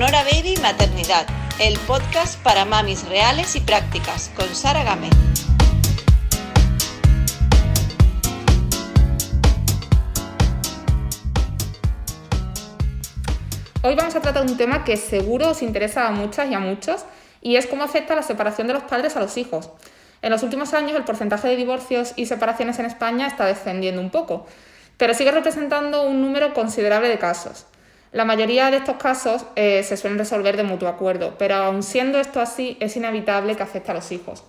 Sonora 0.00 0.24
Baby 0.24 0.54
Maternidad, 0.62 1.26
el 1.58 1.78
podcast 1.80 2.42
para 2.42 2.64
mamis 2.64 3.06
reales 3.06 3.54
y 3.54 3.60
prácticas, 3.60 4.30
con 4.34 4.48
Sara 4.54 4.82
Gámez. 4.82 5.10
Hoy 13.82 13.94
vamos 13.94 14.16
a 14.16 14.22
tratar 14.22 14.46
un 14.46 14.56
tema 14.56 14.84
que 14.84 14.96
seguro 14.96 15.50
os 15.50 15.60
interesa 15.60 16.08
a 16.08 16.12
muchas 16.12 16.50
y 16.50 16.54
a 16.54 16.60
muchos, 16.60 17.04
y 17.42 17.56
es 17.56 17.66
cómo 17.66 17.84
afecta 17.84 18.14
la 18.14 18.22
separación 18.22 18.68
de 18.68 18.72
los 18.72 18.84
padres 18.84 19.16
a 19.16 19.20
los 19.20 19.36
hijos. 19.36 19.68
En 20.22 20.30
los 20.30 20.42
últimos 20.42 20.72
años 20.72 20.96
el 20.96 21.04
porcentaje 21.04 21.46
de 21.46 21.56
divorcios 21.56 22.14
y 22.16 22.24
separaciones 22.24 22.78
en 22.78 22.86
España 22.86 23.26
está 23.26 23.44
descendiendo 23.44 24.00
un 24.00 24.08
poco, 24.08 24.46
pero 24.96 25.12
sigue 25.12 25.30
representando 25.30 26.04
un 26.04 26.22
número 26.22 26.54
considerable 26.54 27.10
de 27.10 27.18
casos. 27.18 27.66
La 28.12 28.24
mayoría 28.24 28.72
de 28.72 28.78
estos 28.78 28.96
casos 28.96 29.46
eh, 29.54 29.84
se 29.84 29.96
suelen 29.96 30.18
resolver 30.18 30.56
de 30.56 30.64
mutuo 30.64 30.88
acuerdo, 30.88 31.36
pero 31.38 31.54
aun 31.54 31.84
siendo 31.84 32.18
esto 32.18 32.40
así, 32.40 32.76
es 32.80 32.96
inevitable 32.96 33.54
que 33.54 33.62
afecte 33.62 33.92
a 33.92 33.94
los 33.94 34.10
hijos. 34.10 34.42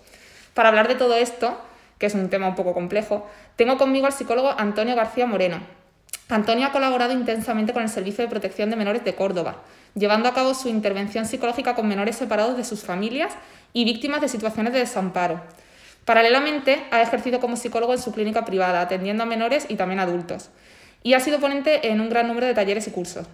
Para 0.55 0.69
hablar 0.69 0.87
de 0.87 0.95
todo 0.95 1.15
esto, 1.15 1.59
que 1.99 2.07
es 2.07 2.15
un 2.15 2.27
tema 2.29 2.47
un 2.47 2.55
poco 2.55 2.73
complejo, 2.73 3.27
tengo 3.57 3.77
conmigo 3.77 4.07
al 4.07 4.13
psicólogo 4.13 4.55
Antonio 4.57 4.95
García 4.95 5.27
Moreno. 5.27 5.59
Antonio 6.27 6.65
ha 6.65 6.71
colaborado 6.71 7.13
intensamente 7.13 7.71
con 7.71 7.83
el 7.83 7.89
Servicio 7.89 8.23
de 8.23 8.31
Protección 8.31 8.71
de 8.71 8.77
Menores 8.77 9.03
de 9.03 9.13
Córdoba, 9.13 9.57
llevando 9.93 10.27
a 10.27 10.33
cabo 10.33 10.55
su 10.55 10.67
intervención 10.67 11.27
psicológica 11.27 11.75
con 11.75 11.87
menores 11.87 12.15
separados 12.15 12.57
de 12.57 12.63
sus 12.63 12.81
familias 12.81 13.33
y 13.73 13.85
víctimas 13.85 14.21
de 14.21 14.27
situaciones 14.27 14.73
de 14.73 14.79
desamparo. 14.79 15.39
Paralelamente, 16.05 16.83
ha 16.89 17.03
ejercido 17.03 17.39
como 17.39 17.57
psicólogo 17.57 17.93
en 17.93 17.99
su 17.99 18.11
clínica 18.11 18.43
privada, 18.43 18.81
atendiendo 18.81 19.21
a 19.21 19.27
menores 19.27 19.67
y 19.69 19.75
también 19.75 19.99
adultos, 19.99 20.49
y 21.03 21.13
ha 21.13 21.19
sido 21.19 21.39
ponente 21.39 21.89
en 21.89 22.01
un 22.01 22.09
gran 22.09 22.27
número 22.27 22.47
de 22.47 22.55
talleres 22.55 22.87
y 22.87 22.91
cursos. 22.91 23.27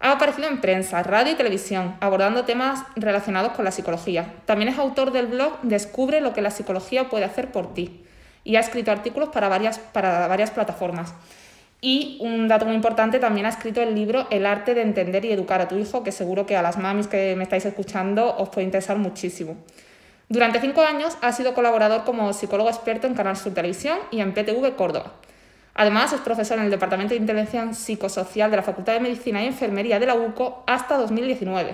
Ha 0.00 0.12
aparecido 0.12 0.48
en 0.48 0.60
prensa, 0.60 1.02
radio 1.02 1.32
y 1.32 1.36
televisión, 1.36 1.96
abordando 2.00 2.44
temas 2.44 2.84
relacionados 2.94 3.52
con 3.52 3.64
la 3.64 3.72
psicología. 3.72 4.34
También 4.46 4.68
es 4.68 4.78
autor 4.78 5.10
del 5.10 5.26
blog 5.26 5.60
Descubre 5.62 6.20
lo 6.20 6.32
que 6.32 6.40
la 6.40 6.52
psicología 6.52 7.08
puede 7.08 7.24
hacer 7.24 7.50
por 7.50 7.74
ti 7.74 8.04
y 8.44 8.56
ha 8.56 8.60
escrito 8.60 8.92
artículos 8.92 9.30
para 9.30 9.48
varias, 9.48 9.78
para 9.78 10.28
varias 10.28 10.52
plataformas. 10.52 11.14
Y 11.80 12.18
un 12.20 12.48
dato 12.48 12.64
muy 12.64 12.74
importante, 12.74 13.18
también 13.18 13.46
ha 13.46 13.50
escrito 13.50 13.82
el 13.82 13.94
libro 13.94 14.26
El 14.30 14.46
arte 14.46 14.74
de 14.74 14.82
entender 14.82 15.24
y 15.24 15.32
educar 15.32 15.60
a 15.60 15.68
tu 15.68 15.76
hijo, 15.76 16.02
que 16.02 16.12
seguro 16.12 16.46
que 16.46 16.56
a 16.56 16.62
las 16.62 16.78
mamis 16.78 17.08
que 17.08 17.34
me 17.36 17.42
estáis 17.42 17.64
escuchando 17.66 18.36
os 18.36 18.48
puede 18.48 18.64
interesar 18.64 18.98
muchísimo. 18.98 19.56
Durante 20.28 20.60
cinco 20.60 20.82
años 20.82 21.16
ha 21.22 21.32
sido 21.32 21.54
colaborador 21.54 22.04
como 22.04 22.32
psicólogo 22.32 22.68
experto 22.68 23.06
en 23.06 23.14
Canal 23.14 23.36
Sur 23.36 23.54
Televisión 23.54 23.98
y 24.10 24.20
en 24.20 24.32
PTV 24.32 24.76
Córdoba. 24.76 25.12
Además, 25.78 26.12
es 26.12 26.20
profesor 26.20 26.58
en 26.58 26.64
el 26.64 26.70
Departamento 26.72 27.14
de 27.14 27.20
Intervención 27.20 27.72
Psicosocial 27.72 28.50
de 28.50 28.56
la 28.56 28.64
Facultad 28.64 28.94
de 28.94 29.00
Medicina 29.00 29.40
y 29.40 29.46
Enfermería 29.46 30.00
de 30.00 30.06
la 30.06 30.16
UCO 30.16 30.64
hasta 30.66 30.98
2019. 30.98 31.72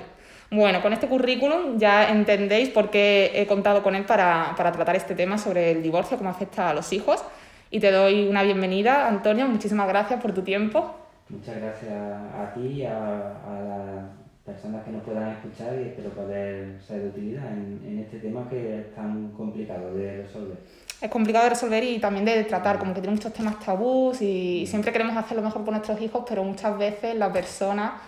Bueno, 0.51 0.83
con 0.83 0.93
este 0.93 1.09
currículum 1.09 1.79
ya 1.79 2.11
entendéis 2.11 2.69
por 2.69 2.91
qué 2.91 3.33
he 3.35 3.47
contado 3.47 3.83
con 3.83 3.95
él 3.95 4.05
para, 4.05 4.55
tratar 4.57 4.95
este 4.95 5.15
tema 5.15 5.39
sobre 5.39 5.71
el 5.71 5.83
divorcio, 5.83 6.19
cómo 6.19 6.29
afecta 6.29 6.69
a 6.69 6.75
los 6.75 6.93
hijos. 6.93 7.25
Y 7.71 7.81
te 7.81 7.91
doy 7.91 8.29
una 8.29 8.43
bienvenida, 8.43 9.09
Antonio. 9.09 9.49
Muchísimas 9.49 9.89
gracias 9.89 10.21
por 10.21 10.35
tu 10.35 10.43
tiempo. 10.43 10.95
Muchas 11.31 11.57
gracias 11.57 11.91
a 11.91 12.53
ti 12.53 12.85
a, 12.85 12.93
a 12.93 14.11
personas 14.45 14.85
que 14.85 14.91
nos 14.91 15.03
puedan 15.03 15.31
escuchar 15.31 15.79
y 15.81 15.89
espero 15.89 16.11
poder 16.11 16.79
ser 16.83 17.01
de 17.01 17.09
utilidad 17.09 17.51
en, 17.53 17.99
este 17.99 18.19
tema 18.19 18.47
que 18.51 18.81
es 18.81 18.95
tan 18.95 19.31
complicado 19.31 19.95
de 19.95 20.23
resolver. 20.23 20.59
Es 21.01 21.11
complicado 21.11 21.45
de 21.45 21.51
resolver 21.51 21.85
y 21.85 21.99
también 21.99 22.25
de 22.25 22.45
tratar, 22.45 22.79
como 22.79 22.95
que 22.95 23.01
tiene 23.01 23.15
muchos 23.15 23.33
temas 23.33 23.59
tabús 23.61 24.23
y 24.23 24.67
siempre 24.67 24.93
queremos 24.93 25.17
hacer 25.17 25.37
lo 25.37 25.43
mejor 25.43 25.65
por 25.65 25.73
nuestros 25.73 26.01
hijos, 26.01 26.25
pero 26.29 26.45
muchas 26.45 26.77
veces 26.79 27.15
la 27.17 27.33
persona 27.33 28.01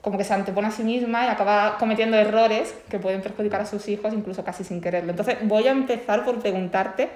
como 0.00 0.18
que 0.18 0.24
se 0.24 0.34
antepone 0.34 0.68
a 0.68 0.70
sí 0.70 0.82
misma 0.82 1.24
y 1.24 1.28
acaba 1.28 1.78
cometiendo 1.78 2.16
errores 2.16 2.74
que 2.90 2.98
pueden 2.98 3.22
perjudicar 3.22 3.62
a 3.62 3.66
sus 3.66 3.88
hijos 3.88 4.12
incluso 4.12 4.44
casi 4.44 4.62
sin 4.62 4.80
quererlo. 4.80 5.10
Entonces 5.10 5.36
voy 5.42 5.66
a 5.66 5.70
empezar 5.70 6.24
por 6.24 6.38
preguntarte, 6.40 7.08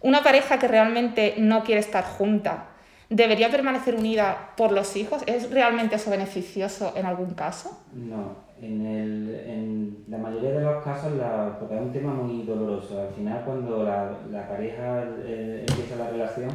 una 0.00 0.22
pareja 0.22 0.58
que 0.58 0.68
realmente 0.68 1.34
no 1.36 1.64
quiere 1.64 1.80
estar 1.80 2.04
junta, 2.04 2.68
¿Debería 3.10 3.50
permanecer 3.50 3.94
unida 3.94 4.52
por 4.56 4.72
los 4.72 4.96
hijos? 4.96 5.22
¿Es 5.26 5.50
realmente 5.50 5.96
eso 5.96 6.10
beneficioso 6.10 6.94
en 6.96 7.06
algún 7.06 7.34
caso? 7.34 7.78
No, 7.92 8.34
en, 8.60 8.86
el, 8.86 9.34
en 9.46 10.04
la 10.08 10.18
mayoría 10.18 10.52
de 10.52 10.64
los 10.64 10.82
casos, 10.84 11.12
la, 11.14 11.58
porque 11.58 11.76
es 11.76 11.82
un 11.82 11.92
tema 11.92 12.14
muy 12.14 12.42
doloroso. 12.44 13.00
Al 13.00 13.14
final, 13.14 13.42
cuando 13.44 13.84
la, 13.84 14.12
la 14.30 14.48
pareja 14.48 15.04
eh, 15.24 15.64
empieza 15.68 15.96
la 15.96 16.10
relación 16.10 16.50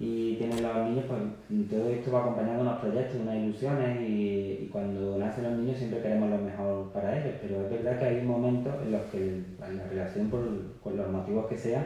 y 0.00 0.34
tienen 0.36 0.62
los 0.62 0.76
niños, 0.88 1.04
pues 1.08 1.68
todo 1.68 1.88
esto 1.88 2.12
va 2.12 2.20
acompañando 2.20 2.62
unos 2.62 2.78
proyectos, 2.78 3.20
unas 3.20 3.36
ilusiones 3.36 4.00
y, 4.02 4.58
y, 4.62 4.68
cuando 4.70 5.18
nacen 5.18 5.44
los 5.44 5.58
niños 5.58 5.78
siempre 5.78 6.00
queremos 6.00 6.30
lo 6.30 6.38
mejor 6.38 6.92
para 6.92 7.18
ellos. 7.18 7.34
Pero 7.42 7.64
es 7.64 7.70
verdad 7.70 7.98
que 7.98 8.04
hay 8.04 8.22
momentos 8.22 8.74
en 8.82 8.92
los 8.92 9.02
que 9.06 9.42
la 9.58 9.86
relación, 9.88 10.28
por, 10.30 10.40
por 10.82 10.94
los 10.94 11.10
motivos 11.10 11.46
que 11.46 11.56
sean, 11.56 11.84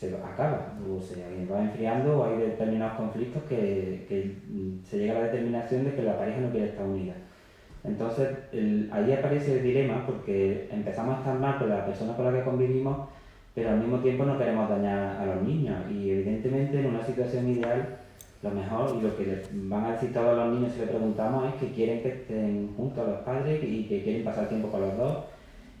se 0.00 0.14
acaba, 0.16 0.72
o 0.88 1.00
se 1.00 1.22
va 1.50 1.62
enfriando 1.62 2.20
o 2.20 2.24
hay 2.24 2.38
determinados 2.38 2.96
conflictos 2.96 3.42
que, 3.42 4.06
que, 4.08 4.34
se 4.82 4.98
llega 4.98 5.12
a 5.12 5.20
la 5.20 5.26
determinación 5.26 5.84
de 5.84 5.94
que 5.94 6.02
la 6.02 6.18
pareja 6.18 6.40
no 6.40 6.50
quiere 6.50 6.68
estar 6.68 6.86
unida. 6.86 7.12
Entonces, 7.84 8.28
ahí 8.92 9.12
aparece 9.12 9.58
el 9.58 9.62
dilema 9.62 10.04
porque 10.06 10.68
empezamos 10.70 11.16
a 11.16 11.18
estar 11.20 11.38
mal 11.38 11.58
con 11.58 11.68
la 11.68 11.86
persona 11.86 12.14
con 12.14 12.26
la 12.26 12.32
que 12.32 12.44
convivimos, 12.44 13.08
pero 13.54 13.70
al 13.70 13.78
mismo 13.78 13.98
tiempo 13.98 14.24
no 14.24 14.38
queremos 14.38 14.68
dañar 14.68 15.16
a 15.16 15.26
los 15.26 15.42
niños. 15.42 15.76
Y 15.90 16.10
evidentemente 16.10 16.78
en 16.78 16.86
una 16.86 17.04
situación 17.04 17.48
ideal, 17.48 17.96
lo 18.42 18.50
mejor 18.50 18.96
y 18.98 19.02
lo 19.02 19.16
que 19.16 19.42
van 19.52 19.84
a 19.84 19.92
decir 19.92 20.12
todos 20.12 20.36
los 20.36 20.54
niños 20.54 20.72
si 20.72 20.80
le 20.80 20.86
preguntamos 20.86 21.52
es 21.52 21.54
que 21.60 21.74
quieren 21.74 22.02
que 22.02 22.08
estén 22.08 22.74
juntos 22.76 23.06
los 23.06 23.18
padres 23.20 23.62
y 23.62 23.84
que 23.84 24.02
quieren 24.02 24.24
pasar 24.24 24.48
tiempo 24.48 24.68
con 24.68 24.80
los 24.82 24.96
dos. 24.96 25.18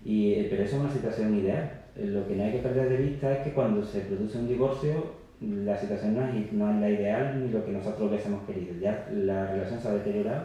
Y, 0.04 0.44
pero 0.44 0.62
eso 0.62 0.76
es 0.76 0.82
una 0.82 0.92
situación 0.92 1.36
ideal 1.36 1.80
eh, 1.96 2.06
lo 2.06 2.26
que 2.26 2.36
no 2.36 2.44
hay 2.44 2.52
que 2.52 2.58
perder 2.58 2.88
de 2.88 2.96
vista 2.96 3.32
es 3.32 3.38
que 3.40 3.52
cuando 3.52 3.84
se 3.84 4.00
produce 4.00 4.38
un 4.38 4.48
divorcio, 4.48 5.20
la 5.40 5.76
situación 5.76 6.16
no 6.16 6.26
es, 6.26 6.52
no 6.52 6.70
es 6.70 6.80
la 6.80 6.90
ideal 6.90 7.40
ni 7.40 7.50
lo 7.50 7.64
que 7.64 7.72
nosotros 7.72 8.08
hubiésemos 8.08 8.44
querido. 8.46 8.74
Ya 8.80 9.08
la 9.12 9.46
relación 9.46 9.80
se 9.80 9.88
ha 9.88 9.92
deteriorado, 9.92 10.44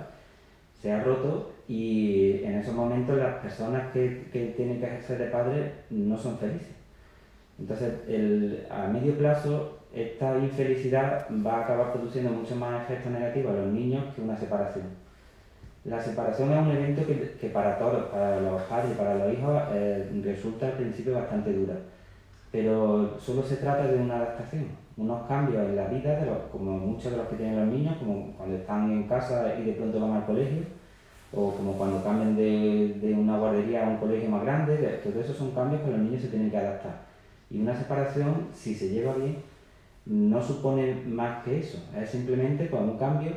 se 0.85 0.91
ha 0.91 1.03
roto 1.03 1.51
y 1.68 2.44
en 2.44 2.59
esos 2.59 2.75
momentos 2.75 3.18
las 3.18 3.38
personas 3.38 3.91
que, 3.91 4.28
que 4.31 4.53
tienen 4.56 4.79
que 4.79 4.85
ejercer 4.85 5.18
de 5.18 5.25
padre 5.25 5.72
no 5.90 6.16
son 6.16 6.38
felices. 6.38 6.75
Entonces, 7.57 7.91
el, 8.07 8.68
a 8.69 8.85
medio 8.85 9.18
plazo, 9.18 9.79
esta 9.91 10.38
infelicidad 10.38 11.25
va 11.44 11.57
a 11.57 11.63
acabar 11.63 11.91
produciendo 11.91 12.29
mucho 12.29 12.56
más 12.56 12.84
efectos 12.84 13.12
negativos 13.12 13.53
a 13.53 13.62
los 13.62 13.74
niños 13.74 14.13
que 14.13 14.22
una 14.22 14.38
separación. 14.38 14.85
La 15.85 16.00
separación 16.00 16.51
es 16.51 16.59
un 16.59 16.72
evento 16.72 17.07
que, 17.07 17.31
que 17.41 17.50
para 17.50 17.79
todos, 17.79 18.06
para 18.09 18.40
los 18.41 18.62
padres 18.63 18.91
y 18.91 18.95
para 18.95 19.16
los 19.16 19.34
hijos, 19.34 19.59
eh, 19.74 20.22
resulta 20.24 20.68
al 20.68 20.74
principio 20.74 21.16
bastante 21.16 21.51
dura. 21.51 21.78
Pero 22.51 23.18
solo 23.19 23.41
se 23.41 23.56
trata 23.56 23.88
de 23.88 23.97
una 23.97 24.18
adaptación, 24.18 24.68
unos 24.97 25.28
cambios 25.28 25.66
en 25.66 25.75
la 25.75 25.88
vida, 25.88 26.19
de 26.19 26.25
los, 26.25 26.38
como 26.51 26.78
muchos 26.78 27.11
de 27.11 27.17
los 27.17 27.28
que 27.28 27.35
tienen 27.35 27.59
los 27.59 27.67
niños, 27.67 27.97
como 27.97 28.31
cuando 28.38 28.56
están 28.56 28.91
en 28.91 29.03
casa 29.03 29.56
y 29.59 29.63
de 29.63 29.73
pronto 29.73 30.00
van 30.00 30.13
al 30.13 30.25
colegio, 30.25 30.63
o 31.33 31.51
como 31.51 31.73
cuando 31.73 32.03
cambian 32.03 32.35
de, 32.35 32.97
de 33.01 33.13
una 33.13 33.38
guardería 33.38 33.85
a 33.85 33.89
un 33.89 33.97
colegio 33.97 34.29
más 34.29 34.44
grande, 34.44 34.78
todos 35.03 35.17
esos 35.17 35.35
son 35.35 35.51
cambios 35.51 35.81
que 35.81 35.91
los 35.91 36.00
niños 36.00 36.22
se 36.22 36.29
tienen 36.29 36.50
que 36.50 36.57
adaptar. 36.57 37.06
Y 37.50 37.59
una 37.59 37.75
separación, 37.75 38.47
si 38.53 38.73
se 38.73 38.89
lleva 38.89 39.16
bien, 39.16 39.38
no 40.06 40.41
supone 40.41 40.95
más 41.07 41.44
que 41.44 41.59
eso, 41.59 41.79
es 42.00 42.09
simplemente 42.09 42.69
con 42.69 42.89
un 42.89 42.97
cambio 42.97 43.31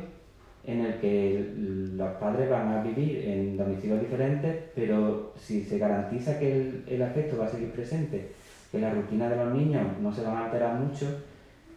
en 0.65 0.85
el 0.85 0.95
que 1.01 1.55
los 1.57 2.13
padres 2.17 2.51
van 2.51 2.69
a 2.69 2.83
vivir 2.83 3.25
en 3.25 3.57
domicilios 3.57 4.01
diferentes, 4.01 4.55
pero 4.75 5.33
si 5.37 5.65
se 5.65 5.79
garantiza 5.79 6.39
que 6.39 6.53
el, 6.53 6.85
el, 6.87 7.03
afecto 7.03 7.39
va 7.39 7.47
a 7.47 7.49
seguir 7.49 7.71
presente, 7.71 8.33
que 8.71 8.79
la 8.79 8.91
rutina 8.91 9.31
de 9.31 9.37
los 9.37 9.55
niños 9.55 9.83
no 10.01 10.13
se 10.13 10.23
van 10.23 10.37
a 10.37 10.45
alterar 10.45 10.79
mucho, 10.79 11.07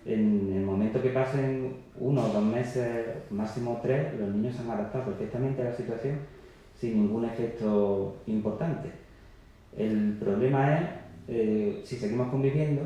en 0.06 0.53
el 0.56 0.63
momento 0.63 1.01
que 1.01 1.09
pasen 1.09 1.75
uno 2.00 2.25
o 2.25 2.29
dos 2.29 2.44
meses, 2.44 3.06
máximo 3.29 3.79
tres, 3.84 4.19
los 4.19 4.29
niños 4.29 4.56
se 4.56 4.62
han 4.63 4.72
adaptado 4.72 5.06
perfectamente 5.06 5.62
a 5.62 5.66
la 5.66 5.73
situación 5.73 6.19
sin 6.80 7.03
ningún 7.03 7.25
efecto 7.25 8.18
importante. 8.25 8.89
El 9.77 10.18
problema 10.19 10.75
es, 10.75 10.81
eh, 11.27 11.81
si 11.86 11.95
seguimos 11.95 12.30
conviviendo, 12.30 12.81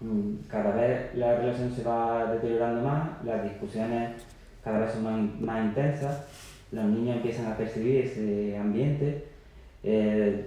mm, 0.00 0.46
cada 0.48 0.76
vez 0.76 1.14
la 1.14 1.36
relación 1.36 1.72
se 1.72 1.82
va 1.82 2.32
deteriorando 2.32 2.82
más, 2.82 3.24
las 3.24 3.42
discusiones 3.42 4.22
cada 4.62 4.78
vez 4.78 4.92
son 4.92 5.04
más, 5.04 5.40
más 5.40 5.64
intensas, 5.66 6.26
los 6.72 6.84
niños 6.86 7.16
empiezan 7.16 7.52
a 7.52 7.56
percibir 7.56 8.06
ese 8.06 8.56
ambiente. 8.56 9.24
Eh, 9.82 10.46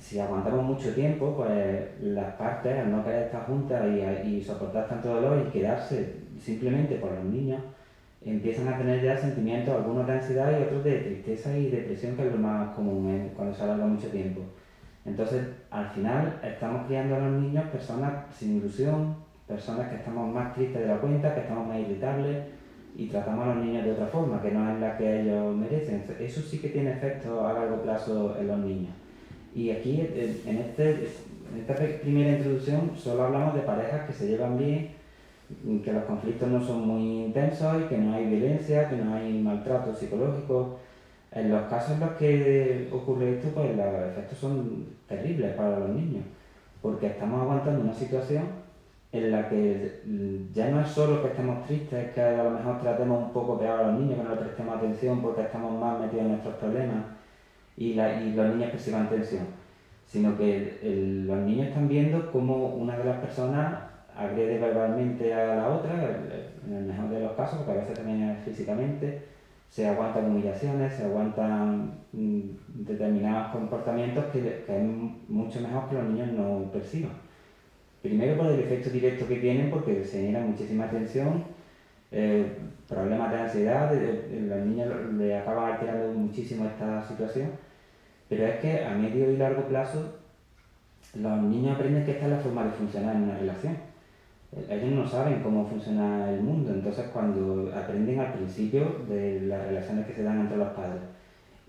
si 0.00 0.18
aguantamos 0.18 0.64
mucho 0.64 0.94
tiempo, 0.94 1.34
pues 1.36 2.00
las 2.00 2.34
partes, 2.34 2.78
al 2.78 2.90
no 2.90 3.04
querer 3.04 3.24
estar 3.24 3.46
juntas 3.46 3.84
y, 4.24 4.42
soportar 4.42 4.88
tanto 4.88 5.08
dolor 5.08 5.46
y 5.46 5.50
quedarse 5.50 6.14
simplemente 6.40 6.96
por 6.96 7.12
los 7.12 7.24
niños, 7.24 7.60
empiezan 8.24 8.68
a 8.68 8.78
tener 8.78 9.02
ya 9.02 9.16
sentimientos, 9.16 9.74
algunos 9.74 10.06
de 10.06 10.14
ansiedad 10.14 10.58
y 10.58 10.62
otros 10.62 10.84
de 10.84 10.98
tristeza 10.98 11.56
y 11.56 11.68
depresión, 11.68 12.16
que 12.16 12.26
es 12.26 12.32
lo 12.32 12.38
más 12.38 12.74
común 12.74 13.30
cuando 13.36 13.54
se 13.54 13.62
alarga 13.62 13.86
mucho 13.86 14.08
tiempo. 14.08 14.40
Entonces, 15.04 15.46
al 15.70 15.88
final, 15.90 16.40
estamos 16.42 16.86
criando 16.86 17.16
a 17.16 17.20
los 17.20 17.40
niños 17.40 17.64
personas 17.70 18.24
sin 18.34 18.56
ilusión, 18.56 19.14
personas 19.46 19.88
que 19.88 19.96
estamos 19.96 20.32
más 20.34 20.54
tristes 20.54 20.80
de 20.80 20.88
la 20.88 20.98
cuenta, 20.98 21.34
que 21.34 21.42
estamos 21.42 21.68
más 21.68 21.78
irritables, 21.78 22.38
y 22.96 23.06
tratamos 23.08 23.46
a 23.46 23.54
los 23.54 23.64
niños 23.64 23.84
de 23.84 23.92
otra 23.92 24.06
forma, 24.06 24.40
que 24.40 24.50
no 24.50 24.72
es 24.72 24.80
la 24.80 24.96
que 24.96 25.20
ellos 25.20 25.54
merecen. 25.54 26.02
Eso 26.18 26.40
sí 26.40 26.58
que 26.58 26.70
tiene 26.70 26.92
efecto 26.92 27.46
a 27.46 27.52
largo 27.52 27.82
plazo 27.82 28.36
en 28.40 28.48
los 28.48 28.58
niños. 28.58 28.92
Y 29.56 29.70
aquí, 29.70 29.98
en, 30.02 30.58
este, 30.58 31.08
esta 31.58 31.74
primera 32.02 32.36
introducción, 32.36 32.90
solo 32.94 33.22
hablamos 33.22 33.54
de 33.54 33.62
parejas 33.62 34.06
que 34.06 34.12
se 34.12 34.28
llevan 34.28 34.58
bien, 34.58 34.90
que 35.82 35.94
los 35.94 36.04
conflictos 36.04 36.46
no 36.46 36.62
son 36.62 36.86
muy 36.86 37.24
intensos 37.24 37.80
y 37.80 37.88
que 37.88 37.96
no 37.96 38.14
hay 38.14 38.26
violencia, 38.26 38.86
que 38.90 38.96
no 38.96 39.14
hay 39.14 39.32
maltrato 39.42 39.94
psicológico. 39.94 40.78
En 41.32 41.50
los 41.50 41.62
casos 41.70 41.92
en 41.92 42.00
los 42.00 42.10
que 42.18 42.90
ocurre 42.92 43.36
esto, 43.36 43.48
pues 43.54 43.74
los 43.74 44.10
efectos 44.10 44.36
son 44.38 44.88
terribles 45.08 45.54
para 45.54 45.78
los 45.78 45.88
niños, 45.88 46.24
porque 46.82 47.06
estamos 47.06 47.40
aguantando 47.40 47.80
una 47.80 47.94
situación 47.94 48.44
en 49.10 49.30
la 49.30 49.48
que 49.48 50.02
ya 50.52 50.68
no 50.68 50.82
es 50.82 50.88
solo 50.88 51.22
que 51.22 51.28
estemos 51.28 51.66
tristes, 51.66 52.12
que 52.12 52.20
a 52.20 52.44
lo 52.44 52.50
mejor 52.50 52.82
tratemos 52.82 53.24
un 53.24 53.32
poco 53.32 53.58
peor 53.58 53.80
a 53.80 53.86
los 53.86 54.00
niños, 54.00 54.18
que 54.18 54.24
no 54.24 54.30
les 54.34 54.38
prestemos 54.40 54.76
atención 54.76 55.22
porque 55.22 55.40
estamos 55.40 55.80
más 55.80 55.98
metidos 55.98 56.26
en 56.26 56.32
nuestros 56.32 56.56
problemas 56.56 57.15
y, 57.76 57.92
y 57.92 58.32
los 58.34 58.54
niños 58.54 58.70
perciban 58.70 59.08
tensión, 59.08 59.46
sino 60.06 60.36
que 60.36 60.78
los 61.26 61.38
niños 61.38 61.68
están 61.68 61.88
viendo 61.88 62.30
cómo 62.30 62.74
una 62.74 62.96
de 62.96 63.04
las 63.04 63.18
personas 63.18 63.74
agrede 64.16 64.58
verbalmente 64.58 65.32
a 65.34 65.56
la 65.56 65.68
otra, 65.68 65.92
en 66.66 66.74
el 66.74 66.84
mejor 66.84 67.10
de 67.10 67.20
los 67.20 67.32
casos, 67.32 67.58
porque 67.58 67.72
a 67.72 67.82
veces 67.82 67.96
también 67.96 68.22
es 68.22 68.44
físicamente, 68.44 69.22
se 69.68 69.86
aguantan 69.86 70.30
humillaciones, 70.30 70.94
se 70.94 71.04
aguantan 71.04 71.92
mm, 72.12 72.40
determinados 72.86 73.52
comportamientos 73.52 74.24
que, 74.26 74.40
que, 74.66 74.76
es 74.76 74.82
mucho 75.28 75.60
mejor 75.60 75.88
que 75.88 75.96
los 75.96 76.04
niños 76.04 76.32
no 76.32 76.70
perciban. 76.72 77.12
Primero 78.00 78.38
por 78.38 78.46
el 78.46 78.60
efecto 78.60 78.90
directo 78.90 79.26
que 79.26 79.36
tienen, 79.36 79.70
porque 79.70 80.02
se 80.04 80.20
genera 80.22 80.40
muchísima 80.40 80.88
tensión, 80.88 81.44
eh, 82.12 82.56
problemas 82.88 83.32
de 83.32 83.38
ansiedad, 83.38 83.92
los 83.92 84.66
niños 84.66 84.88
le 85.16 85.36
acaban 85.36 85.72
alterando 85.72 86.12
muchísimo 86.18 86.66
esta 86.66 87.02
situación, 87.02 87.50
pero 88.28 88.46
es 88.46 88.56
que 88.60 88.84
a 88.84 88.90
medio 88.90 89.30
y 89.30 89.36
largo 89.36 89.62
plazo 89.68 90.16
los 91.14 91.42
niños 91.42 91.74
aprenden 91.74 92.04
que 92.04 92.12
esta 92.12 92.26
es 92.26 92.30
la 92.32 92.38
forma 92.38 92.64
de 92.64 92.70
funcionar 92.70 93.16
en 93.16 93.22
una 93.22 93.38
relación. 93.38 93.76
Ellos 94.68 94.92
no 94.92 95.06
saben 95.06 95.42
cómo 95.42 95.66
funciona 95.66 96.30
el 96.30 96.40
mundo, 96.40 96.72
entonces 96.72 97.06
cuando 97.12 97.72
aprenden 97.74 98.20
al 98.20 98.32
principio 98.32 99.04
de 99.08 99.42
las 99.42 99.66
relaciones 99.66 100.06
que 100.06 100.14
se 100.14 100.22
dan 100.22 100.40
entre 100.40 100.56
los 100.56 100.68
padres, 100.68 101.02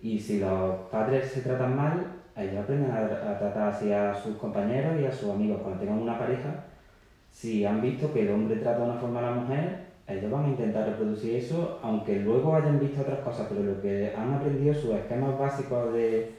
y 0.01 0.19
si 0.19 0.39
los 0.39 0.75
padres 0.91 1.27
se 1.31 1.41
tratan 1.41 1.75
mal, 1.75 2.05
ellos 2.35 2.63
aprenden 2.63 2.91
a, 2.91 3.07
tratar 3.07 3.69
así 3.69 3.91
a 3.91 4.13
sus 4.13 4.37
compañeros 4.37 4.99
y 5.01 5.05
a 5.05 5.11
sus 5.11 5.31
amigos. 5.31 5.61
Cuando 5.61 5.79
tengan 5.79 5.99
una 5.99 6.19
pareja, 6.19 6.65
si 7.31 7.65
han 7.65 7.81
visto 7.81 8.13
que 8.13 8.21
el 8.21 8.31
hombre 8.31 8.57
trata 8.57 8.79
de 8.79 8.85
una 8.91 8.99
forma 8.99 9.19
a 9.19 9.31
la 9.31 9.31
mujer, 9.31 9.86
ellos 10.07 10.31
van 10.31 10.45
a 10.45 10.49
intentar 10.49 10.87
reproducir 10.87 11.35
eso, 11.35 11.79
aunque 11.83 12.19
luego 12.19 12.55
hayan 12.55 12.79
visto 12.79 13.01
otras 13.01 13.19
cosas, 13.19 13.47
pero 13.49 13.63
lo 13.63 13.81
que 13.81 14.13
han 14.15 14.33
aprendido, 14.33 14.73
sus 14.73 14.95
esquemas 14.95 15.37
básicos 15.37 15.93
de, 15.93 16.31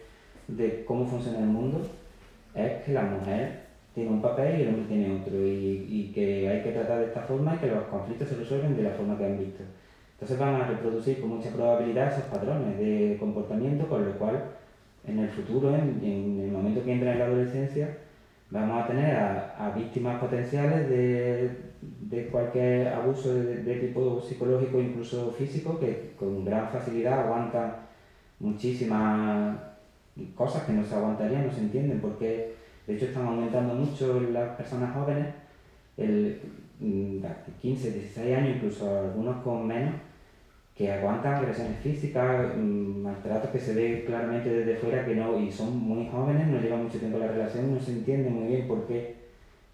de 0.49 0.85
cómo 0.87 1.07
funciona 1.07 1.41
el 1.41 1.47
mundo, 1.47 1.83
es 2.55 2.83
que 2.83 2.93
la 2.93 3.03
mujer 3.03 3.69
tiene 3.95 4.11
un 4.11 4.23
papel 4.23 4.59
y 4.59 4.63
el 4.63 4.69
hombre 4.69 4.85
tiene 4.89 5.21
otro, 5.21 5.37
y, 5.37 5.87
y, 5.89 6.13
que 6.15 6.49
hay 6.49 6.63
que 6.63 6.73
tratar 6.73 7.01
de 7.01 7.07
esta 7.07 7.21
forma 7.23 7.57
y 7.57 7.59
que 7.59 7.67
los 7.67 7.85
conflictos 7.85 8.29
se 8.29 8.37
resuelven 8.37 8.77
de 8.77 8.85
la 8.85 8.91
forma 8.91 9.19
que 9.19 9.27
han 9.27 9.39
visto. 9.39 9.63
Entonces 10.15 10.39
van 10.39 10.55
a 10.55 10.67
reproducir 10.67 11.21
con 11.21 11.31
mucha 11.31 11.51
probabilidad 11.51 12.13
esos 12.13 12.25
patrones 12.25 12.79
de 12.79 13.17
comportamiento, 13.21 13.87
con 13.87 14.05
lo 14.05 14.13
cual 14.19 14.45
en 15.07 15.19
el 15.19 15.29
futuro, 15.29 15.75
en, 15.75 16.01
en 16.03 16.41
el 16.41 16.51
momento 16.51 16.83
que 16.83 16.93
entra 16.93 17.13
en 17.13 17.19
la 17.19 17.27
adolescencia, 17.27 17.99
vamos 18.51 18.83
a 18.83 18.87
tener 18.87 19.15
a, 19.15 19.67
a 19.67 19.71
víctimas 19.73 20.19
potenciales 20.21 20.89
de, 20.89 21.68
de 21.81 22.27
cualquier 22.27 22.89
abuso 22.89 23.35
de, 23.35 23.75
tipo 23.77 24.21
psicológico, 24.21 24.81
incluso 24.81 25.31
físico, 25.33 25.79
que 25.79 26.13
con 26.19 26.45
gran 26.45 26.69
facilidad 26.69 27.21
aguantan 27.21 27.77
muchísimas 28.41 29.59
cosas 30.35 30.65
que 30.65 30.73
no 30.73 30.85
se 30.85 30.95
aguantarían, 30.95 31.47
no 31.47 31.53
se 31.53 31.61
entienden, 31.61 32.01
porque 32.01 32.59
de 32.89 32.95
hecho, 32.95 33.05
están 33.05 33.27
aumentando 33.27 33.75
mucho 33.75 34.19
las 34.19 34.57
personas 34.57 34.95
jóvenes, 34.95 35.27
el, 35.99 36.41
15, 36.81 37.91
mm, 37.91 37.93
16 37.93 38.35
años, 38.35 38.57
incluso 38.57 38.89
algunos 38.89 39.43
con 39.43 39.67
menos, 39.67 39.93
que 40.75 40.91
aguantan 40.91 41.35
agresiones 41.35 41.81
físicas, 41.81 42.57
mm, 42.57 43.03
maltratos 43.03 43.51
que 43.51 43.59
se 43.59 43.75
ve 43.75 44.05
claramente 44.07 44.49
desde 44.49 44.77
fuera 44.77 45.05
que 45.05 45.17
no, 45.17 45.39
y 45.39 45.53
son 45.53 45.77
muy 45.77 46.09
jóvenes, 46.09 46.49
no 46.49 46.59
llevan 46.59 46.85
mucho 46.85 46.99
tiempo 46.99 47.19
la 47.19 47.27
relación, 47.29 47.75
no 47.75 47.79
se 47.79 47.93
entiende 47.93 48.31
muy 48.31 48.49
bien 48.49 48.67
por 48.67 48.87
qué 48.87 49.18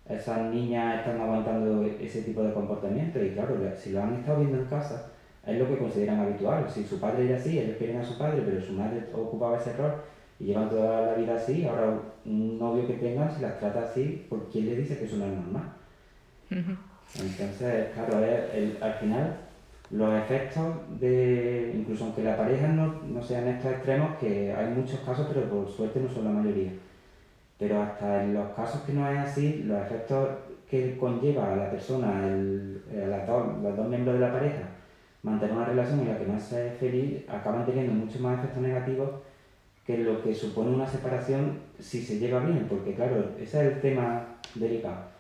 esas 0.09 0.53
niñas 0.53 1.01
están 1.01 1.21
aguantando 1.21 1.85
ese 2.01 2.23
tipo 2.23 2.43
de 2.43 2.53
comportamiento. 2.53 3.23
Y 3.23 3.31
claro, 3.31 3.57
si 3.77 3.93
lo 3.93 4.03
han 4.03 4.15
estado 4.15 4.41
viendo 4.41 4.59
en 4.59 4.67
casa, 4.67 5.11
es 5.47 5.59
lo 5.59 5.69
que 5.69 5.79
consideran 5.79 6.21
habitual. 6.21 6.67
Si 6.69 6.85
su 6.85 7.01
padre 7.01 7.27
era 7.27 7.37
así, 7.37 7.59
ellos 7.59 7.77
quieren 7.77 7.99
a 7.99 8.05
su 8.05 8.19
padre, 8.19 8.43
pero 8.45 8.61
su 8.61 8.73
madre 8.73 9.05
ocupaba 9.13 9.59
ese 9.59 9.73
rol, 9.75 9.93
y 10.39 10.47
llevan 10.47 10.69
toda 10.69 11.07
la 11.07 11.15
vida 11.15 11.37
así, 11.37 11.65
ahora 11.65 11.99
un 12.25 12.59
novio 12.59 12.87
que 12.87 12.95
tengan, 12.95 13.33
si 13.33 13.43
las 13.43 13.59
trata 13.59 13.85
así, 13.85 14.27
¿por 14.29 14.51
quién 14.51 14.67
le 14.67 14.77
dice 14.77 14.99
que 14.99 15.05
eso 15.05 15.17
no 15.17 15.27
es 15.27 15.33
normal? 15.33 15.73
Entonces, 16.51 17.89
claro, 17.95 18.19
al 18.81 18.95
final 18.95 19.37
los 19.91 20.15
efectos 20.15 20.75
de, 20.99 21.73
incluso 21.77 22.05
aunque 22.05 22.25
la 22.25 22.37
pareja 22.37 22.69
no, 22.69 23.03
no 23.03 23.23
sean 23.23 23.47
estos 23.47 23.73
extremos, 23.73 24.17
que 24.19 24.53
hay 24.53 24.67
muchos 24.75 25.01
casos, 25.01 25.29
pero 25.33 25.49
por 25.49 25.69
suerte 25.71 26.01
no 26.01 26.09
son 26.09 26.25
la 26.25 26.31
mayoría, 26.31 26.73
pero 27.59 27.81
hasta 27.81 28.25
en 28.25 28.35
los 28.35 28.53
casos 28.55 28.83
que 28.83 28.93
no 28.93 29.09
es 29.09 29.19
así, 29.19 29.63
los 29.65 29.81
efectos 29.83 30.29
que 30.69 30.97
conlleva 30.97 31.53
a 31.53 31.57
la 31.57 31.71
persona, 31.71 32.27
el, 32.27 32.83
a 33.03 33.07
las 33.07 33.27
dos, 33.27 33.63
los 33.63 33.77
dos 33.77 33.89
miembros 33.89 34.15
de 34.15 34.27
la 34.27 34.33
pareja, 34.33 34.63
mantener 35.23 35.55
una 35.55 35.67
relación 35.67 36.01
en 36.01 36.09
la 36.09 36.19
que 36.19 36.27
no 36.27 36.39
se 36.39 36.69
es 36.69 36.79
feliz, 36.79 37.25
acaban 37.29 37.65
teniendo 37.65 37.93
muchos 37.93 38.21
más 38.21 38.39
efectos 38.39 38.63
negativos 38.63 39.11
que 39.87 39.99
lo 39.99 40.23
que 40.23 40.35
supone 40.35 40.71
una 40.71 40.87
separación 40.87 41.59
si 41.79 42.03
se 42.03 42.19
lleva 42.19 42.41
bien, 42.41 42.67
porque 42.69 42.95
claro, 42.95 43.31
ese 43.39 43.67
es 43.67 43.75
el 43.75 43.81
tema 43.81 44.27
delicado. 44.55 45.15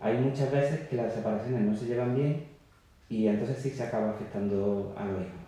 Hay 0.00 0.18
muchas 0.18 0.50
veces 0.50 0.88
que 0.88 0.96
las 0.96 1.12
separaciones 1.12 1.62
no 1.62 1.74
se 1.74 1.86
llevan 1.86 2.14
bien 2.14 2.44
y 3.08 3.26
entonces 3.26 3.58
sí 3.58 3.70
se 3.70 3.82
acaba 3.82 4.10
afectando 4.10 4.94
a 4.96 5.04
los 5.04 5.20
hijos. 5.20 5.39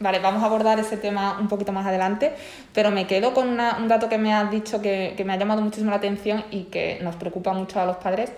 Vale, 0.00 0.18
vamos 0.18 0.42
a 0.42 0.46
abordar 0.46 0.78
ese 0.78 0.96
tema 0.96 1.38
un 1.38 1.48
poquito 1.48 1.72
más 1.72 1.86
adelante, 1.86 2.32
pero 2.72 2.90
me 2.90 3.06
quedo 3.06 3.34
con 3.34 3.48
un 3.48 3.88
dato 3.88 4.08
que 4.08 4.18
me 4.18 4.32
has 4.32 4.50
dicho 4.50 4.80
que, 4.80 5.14
que 5.16 5.24
me 5.24 5.32
ha 5.32 5.36
llamado 5.36 5.60
muchísimo 5.60 5.90
la 5.90 5.98
atención 5.98 6.44
y 6.50 6.64
que 6.64 6.98
nos 7.02 7.16
preocupa 7.16 7.52
mucho 7.52 7.80
a 7.80 7.86
los 7.86 7.96
padres, 7.96 8.32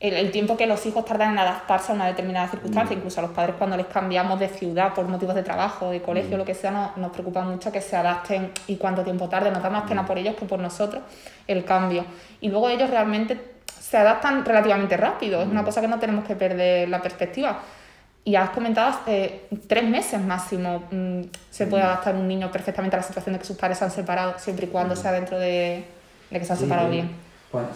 el, 0.00 0.30
tiempo 0.32 0.56
que 0.56 0.66
los 0.66 0.84
hijos 0.86 1.04
tardan 1.04 1.32
en 1.32 1.38
adaptarse 1.38 1.92
a 1.92 1.94
una 1.94 2.06
determinada 2.06 2.48
circunstancia, 2.48 2.94
mm. 2.94 2.98
incluso 2.98 3.20
a 3.20 3.22
los 3.22 3.32
padres 3.32 3.56
cuando 3.56 3.76
les 3.76 3.86
cambiamos 3.86 4.38
de 4.38 4.48
ciudad 4.48 4.92
por 4.92 5.06
motivos 5.08 5.34
de 5.34 5.42
trabajo, 5.42 5.90
de 5.90 6.02
colegio, 6.02 6.36
mm. 6.36 6.38
lo 6.38 6.44
que 6.44 6.54
sea, 6.54 6.70
nos, 6.70 6.96
nos, 6.96 7.12
preocupa 7.12 7.42
mucho 7.42 7.72
que 7.72 7.80
se 7.80 7.96
adapten 7.96 8.50
y 8.66 8.76
cuánto 8.76 9.02
tiempo 9.02 9.28
tarde, 9.28 9.50
nos 9.50 9.62
da 9.62 9.70
más 9.70 9.84
pena 9.88 10.02
mm. 10.02 10.06
por 10.06 10.18
ellos 10.18 10.34
que 10.34 10.44
por 10.44 10.58
nosotros 10.58 11.02
el 11.46 11.64
cambio. 11.64 12.04
Y 12.40 12.48
luego 12.48 12.68
ellos 12.68 12.90
realmente 12.90 13.54
se 13.66 13.96
adaptan 13.96 14.44
relativamente 14.44 14.96
rápido, 14.96 15.40
es 15.40 15.48
una 15.48 15.64
cosa 15.64 15.80
que 15.80 15.88
no 15.88 15.98
tenemos 15.98 16.24
que 16.24 16.36
perder 16.36 16.88
la 16.88 17.00
perspectiva. 17.00 17.60
Y 18.24 18.36
has 18.36 18.50
comentado, 18.50 19.00
eh, 19.06 19.46
tres 19.66 19.84
meses 19.84 20.20
máximo 20.20 20.84
se 21.50 21.66
puede 21.66 21.82
adaptar 21.82 22.16
un 22.16 22.26
niño 22.26 22.50
perfectamente 22.50 22.96
a 22.96 23.00
la 23.00 23.02
situación 23.02 23.34
de 23.34 23.38
que 23.38 23.44
sus 23.44 23.56
padres 23.56 23.78
se 23.78 23.84
han 23.84 23.90
separado, 23.90 24.38
siempre 24.38 24.66
y 24.66 24.68
cuando 24.70 24.96
sea 24.96 25.12
dentro 25.12 25.38
de, 25.38 25.84
de 26.30 26.38
que 26.38 26.44
se 26.44 26.52
han 26.52 26.58
separado 26.58 26.88
bien 26.88 27.24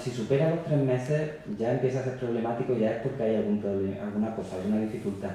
si 0.02 0.10
supera 0.10 0.50
los 0.50 0.64
tres 0.64 0.80
meses 0.80 1.30
ya 1.56 1.72
empieza 1.72 2.00
a 2.00 2.04
ser 2.04 2.16
problemático, 2.16 2.76
ya 2.76 2.92
es 2.92 3.02
porque 3.02 3.22
hay 3.22 3.36
algún 3.36 3.60
problema, 3.60 4.02
alguna 4.02 4.34
cosa, 4.34 4.56
alguna 4.56 4.80
dificultad. 4.80 5.30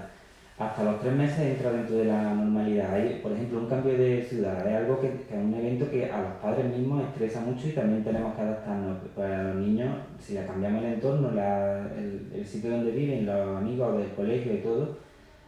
Hasta 0.57 0.83
los 0.83 1.01
tres 1.01 1.13
meses 1.13 1.39
entra 1.39 1.71
dentro 1.71 1.97
de 1.97 2.05
la 2.05 2.33
normalidad. 2.33 2.93
Hay, 2.93 3.19
por 3.23 3.31
ejemplo, 3.31 3.59
un 3.59 3.67
cambio 3.67 3.97
de 3.97 4.23
ciudad, 4.23 4.67
es 4.67 4.75
algo 4.75 4.99
que, 4.99 5.07
es 5.07 5.33
un 5.33 5.53
evento 5.53 5.89
que 5.89 6.11
a 6.11 6.21
los 6.21 6.33
padres 6.33 6.65
mismos 6.65 7.03
estresa 7.05 7.41
mucho 7.41 7.67
y 7.67 7.71
también 7.71 8.03
tenemos 8.03 8.35
que 8.35 8.41
adaptarnos. 8.41 8.97
Para 9.15 9.43
los 9.45 9.55
niños, 9.55 9.95
si 10.19 10.33
le 10.35 10.45
cambiamos 10.45 10.83
el 10.83 10.93
entorno, 10.93 11.29
el, 11.29 12.31
el 12.35 12.45
sitio 12.45 12.69
donde 12.69 12.91
viven, 12.91 13.25
los 13.25 13.57
amigos 13.57 13.97
del 13.97 14.11
colegio 14.11 14.53
y 14.53 14.57
todo, 14.57 14.97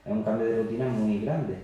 es 0.05 0.11
un 0.11 0.23
cambio 0.23 0.47
de 0.47 0.63
rutina 0.63 0.87
muy 0.87 1.21
grande. 1.21 1.55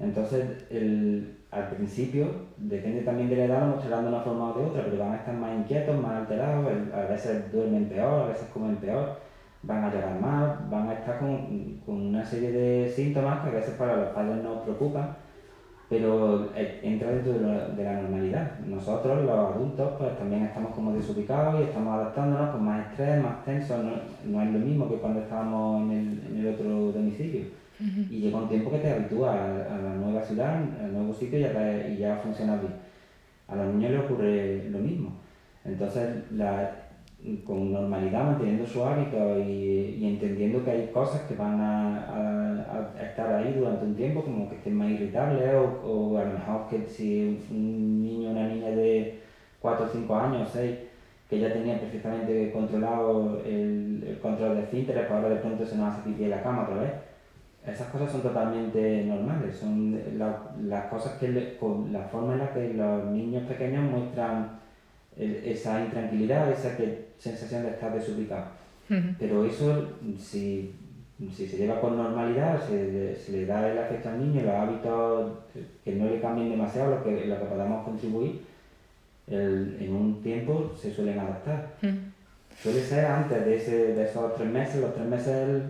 Entonces, 0.00 0.66
el, 0.70 1.36
al 1.50 1.68
principio, 1.68 2.26
depende 2.56 3.02
también 3.02 3.28
de 3.28 3.36
la 3.36 3.44
edad, 3.44 3.60
lo 3.60 3.76
mostrarán 3.76 4.04
de 4.04 4.08
una 4.08 4.20
forma 4.20 4.50
o 4.50 4.58
de 4.58 4.64
otra, 4.64 4.84
pero 4.84 4.98
van 4.98 5.12
a 5.12 5.16
estar 5.16 5.34
más 5.34 5.54
inquietos, 5.54 6.00
más 6.00 6.12
alterados, 6.12 6.66
a 6.92 7.02
veces 7.02 7.52
duermen 7.52 7.88
peor, 7.88 8.22
a 8.22 8.26
veces 8.26 8.48
comen 8.52 8.76
peor, 8.76 9.20
van 9.62 9.84
a 9.84 9.94
llorar 9.94 10.20
más, 10.20 10.70
van 10.70 10.88
a 10.88 10.94
estar 10.94 11.18
con, 11.20 11.80
con 11.86 11.94
una 11.94 12.24
serie 12.24 12.50
de 12.50 12.88
síntomas 12.88 13.42
que 13.42 13.50
a 13.50 13.60
veces 13.60 13.74
para 13.74 13.96
los 13.96 14.08
padres 14.08 14.42
nos 14.42 14.62
preocupan, 14.62 15.16
pero 15.88 16.50
eh, 16.56 16.80
entra 16.82 17.12
dentro 17.12 17.34
de, 17.34 17.84
la 17.84 18.02
normalidad. 18.02 18.58
Nosotros, 18.66 19.24
los 19.24 19.54
adultos, 19.54 19.92
pues 19.96 20.18
también 20.18 20.42
estamos 20.42 20.74
como 20.74 20.92
desubicados 20.92 21.60
y 21.60 21.64
estamos 21.64 21.94
adaptándonos 21.94 22.50
con 22.50 22.64
más 22.64 22.90
estrés, 22.90 23.22
más 23.22 23.44
tenso, 23.44 23.78
no, 23.78 23.92
no 24.24 24.42
es 24.42 24.50
lo 24.50 24.58
mismo 24.58 24.88
que 24.88 24.96
cuando 24.96 25.20
estábamos 25.20 25.82
en 25.82 25.90
el, 25.90 26.32
en 26.32 26.46
el 26.46 26.54
otro 26.54 26.92
domicilio. 26.92 27.63
Y 27.80 28.20
llega 28.20 28.38
un 28.38 28.48
tiempo 28.48 28.70
que 28.70 28.78
te 28.78 28.92
habitúas 28.92 29.34
a, 29.34 29.78
la 29.78 29.94
nueva 29.94 30.22
ciudad, 30.22 30.62
al 30.80 30.92
nuevo 30.92 31.12
sitio 31.12 31.38
y 31.38 31.96
ya, 31.96 32.16
funciona 32.22 32.56
bien. 32.56 32.74
A 33.48 33.56
los 33.56 33.74
niños 33.74 33.90
les 33.90 34.00
ocurre 34.00 34.70
lo 34.70 34.78
mismo. 34.78 35.12
Entonces, 35.64 36.30
la, 36.32 36.70
con 37.44 37.72
normalidad, 37.72 38.24
manteniendo 38.24 38.66
su 38.66 38.84
hábito 38.84 39.38
y, 39.38 39.96
y, 39.98 40.06
entendiendo 40.06 40.64
que 40.64 40.70
hay 40.70 40.86
cosas 40.88 41.22
que 41.22 41.34
van 41.34 41.60
a, 41.60 42.90
estar 43.02 43.32
ahí 43.34 43.54
durante 43.54 43.84
un 43.84 43.94
tiempo, 43.94 44.22
como 44.22 44.48
que 44.48 44.56
estén 44.56 44.76
más 44.76 44.90
irritables 44.90 45.54
o, 45.54 45.86
o 45.86 46.18
a 46.18 46.24
lo 46.24 46.32
mejor 46.32 46.68
que 46.68 46.86
si 46.88 47.38
un 47.50 48.02
niño 48.02 48.30
una 48.30 48.48
niña 48.48 48.70
de 48.70 49.20
4 49.60 49.86
o 49.86 49.88
5 49.88 50.16
años, 50.16 50.50
6, 50.52 50.76
que 51.30 51.40
ya 51.40 51.52
tenía 51.52 51.80
perfectamente 51.80 52.50
controlado 52.52 53.40
el, 53.44 54.04
el 54.06 54.18
control 54.20 54.56
de 54.56 54.62
esfínteres, 54.64 55.06
pues 55.06 55.12
ahora 55.12 55.34
de 55.34 55.40
pronto 55.40 55.64
se 55.64 55.76
nos 55.76 55.92
hace 55.92 56.02
pipí 56.02 56.24
en 56.24 56.30
la 56.30 56.42
cama 56.42 56.64
otra 56.64 56.76
vez. 56.76 56.92
Esas 57.66 57.88
cosas 57.88 58.12
son 58.12 58.20
totalmente 58.22 59.04
normales, 59.04 59.56
son 59.56 59.98
las 60.18 60.84
cosas 60.86 61.14
que, 61.18 61.56
con 61.58 61.90
la 61.92 62.00
forma 62.00 62.34
en 62.34 62.38
la 62.40 62.52
que 62.52 62.74
los 62.74 63.06
niños 63.06 63.44
pequeños 63.44 63.90
muestran 63.90 64.60
esa 65.16 65.82
intranquilidad, 65.82 66.50
esa 66.50 66.76
sensación 67.18 67.62
de 67.62 67.70
estar 67.70 67.94
desubicado. 67.94 68.46
Pero 69.18 69.46
eso, 69.46 69.88
si, 70.18 70.74
si, 71.34 71.46
se 71.46 71.56
lleva 71.56 71.80
con 71.80 71.96
normalidad, 71.96 72.60
se, 72.60 73.16
se, 73.16 73.32
le 73.32 73.46
da 73.46 73.70
el 73.70 73.78
afecto 73.78 74.10
al 74.10 74.20
niño, 74.20 74.42
los 74.42 74.54
hábitos 74.54 75.32
que 75.82 75.94
no 75.94 76.06
le 76.06 76.20
cambien 76.20 76.50
demasiado, 76.50 76.96
lo 76.96 77.02
que, 77.02 77.24
lo 77.24 77.38
que 77.38 77.46
podamos 77.46 77.84
contribuir, 77.84 78.42
el, 79.26 79.78
en 79.80 79.94
un 79.94 80.22
tiempo 80.22 80.72
se 80.76 80.92
suelen 80.92 81.18
adaptar. 81.18 81.76
Suele 82.60 82.80
ser 82.82 83.06
antes 83.06 83.44
de, 83.44 83.56
ese, 83.56 83.94
de 83.94 84.04
esos 84.04 84.34
tres 84.36 84.50
meses, 84.50 84.80
los 84.82 84.94
tres 84.94 85.06
meses 85.06 85.62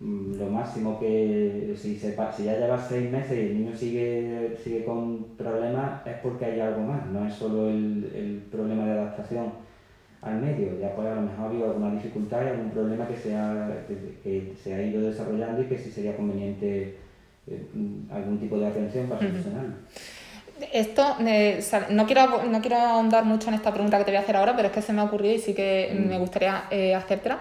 lo 0.00 0.46
máximo 0.46 1.00
que 1.00 1.74
si, 1.76 1.98
se, 1.98 2.16
si 2.36 2.44
ya 2.44 2.56
lleva 2.56 2.78
seis 2.78 3.10
meses 3.10 3.32
y 3.32 3.40
el 3.40 3.58
niño 3.58 3.76
sigue, 3.76 4.56
sigue 4.62 4.84
con 4.84 5.24
problemas 5.36 6.06
es 6.06 6.16
porque 6.22 6.44
hay 6.44 6.60
algo 6.60 6.82
más, 6.82 7.04
no 7.06 7.26
es 7.26 7.34
solo 7.34 7.68
el, 7.68 8.10
el 8.14 8.42
problema 8.50 8.84
de 8.86 8.92
adaptación 8.92 9.52
al 10.22 10.40
medio, 10.40 10.78
ya 10.80 10.94
puede 10.94 11.10
a 11.10 11.14
lo 11.14 11.22
mejor 11.22 11.46
haber 11.46 11.64
alguna 11.64 11.92
dificultad 11.92 12.44
y 12.44 12.48
algún 12.48 12.70
problema 12.70 13.06
que 13.06 13.16
se, 13.16 13.34
ha, 13.34 13.68
que, 14.22 14.52
se 14.62 14.74
ha 14.74 14.82
ido 14.82 15.02
desarrollando 15.02 15.62
y 15.62 15.66
que 15.66 15.78
sí 15.78 15.90
sería 15.90 16.16
conveniente 16.16 16.96
eh, 17.46 17.66
algún 18.10 18.38
tipo 18.38 18.58
de 18.58 18.66
atención 18.66 19.08
para 19.08 19.20
solucionarlo. 19.20 19.74
Esto, 20.72 21.16
eh, 21.20 21.60
no, 21.90 22.06
quiero, 22.06 22.42
no 22.44 22.60
quiero 22.60 22.76
ahondar 22.76 23.24
mucho 23.24 23.48
en 23.48 23.54
esta 23.54 23.72
pregunta 23.72 23.98
que 23.98 24.04
te 24.04 24.10
voy 24.10 24.18
a 24.18 24.20
hacer 24.20 24.36
ahora, 24.36 24.56
pero 24.56 24.68
es 24.68 24.74
que 24.74 24.82
se 24.82 24.92
me 24.92 25.00
ha 25.00 25.04
ocurrido 25.04 25.34
y 25.34 25.38
sí 25.38 25.54
que 25.54 25.96
mm. 25.96 26.08
me 26.08 26.18
gustaría 26.18 26.64
eh, 26.70 26.94
hacértela. 26.96 27.38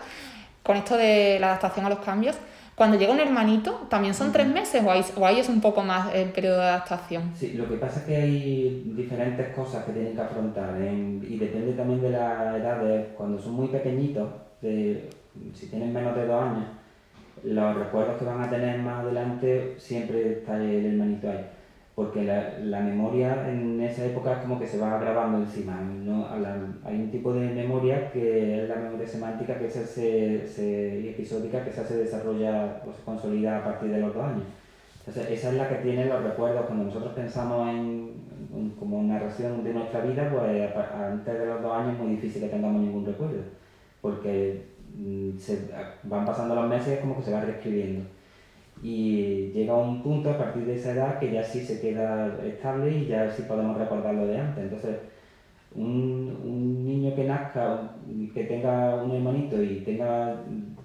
Con 0.67 0.75
esto 0.75 0.97
de 0.97 1.37
la 1.39 1.47
adaptación 1.47 1.85
a 1.85 1.89
los 1.89 1.99
cambios, 1.99 2.35
cuando 2.75 2.97
llega 2.97 3.13
un 3.13 3.21
hermanito, 3.21 3.87
¿también 3.89 4.13
son 4.13 4.33
tres 4.33 4.47
meses 4.47 4.83
o 4.83 4.91
ahí, 4.91 5.01
o 5.15 5.25
ahí 5.25 5.39
es 5.39 5.47
un 5.47 5.61
poco 5.61 5.81
más 5.81 6.13
el 6.13 6.29
periodo 6.31 6.57
de 6.57 6.63
adaptación? 6.63 7.31
Sí, 7.33 7.53
lo 7.53 7.69
que 7.69 7.77
pasa 7.77 8.01
es 8.01 8.05
que 8.05 8.15
hay 8.17 8.91
diferentes 8.93 9.55
cosas 9.55 9.85
que 9.85 9.93
tienen 9.93 10.13
que 10.13 10.19
afrontar 10.19 10.75
y 10.81 11.37
depende 11.37 11.71
también 11.71 12.01
de 12.01 12.09
la 12.09 12.57
edad. 12.57 12.83
De, 12.83 13.13
cuando 13.15 13.39
son 13.39 13.53
muy 13.53 13.69
pequeñitos, 13.69 14.27
de, 14.61 15.09
si 15.53 15.67
tienen 15.67 15.93
menos 15.93 16.13
de 16.17 16.27
dos 16.27 16.43
años, 16.43 16.65
los 17.45 17.75
recuerdos 17.77 18.17
que 18.17 18.25
van 18.25 18.43
a 18.43 18.49
tener 18.49 18.77
más 18.79 19.05
adelante 19.05 19.75
siempre 19.77 20.33
está 20.33 20.57
el 20.57 20.85
hermanito 20.85 21.29
ahí 21.29 21.45
porque 21.97 22.25
la, 22.25 22.59
la, 22.59 22.79
memoria 22.81 23.49
en 23.49 23.81
esa 23.81 24.05
época 24.05 24.33
es 24.33 24.37
como 24.41 24.59
que 24.59 24.67
se 24.67 24.77
va 24.77 24.99
grabando 24.99 25.39
encima. 25.39 25.81
¿no? 25.81 26.27
hay 26.85 26.95
un 26.95 27.09
tipo 27.09 27.33
de 27.33 27.49
memoria 27.49 28.11
que 28.11 28.61
es 28.61 28.69
la 28.69 28.75
memoria 28.75 29.07
semántica, 29.07 29.57
que 29.57 29.65
es 29.65 29.73
se, 29.73 30.47
se, 30.47 31.09
episódica, 31.09 31.65
que 31.65 31.71
se 31.71 31.97
desarrolla 31.97 32.83
o 32.87 32.93
se 32.93 33.01
consolida 33.01 33.57
a 33.57 33.63
partir 33.63 33.89
de 33.89 34.01
los 34.01 34.13
dos 34.13 34.23
años. 34.23 34.43
Entonces, 34.99 35.39
esa 35.39 35.49
es 35.49 35.55
la 35.55 35.69
que 35.69 35.75
tiene 35.77 36.05
los 36.05 36.21
recuerdos. 36.21 36.67
Cuando 36.67 36.83
nosotros 36.83 37.13
pensamos 37.13 37.67
en, 37.67 38.13
como 38.79 39.01
narración 39.01 39.63
de 39.63 39.73
nuestra 39.73 40.01
vida, 40.01 40.29
pues 40.29 40.85
antes 40.93 41.39
de 41.39 41.45
los 41.47 41.63
dos 41.63 41.73
años 41.73 41.93
es 41.93 41.99
muy 41.99 42.11
difícil 42.11 42.43
que 42.43 42.49
tengamos 42.49 42.79
ningún 42.79 43.07
recuerdo, 43.07 43.41
porque 44.01 44.67
mm, 44.95 45.35
se, 45.39 45.67
van 46.03 46.25
pasando 46.27 46.53
los 46.53 46.69
meses 46.69 46.89
y 46.89 46.91
es 46.91 46.99
como 46.99 47.17
que 47.17 47.23
se 47.23 47.33
va 47.33 47.41
reescribiendo 47.41 48.16
y 48.83 49.51
llega 49.51 49.75
un 49.75 50.03
punto 50.03 50.29
a 50.29 50.37
partir 50.37 50.65
de 50.65 50.75
esa 50.75 50.91
edad 50.91 51.19
que 51.19 51.31
ya 51.31 51.43
sí 51.43 51.61
se 51.61 51.81
queda 51.81 52.37
estable 52.45 52.91
y 52.91 53.07
ya 53.07 53.29
sí 53.31 53.43
podemos 53.47 53.77
recordar 53.77 54.13
lo 54.13 54.27
de 54.27 54.37
antes. 54.37 54.63
Entonces, 54.63 54.97
un, 55.75 56.37
un 56.43 56.85
niño 56.85 57.15
que 57.15 57.25
nazca, 57.25 57.91
que 58.33 58.43
tenga 58.43 58.95
un 59.03 59.11
hermanito 59.11 59.61
y 59.61 59.81
tenga 59.81 60.35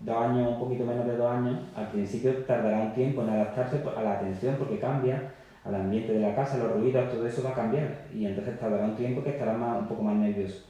dos 0.05 0.17
años, 0.17 0.53
un 0.53 0.59
poquito 0.59 0.85
menos 0.85 1.07
de 1.07 1.17
dos 1.17 1.31
años, 1.31 1.59
al 1.75 1.89
principio 1.89 2.35
tardará 2.45 2.81
un 2.81 2.93
tiempo 2.95 3.23
en 3.23 3.31
adaptarse 3.31 3.81
a 3.97 4.03
la 4.03 4.15
atención 4.15 4.57
porque 4.59 4.79
cambia, 4.79 5.31
al 5.65 5.75
ambiente 5.75 6.13
de 6.13 6.21
la 6.21 6.35
casa, 6.35 6.59
los 6.59 6.73
ruidos, 6.73 7.11
todo 7.13 7.27
eso 7.27 7.43
va 7.43 7.51
a 7.51 7.55
cambiar 7.55 8.07
y 8.13 8.27
entonces 8.27 8.59
tardará 8.59 8.85
un 8.85 8.97
tiempo 8.97 9.23
que 9.23 9.31
estará 9.31 9.53
más, 9.53 9.81
un 9.81 9.87
poco 9.87 10.03
más 10.03 10.17
nervioso. 10.17 10.65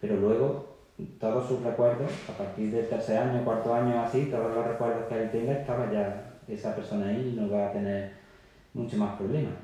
Pero 0.00 0.16
luego 0.16 0.72
todos 1.20 1.48
sus 1.48 1.62
recuerdos, 1.62 2.10
a 2.28 2.32
partir 2.36 2.72
del 2.72 2.88
tercer 2.88 3.18
año, 3.18 3.44
cuarto 3.44 3.72
año 3.72 4.00
así, 4.00 4.26
todos 4.26 4.54
los 4.54 4.66
recuerdos 4.66 5.06
que 5.08 5.22
él 5.22 5.30
tenga 5.30 5.52
estaban 5.52 5.92
ya 5.92 6.31
esa 6.54 6.74
persona 6.74 7.06
ahí 7.06 7.34
no 7.36 7.50
va 7.50 7.68
a 7.68 7.72
tener 7.72 8.12
mucho 8.74 8.96
más 8.96 9.16
problemas. 9.16 9.54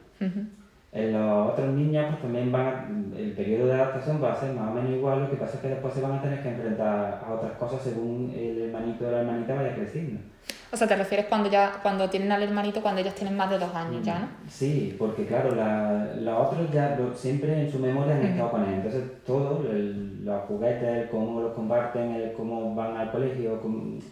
En 0.91 1.13
los 1.13 1.53
otros 1.53 1.75
niños 1.75 2.07
pues 2.09 2.23
también 2.23 2.51
van 2.51 3.13
el 3.15 3.33
periodo 3.33 3.67
de 3.67 3.75
adaptación 3.75 4.23
va 4.23 4.33
a 4.33 4.41
ser 4.41 4.55
más 4.55 4.71
o 4.71 4.75
menos 4.75 4.91
igual, 4.91 5.21
lo 5.21 5.31
que 5.31 5.37
pasa 5.37 5.57
es 5.57 5.61
que 5.61 5.69
después 5.69 5.93
se 5.93 6.01
van 6.01 6.13
a 6.13 6.23
tener 6.23 6.43
que 6.43 6.49
enfrentar 6.49 7.23
a 7.27 7.35
otras 7.35 7.53
cosas 7.53 7.83
según 7.83 8.33
el 8.35 8.63
hermanito 8.63 9.07
o 9.07 9.11
la 9.11 9.21
hermanita 9.21 9.55
vaya 9.55 9.75
creciendo. 9.75 10.21
O 10.71 10.77
sea, 10.77 10.87
te 10.87 10.97
refieres 10.97 11.27
cuando 11.27 11.51
ya 11.51 11.81
cuando 11.83 12.09
tienen 12.09 12.33
al 12.33 12.43
hermanito 12.43 12.83
cuando 12.83 13.01
ellos 13.01 13.15
tienen 13.15 13.37
más 13.37 13.51
de 13.51 13.59
dos 13.59 13.75
años 13.75 14.03
ya, 14.03 14.19
¿no? 14.19 14.29
Sí, 14.49 14.97
porque 14.99 15.27
claro, 15.27 15.55
la, 15.55 16.15
los 16.21 16.47
otros 16.47 16.71
ya 16.73 16.99
siempre 17.15 17.63
en 17.63 17.71
su 17.71 17.79
memoria 17.79 18.17
han 18.17 18.23
estado 18.23 18.51
con 18.51 18.65
él. 18.65 18.75
Entonces 18.75 19.03
todo, 19.27 19.63
los 19.63 20.43
juguetes, 20.45 21.11
cómo 21.11 21.41
los 21.41 21.53
comparten, 21.55 22.33
cómo 22.37 22.75
van 22.75 22.97
al 22.97 23.11
colegio, 23.11 23.61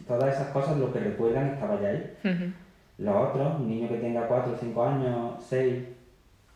todas 0.06 0.34
esas 0.34 0.48
cosas, 0.48 0.76
lo 0.78 0.92
que 0.92 1.00
recuerdan 1.00 1.48
estaba 1.48 1.80
ya 1.80 1.88
ahí. 1.88 2.54
Los 2.98 3.14
otros, 3.14 3.60
un 3.60 3.68
niño 3.68 3.88
que 3.88 3.98
tenga 3.98 4.26
4, 4.26 4.56
5 4.58 4.82
años, 4.82 5.34
6, 5.46 5.84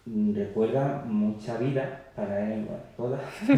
mm, 0.07 0.35
recuerda 0.35 1.05
mucha 1.07 1.59
vida 1.59 2.05
para 2.17 2.53
él, 2.53 2.65
bueno, 2.65 2.83
toda. 2.97 3.21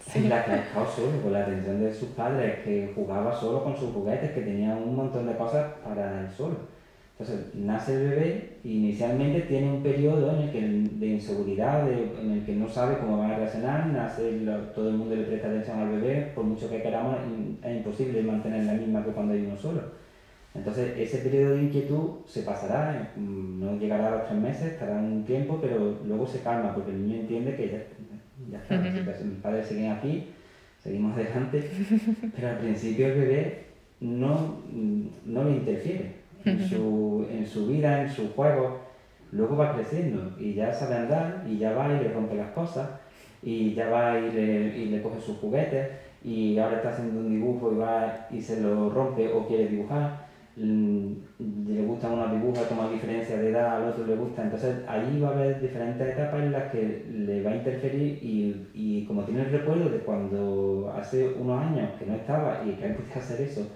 sí. 0.00 0.28
la 0.28 0.44
que 0.44 0.52
ha 0.52 0.56
estado 0.56 0.86
solo, 0.86 1.20
con 1.20 1.32
la 1.32 1.40
atención 1.40 1.80
de 1.80 1.92
sus 1.92 2.10
padres, 2.10 2.60
que 2.60 2.92
jugaba 2.94 3.34
solo 3.34 3.64
con 3.64 3.76
sus 3.76 3.92
juguetes, 3.92 4.30
que 4.30 4.42
tenía 4.42 4.74
un 4.74 4.94
montón 4.94 5.26
de 5.26 5.36
cosas 5.36 5.72
para 5.84 6.20
él 6.20 6.30
solo. 6.30 6.74
Entonces, 7.18 7.54
nace 7.54 7.94
el 7.94 8.10
bebé 8.10 8.58
y 8.64 8.78
inicialmente 8.78 9.42
tiene 9.42 9.70
un 9.70 9.82
periodo 9.84 10.32
en 10.32 10.42
el 10.42 10.50
que, 10.50 10.60
de 10.60 11.06
inseguridad, 11.06 11.88
en 11.88 12.32
el 12.32 12.44
que 12.44 12.54
no 12.54 12.68
sabe 12.68 12.98
cómo 12.98 13.18
va 13.18 13.28
a 13.28 13.36
reaccionar, 13.36 13.86
nace, 13.86 14.40
todo 14.74 14.90
el 14.90 14.96
mundo 14.96 15.14
le 15.14 15.22
presta 15.22 15.48
atención 15.48 15.78
al 15.78 15.90
bebé, 15.90 16.32
por 16.34 16.44
mucho 16.44 16.68
que 16.68 16.82
queramos, 16.82 17.16
es 17.62 17.76
imposible 17.76 18.22
mantener 18.22 18.64
la 18.64 18.72
misma 18.74 19.04
que 19.04 19.12
cuando 19.12 19.32
hay 19.32 19.46
uno 19.46 19.56
solo. 19.56 20.03
Entonces, 20.54 20.96
ese 20.96 21.18
periodo 21.18 21.56
de 21.56 21.64
inquietud 21.64 22.10
se 22.26 22.42
pasará, 22.42 23.12
mm, 23.16 23.60
no 23.60 23.76
llegará 23.76 24.08
a 24.08 24.10
los 24.18 24.28
tres 24.28 24.40
meses, 24.40 24.72
estará 24.72 24.94
un 24.94 25.24
tiempo, 25.24 25.58
pero 25.60 25.98
luego 26.06 26.26
se 26.26 26.40
calma 26.40 26.72
porque 26.74 26.92
el 26.92 27.06
niño 27.06 27.20
entiende 27.20 27.56
que 27.56 27.86
ya, 28.50 28.58
está, 28.58 29.24
mis 29.24 29.40
padres 29.40 29.66
siguen 29.66 29.90
aquí, 29.90 30.28
seguimos 30.80 31.14
adelante, 31.14 31.70
pero 32.36 32.48
al 32.48 32.58
principio 32.58 33.06
el 33.08 33.18
bebé 33.18 33.64
no, 34.00 34.60
no 35.24 35.44
le 35.44 35.50
interfiere 35.50 36.12
en 36.44 36.68
su, 36.68 37.26
en 37.30 37.46
su 37.46 37.66
vida, 37.66 38.02
en 38.02 38.10
su 38.10 38.32
juego, 38.34 38.80
luego 39.32 39.56
va 39.56 39.74
creciendo 39.74 40.36
y 40.38 40.54
ya 40.54 40.72
sabe 40.72 40.96
andar 40.96 41.44
y 41.48 41.58
ya 41.58 41.72
va 41.72 41.92
y 41.92 42.04
le 42.04 42.12
rompe 42.12 42.36
las 42.36 42.50
cosas 42.50 42.88
y 43.42 43.74
ya 43.74 43.88
va 43.88 44.18
y 44.18 44.30
le, 44.30 44.78
y 44.78 44.84
le 44.86 45.02
coge 45.02 45.20
sus 45.20 45.38
juguetes 45.38 45.88
y 46.22 46.58
ahora 46.58 46.76
está 46.76 46.90
haciendo 46.90 47.20
un 47.20 47.30
dibujo 47.30 47.72
y 47.72 47.76
va 47.76 48.26
y 48.30 48.40
se 48.40 48.60
lo 48.60 48.88
rompe 48.90 49.32
o 49.32 49.46
quiere 49.46 49.68
dibujar. 49.68 50.10
Mm, 50.10 50.23
le 50.56 51.82
gustan 51.82 52.12
unos 52.12 52.30
dibujos 52.30 52.66
como 52.68 52.88
diferencia 52.88 53.38
de 53.38 53.48
edad, 53.50 53.76
al 53.76 53.84
otro 53.88 54.04
le 54.06 54.14
gusta, 54.14 54.42
entonces 54.42 54.76
ahí 54.86 55.18
va 55.20 55.28
a 55.28 55.32
haber 55.32 55.60
diferentes 55.60 56.06
etapas 56.08 56.42
en 56.44 56.52
las 56.52 56.70
que 56.72 57.04
le 57.08 57.42
va 57.42 57.50
a 57.50 57.54
interferir 57.54 58.18
y, 58.22 58.70
y 58.72 59.04
como 59.06 59.24
tiene 59.24 59.42
el 59.42 59.50
recuerdo 59.50 59.88
de 59.90 60.00
cuando 60.00 60.90
hace 60.94 61.24
unos 61.26 61.60
años 61.60 61.90
que 61.98 62.06
no 62.06 62.14
estaba 62.14 62.62
y 62.62 62.74
que 62.76 62.86
empecé 62.86 63.14
a 63.14 63.18
hacer 63.18 63.40
eso, 63.40 63.68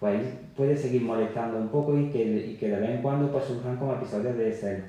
pues 0.00 0.14
ahí 0.14 0.40
puede 0.56 0.76
seguir 0.76 1.02
molestando 1.02 1.58
un 1.58 1.70
poco 1.70 1.96
y 1.96 2.06
que, 2.10 2.38
y 2.38 2.54
que 2.56 2.68
de 2.68 2.78
vez 2.78 2.90
en 2.90 2.98
cuando 2.98 3.30
pues 3.30 3.44
surjan 3.44 3.76
como 3.76 3.92
episodios 3.92 4.36
de 4.36 4.48
ese 4.48 4.84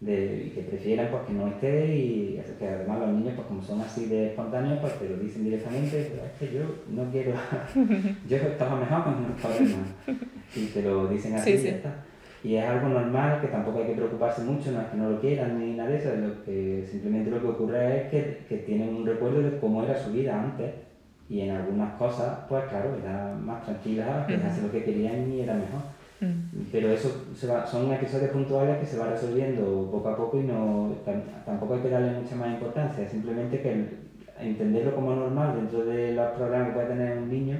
de, 0.00 0.44
y 0.46 0.50
que 0.50 0.62
prefieran 0.62 1.08
pues, 1.10 1.22
que 1.22 1.32
no 1.32 1.48
esté 1.48 1.96
y 1.96 2.42
que 2.58 2.68
además 2.68 3.00
los 3.00 3.08
niños 3.10 3.32
pues 3.34 3.46
como 3.46 3.62
son 3.62 3.80
así 3.80 4.06
de 4.06 4.28
espontáneos 4.28 4.78
pues 4.80 4.98
te 4.98 5.08
lo 5.08 5.16
dicen 5.16 5.44
directamente 5.44 6.10
pero 6.10 6.26
es 6.26 6.32
que 6.38 6.54
yo 6.54 6.64
no 6.88 7.10
quiero 7.10 7.32
yo 8.28 8.36
estaba 8.36 8.76
mejor 8.76 9.02
cuando 9.04 9.28
no 9.28 9.34
estaba 9.34 9.54
y 10.54 10.66
te 10.66 10.82
lo 10.82 11.08
dicen 11.08 11.34
así 11.34 11.52
y 11.52 11.62
ya 11.62 11.70
está. 11.70 12.04
Y 12.44 12.54
es 12.56 12.64
algo 12.64 12.90
normal 12.90 13.40
que 13.40 13.48
tampoco 13.48 13.80
hay 13.80 13.86
que 13.86 13.94
preocuparse 13.94 14.42
mucho 14.42 14.70
no 14.70 14.82
es 14.82 14.86
que 14.88 14.96
no 14.96 15.10
lo 15.10 15.20
quieran 15.20 15.58
ni 15.58 15.74
nada 15.74 15.90
de 15.90 15.96
eso 15.96 16.14
lo 16.14 16.44
que 16.44 16.86
simplemente 16.88 17.30
lo 17.30 17.40
que 17.40 17.48
ocurre 17.48 17.96
es 17.96 18.10
que, 18.10 18.44
que 18.48 18.58
tienen 18.58 18.94
un 18.94 19.06
recuerdo 19.06 19.40
de 19.40 19.58
cómo 19.58 19.82
era 19.82 19.98
su 19.98 20.12
vida 20.12 20.40
antes. 20.40 20.72
Y 21.28 21.40
en 21.40 21.50
algunas 21.50 21.94
cosas 21.94 22.38
pues 22.48 22.62
claro 22.66 22.96
era 23.02 23.34
más 23.34 23.64
tranquila 23.64 24.24
que 24.28 24.34
hacer 24.34 24.62
lo 24.62 24.70
que 24.70 24.84
querían 24.84 25.32
y 25.32 25.40
era 25.40 25.54
mejor 25.54 25.95
Mm. 26.20 26.68
Pero 26.72 26.90
eso 26.92 27.26
se 27.34 27.46
va, 27.46 27.66
son 27.66 27.92
episodios 27.92 28.30
puntuales 28.30 28.78
que 28.78 28.86
se 28.86 28.98
va 28.98 29.10
resolviendo 29.10 29.88
poco 29.90 30.08
a 30.08 30.16
poco 30.16 30.40
y 30.40 30.44
no 30.44 30.94
tampoco 31.44 31.74
hay 31.74 31.80
que 31.80 31.90
darle 31.90 32.12
mucha 32.12 32.34
más 32.36 32.48
importancia, 32.48 33.08
simplemente 33.08 33.60
que 33.60 34.06
entenderlo 34.40 34.94
como 34.94 35.14
normal 35.14 35.56
dentro 35.56 35.84
de 35.84 36.12
los 36.12 36.30
problemas 36.32 36.68
que 36.68 36.74
puede 36.74 36.86
tener 36.88 37.18
un 37.18 37.30
niño 37.30 37.58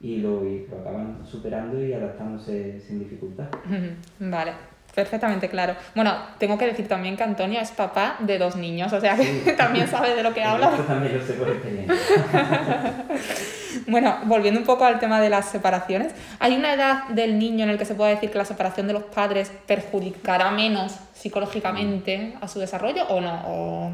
y 0.00 0.18
lo, 0.18 0.44
y 0.44 0.66
lo 0.70 0.80
acaban 0.80 1.18
superando 1.24 1.82
y 1.82 1.92
adaptándose 1.92 2.80
sin 2.80 2.98
dificultad. 2.98 3.46
Vale, 4.18 4.52
perfectamente 4.94 5.48
claro. 5.48 5.74
Bueno, 5.94 6.14
tengo 6.38 6.56
que 6.58 6.66
decir 6.66 6.88
también 6.88 7.16
que 7.16 7.22
Antonio 7.22 7.60
es 7.60 7.70
papá 7.70 8.16
de 8.20 8.38
dos 8.38 8.56
niños, 8.56 8.92
o 8.92 9.00
sea 9.00 9.16
que 9.16 9.52
también 9.56 9.86
sabe 9.86 10.16
de 10.16 10.22
lo 10.22 10.32
que 10.32 10.42
habla. 10.42 10.70
También 10.70 11.18
lo 11.18 11.24
sé 11.24 11.34
por 11.34 11.48
experiencia. 11.48 11.94
bueno, 13.86 14.16
volviendo 14.26 14.60
un 14.60 14.66
poco 14.66 14.84
al 14.84 14.98
tema 14.98 15.20
de 15.20 15.30
las 15.30 15.46
separaciones, 15.46 16.12
¿hay 16.38 16.56
una 16.56 16.74
edad 16.74 17.08
del 17.08 17.38
niño 17.38 17.64
en 17.64 17.70
el 17.70 17.78
que 17.78 17.84
se 17.84 17.94
puede 17.94 18.14
decir 18.14 18.30
que 18.30 18.38
la 18.38 18.44
separación 18.44 18.86
de 18.86 18.92
los 18.92 19.04
padres 19.04 19.52
perjudicará 19.66 20.50
menos 20.50 20.98
psicológicamente 21.14 22.34
a 22.40 22.48
su 22.48 22.58
desarrollo 22.58 23.04
o 23.08 23.20
no? 23.20 23.42
¿O 23.46 23.92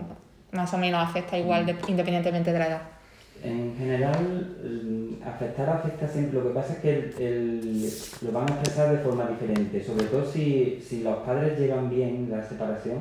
más 0.52 0.72
o 0.72 0.78
menos 0.78 1.06
afecta 1.06 1.36
igual 1.38 1.68
independientemente 1.88 2.52
de 2.52 2.58
la 2.58 2.66
edad? 2.66 2.82
En 3.42 3.76
general, 3.78 5.20
afectar 5.24 5.68
afecta 5.68 6.08
siempre. 6.08 6.40
Lo 6.40 6.48
que 6.48 6.54
pasa 6.54 6.72
es 6.72 6.78
que 6.80 7.12
lo 8.22 8.32
van 8.32 8.50
a 8.50 8.52
expresar 8.54 8.90
de 8.90 8.98
forma 8.98 9.26
diferente. 9.26 9.84
Sobre 9.84 10.06
todo 10.06 10.24
si, 10.24 10.82
si 10.84 11.02
los 11.02 11.18
padres 11.18 11.58
llevan 11.58 11.88
bien 11.88 12.28
la 12.30 12.42
separación, 12.42 12.98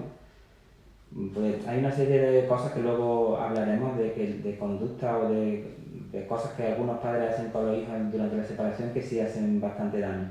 pues 1.34 1.68
hay 1.68 1.80
una 1.80 1.92
serie 1.92 2.20
de 2.20 2.48
cosas 2.48 2.74
que 2.74 2.82
luego 2.82 3.38
hablaremos 3.38 3.98
de, 3.98 4.40
de 4.44 4.58
conducta 4.58 5.18
o 5.18 5.30
de, 5.30 5.76
de, 6.12 6.28
cosas 6.28 6.54
que 6.54 6.64
algunos 6.64 7.00
padres 7.00 7.34
hacen 7.34 7.50
con 7.50 7.66
los 7.66 7.78
hijos 7.78 7.94
durante 8.12 8.38
la 8.38 8.44
separación 8.44 8.92
que 8.94 9.02
sí 9.02 9.20
hacen 9.20 9.60
bastante 9.62 10.00
daño. 10.00 10.30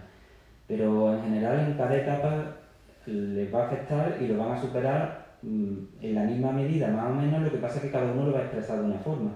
Pero 0.67 1.13
en 1.13 1.23
general 1.23 1.61
en 1.61 1.75
cada 1.75 1.97
etapa 1.97 2.57
les 3.07 3.55
va 3.55 3.63
a 3.63 3.67
afectar 3.67 4.17
y 4.21 4.27
lo 4.27 4.39
van 4.39 4.53
a 4.53 4.61
superar 4.61 5.27
mm, 5.43 5.75
en 6.03 6.15
la 6.15 6.25
misma 6.25 6.53
medida, 6.53 6.89
más 6.89 7.11
o 7.11 7.15
menos, 7.15 7.43
lo 7.43 7.51
que 7.51 7.59
pasa 7.59 7.77
es 7.77 7.83
que 7.83 7.91
cada 7.91 8.13
uno 8.13 8.27
lo 8.27 8.33
va 8.33 8.41
a 8.41 8.43
expresar 8.43 8.79
de 8.79 8.85
una 8.85 8.99
forma. 8.99 9.31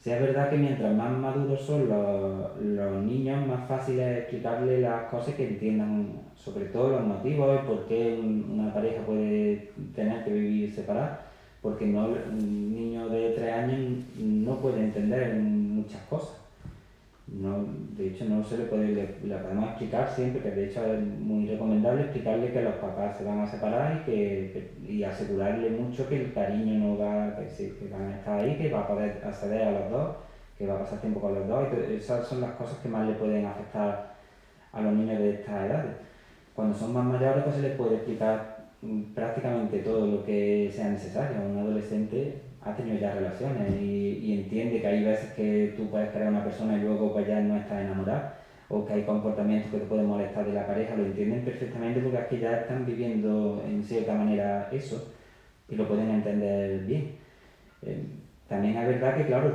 Si 0.00 0.10
es 0.10 0.20
verdad 0.20 0.50
que 0.50 0.56
mientras 0.56 0.94
más 0.94 1.10
maduros 1.10 1.60
son 1.60 1.88
los, 1.88 2.56
los 2.60 3.02
niños, 3.02 3.46
más 3.46 3.66
fácil 3.68 3.98
es 3.98 4.18
explicarles 4.18 4.80
las 4.80 5.04
cosas 5.04 5.34
que 5.34 5.48
entiendan, 5.48 6.20
sobre 6.36 6.66
todo 6.66 6.90
los 6.90 7.02
motivos 7.04 7.60
y 7.60 7.66
por 7.66 7.86
qué 7.86 8.16
una 8.48 8.72
pareja 8.72 9.02
puede 9.02 9.72
tener 9.94 10.24
que 10.24 10.32
vivir 10.32 10.72
separada, 10.72 11.25
porque 11.66 11.86
no, 11.86 12.06
un 12.06 12.76
niño 12.76 13.08
de 13.08 13.30
tres 13.30 13.52
años 13.52 14.04
no 14.18 14.56
puede 14.58 14.84
entender 14.84 15.34
muchas 15.34 16.00
cosas. 16.02 16.36
No, 17.26 17.66
de 17.96 18.06
hecho, 18.06 18.24
no 18.26 18.44
se 18.44 18.58
le 18.58 18.64
puede, 18.66 18.92
le, 18.92 19.36
podemos 19.36 19.70
explicar 19.70 20.08
siempre, 20.14 20.42
que 20.42 20.50
de 20.52 20.66
hecho 20.66 20.86
es 20.86 21.02
muy 21.02 21.48
recomendable 21.48 22.02
explicarle 22.02 22.52
que 22.52 22.62
los 22.62 22.74
papás 22.74 23.18
se 23.18 23.24
van 23.24 23.40
a 23.40 23.50
separar 23.50 24.00
y, 24.00 24.04
que, 24.04 24.70
y 24.88 25.02
asegurarle 25.02 25.70
mucho 25.70 26.08
que 26.08 26.26
el 26.26 26.32
cariño 26.32 26.78
no 26.78 26.98
va, 26.98 27.36
que, 27.36 27.74
que 27.74 27.88
van 27.90 28.12
a 28.12 28.16
estar 28.16 28.38
ahí, 28.38 28.56
que 28.56 28.70
va 28.70 28.82
a 28.82 28.86
poder 28.86 29.20
acceder 29.26 29.62
a 29.62 29.72
los 29.72 29.90
dos, 29.90 30.16
que 30.56 30.68
va 30.68 30.74
a 30.74 30.78
pasar 30.78 31.00
tiempo 31.00 31.20
con 31.20 31.34
los 31.34 31.48
dos. 31.48 31.66
Esas 31.90 32.28
son 32.28 32.42
las 32.42 32.52
cosas 32.52 32.78
que 32.78 32.88
más 32.88 33.08
le 33.08 33.14
pueden 33.14 33.44
afectar 33.44 34.14
a 34.72 34.80
los 34.82 34.92
niños 34.92 35.18
de 35.18 35.30
estas 35.30 35.66
edades. 35.66 35.96
Cuando 36.54 36.78
son 36.78 36.92
más 36.92 37.04
mayores, 37.04 37.42
pues 37.42 37.56
se 37.56 37.62
les 37.62 37.76
puede 37.76 37.96
explicar 37.96 38.55
prácticamente 39.14 39.78
todo 39.78 40.06
lo 40.06 40.24
que 40.24 40.70
sea 40.74 40.90
necesario. 40.90 41.38
Un 41.40 41.58
adolescente 41.58 42.40
ha 42.62 42.74
tenido 42.74 42.98
ya 42.98 43.14
relaciones 43.14 43.80
y, 43.80 44.18
y, 44.22 44.32
entiende 44.32 44.80
que 44.80 44.86
hay 44.86 45.04
veces 45.04 45.32
que 45.34 45.74
tú 45.76 45.88
puedes 45.88 46.14
a 46.14 46.28
una 46.28 46.44
persona 46.44 46.76
y 46.76 46.80
luego 46.80 47.12
pues 47.12 47.26
ya 47.26 47.40
no 47.40 47.56
estás 47.56 47.82
enamorado 47.82 48.30
o 48.68 48.84
que 48.84 48.94
hay 48.94 49.02
comportamientos 49.02 49.70
que 49.70 49.78
te 49.78 49.86
pueden 49.86 50.06
molestar 50.06 50.44
de 50.44 50.52
la 50.52 50.66
pareja, 50.66 50.96
lo 50.96 51.04
entienden 51.04 51.44
perfectamente 51.44 52.00
porque 52.00 52.18
es 52.18 52.26
que 52.26 52.40
ya 52.40 52.60
están 52.60 52.84
viviendo 52.84 53.62
en 53.64 53.82
cierta 53.84 54.14
manera 54.14 54.68
eso 54.72 55.12
y 55.68 55.76
lo 55.76 55.86
pueden 55.86 56.10
entender 56.10 56.80
bien. 56.84 57.12
Eh, 57.82 58.04
también 58.48 58.76
es 58.76 58.86
verdad 58.86 59.16
que, 59.16 59.26
claro, 59.26 59.52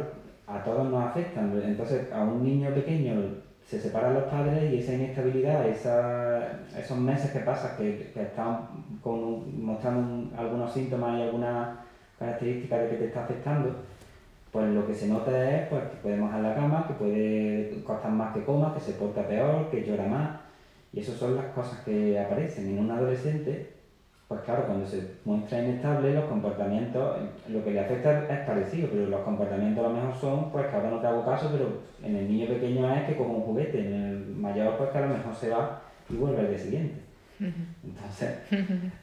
a 0.47 0.63
todos 0.63 0.89
nos 0.89 1.03
afectan. 1.05 1.59
Entonces, 1.63 2.11
a 2.11 2.23
un 2.23 2.43
niño 2.43 2.73
pequeño 2.73 3.21
se 3.65 3.79
separan 3.79 4.13
los 4.13 4.23
padres 4.23 4.71
y 4.71 4.77
esa 4.77 4.93
inestabilidad, 4.93 5.67
esa, 5.67 6.59
esos 6.77 6.97
meses 6.97 7.31
que 7.31 7.39
pasas 7.39 7.77
que, 7.77 8.11
que 8.13 8.21
están 8.21 8.67
con, 9.01 9.65
mostrando 9.65 10.35
algunos 10.37 10.71
síntomas 10.73 11.19
y 11.19 11.23
algunas 11.23 11.77
características 12.19 12.81
de 12.81 12.89
que 12.89 12.95
te 12.97 13.05
está 13.05 13.23
afectando, 13.23 13.75
pues 14.51 14.69
lo 14.69 14.85
que 14.85 14.93
se 14.93 15.07
nota 15.07 15.31
es 15.49 15.67
pues, 15.69 15.81
que 15.83 15.97
puede 15.97 16.17
mojar 16.17 16.41
la 16.41 16.55
cama, 16.55 16.85
que 16.87 16.93
puede 16.93 17.83
costar 17.83 18.11
más 18.11 18.33
que 18.33 18.43
coma, 18.43 18.73
que 18.73 18.81
se 18.81 18.93
porta 18.93 19.27
peor, 19.27 19.69
que 19.69 19.83
llora 19.83 20.05
más. 20.05 20.39
Y 20.93 20.99
esas 20.99 21.15
son 21.15 21.35
las 21.35 21.45
cosas 21.47 21.79
que 21.85 22.19
aparecen 22.19 22.67
en 22.67 22.79
un 22.79 22.91
adolescente. 22.91 23.73
Pues 24.27 24.41
claro, 24.41 24.65
cuando 24.65 24.85
se 24.85 25.15
muestra 25.25 25.63
inestable, 25.63 26.13
los 26.13 26.25
comportamientos, 26.25 27.17
lo 27.49 27.63
que 27.63 27.71
le 27.71 27.79
afecta 27.81 28.27
es 28.33 28.39
parecido, 28.45 28.89
pero 28.89 29.07
los 29.07 29.21
comportamientos 29.21 29.85
a 29.85 29.89
lo 29.89 29.95
mejor 29.95 30.15
son, 30.15 30.51
pues 30.51 30.67
que 30.67 30.75
ahora 30.75 30.89
no 30.89 30.99
te 30.99 31.07
hago 31.07 31.25
caso, 31.25 31.49
pero 31.51 31.79
en 32.03 32.15
el 32.15 32.29
niño 32.29 32.47
pequeño 32.47 32.93
es 32.93 33.03
que 33.07 33.17
como 33.17 33.35
un 33.35 33.41
juguete, 33.41 33.79
en 33.79 33.93
el 33.93 34.35
mayor 34.35 34.77
pues 34.77 34.89
que 34.89 34.97
a 34.97 35.01
lo 35.01 35.15
mejor 35.15 35.35
se 35.35 35.49
va 35.49 35.81
y 36.09 36.15
vuelve 36.15 36.39
al 36.39 36.49
día 36.49 36.59
siguiente. 36.59 37.10
Entonces, 37.83 38.29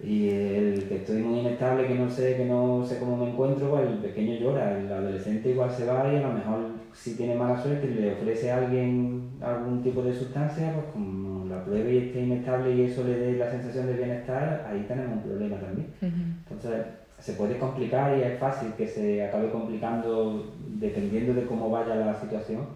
y 0.00 0.28
el 0.28 0.84
que 0.88 0.96
estoy 0.96 1.22
muy 1.22 1.40
inestable, 1.40 1.88
que 1.88 1.94
no 1.94 2.08
sé, 2.08 2.36
que 2.36 2.44
no 2.44 2.86
sé 2.86 2.98
cómo 2.98 3.16
me 3.16 3.30
encuentro, 3.30 3.70
pues 3.70 3.88
el 3.88 3.98
pequeño 3.98 4.38
llora, 4.38 4.78
el 4.78 4.92
adolescente 4.92 5.50
igual 5.50 5.70
se 5.70 5.86
va 5.86 6.12
y 6.12 6.16
a 6.16 6.28
lo 6.28 6.34
mejor 6.34 6.58
si 6.92 7.16
tiene 7.16 7.34
mala 7.34 7.60
suerte 7.60 7.88
le 7.88 8.12
ofrece 8.12 8.50
a 8.50 8.58
alguien 8.58 9.30
algún 9.40 9.82
tipo 9.82 10.02
de 10.02 10.14
sustancia, 10.14 10.72
pues 10.72 10.86
como 10.92 11.46
la 11.48 11.64
pruebe 11.64 11.92
y 11.92 11.98
esté 11.98 12.22
inestable 12.22 12.74
y 12.74 12.82
eso 12.82 13.02
le 13.04 13.18
dé 13.18 13.36
la 13.36 13.50
sensación 13.50 13.86
de 13.86 13.94
bienestar, 13.94 14.64
ahí 14.68 14.84
tenemos 14.86 15.16
un 15.16 15.22
problema 15.22 15.56
también. 15.56 15.88
Entonces, 16.00 16.86
se 17.18 17.32
puede 17.32 17.58
complicar 17.58 18.16
y 18.16 18.22
es 18.22 18.38
fácil 18.38 18.72
que 18.74 18.86
se 18.86 19.26
acabe 19.26 19.50
complicando 19.50 20.54
dependiendo 20.78 21.34
de 21.34 21.46
cómo 21.46 21.70
vaya 21.70 21.96
la 21.96 22.14
situación 22.20 22.66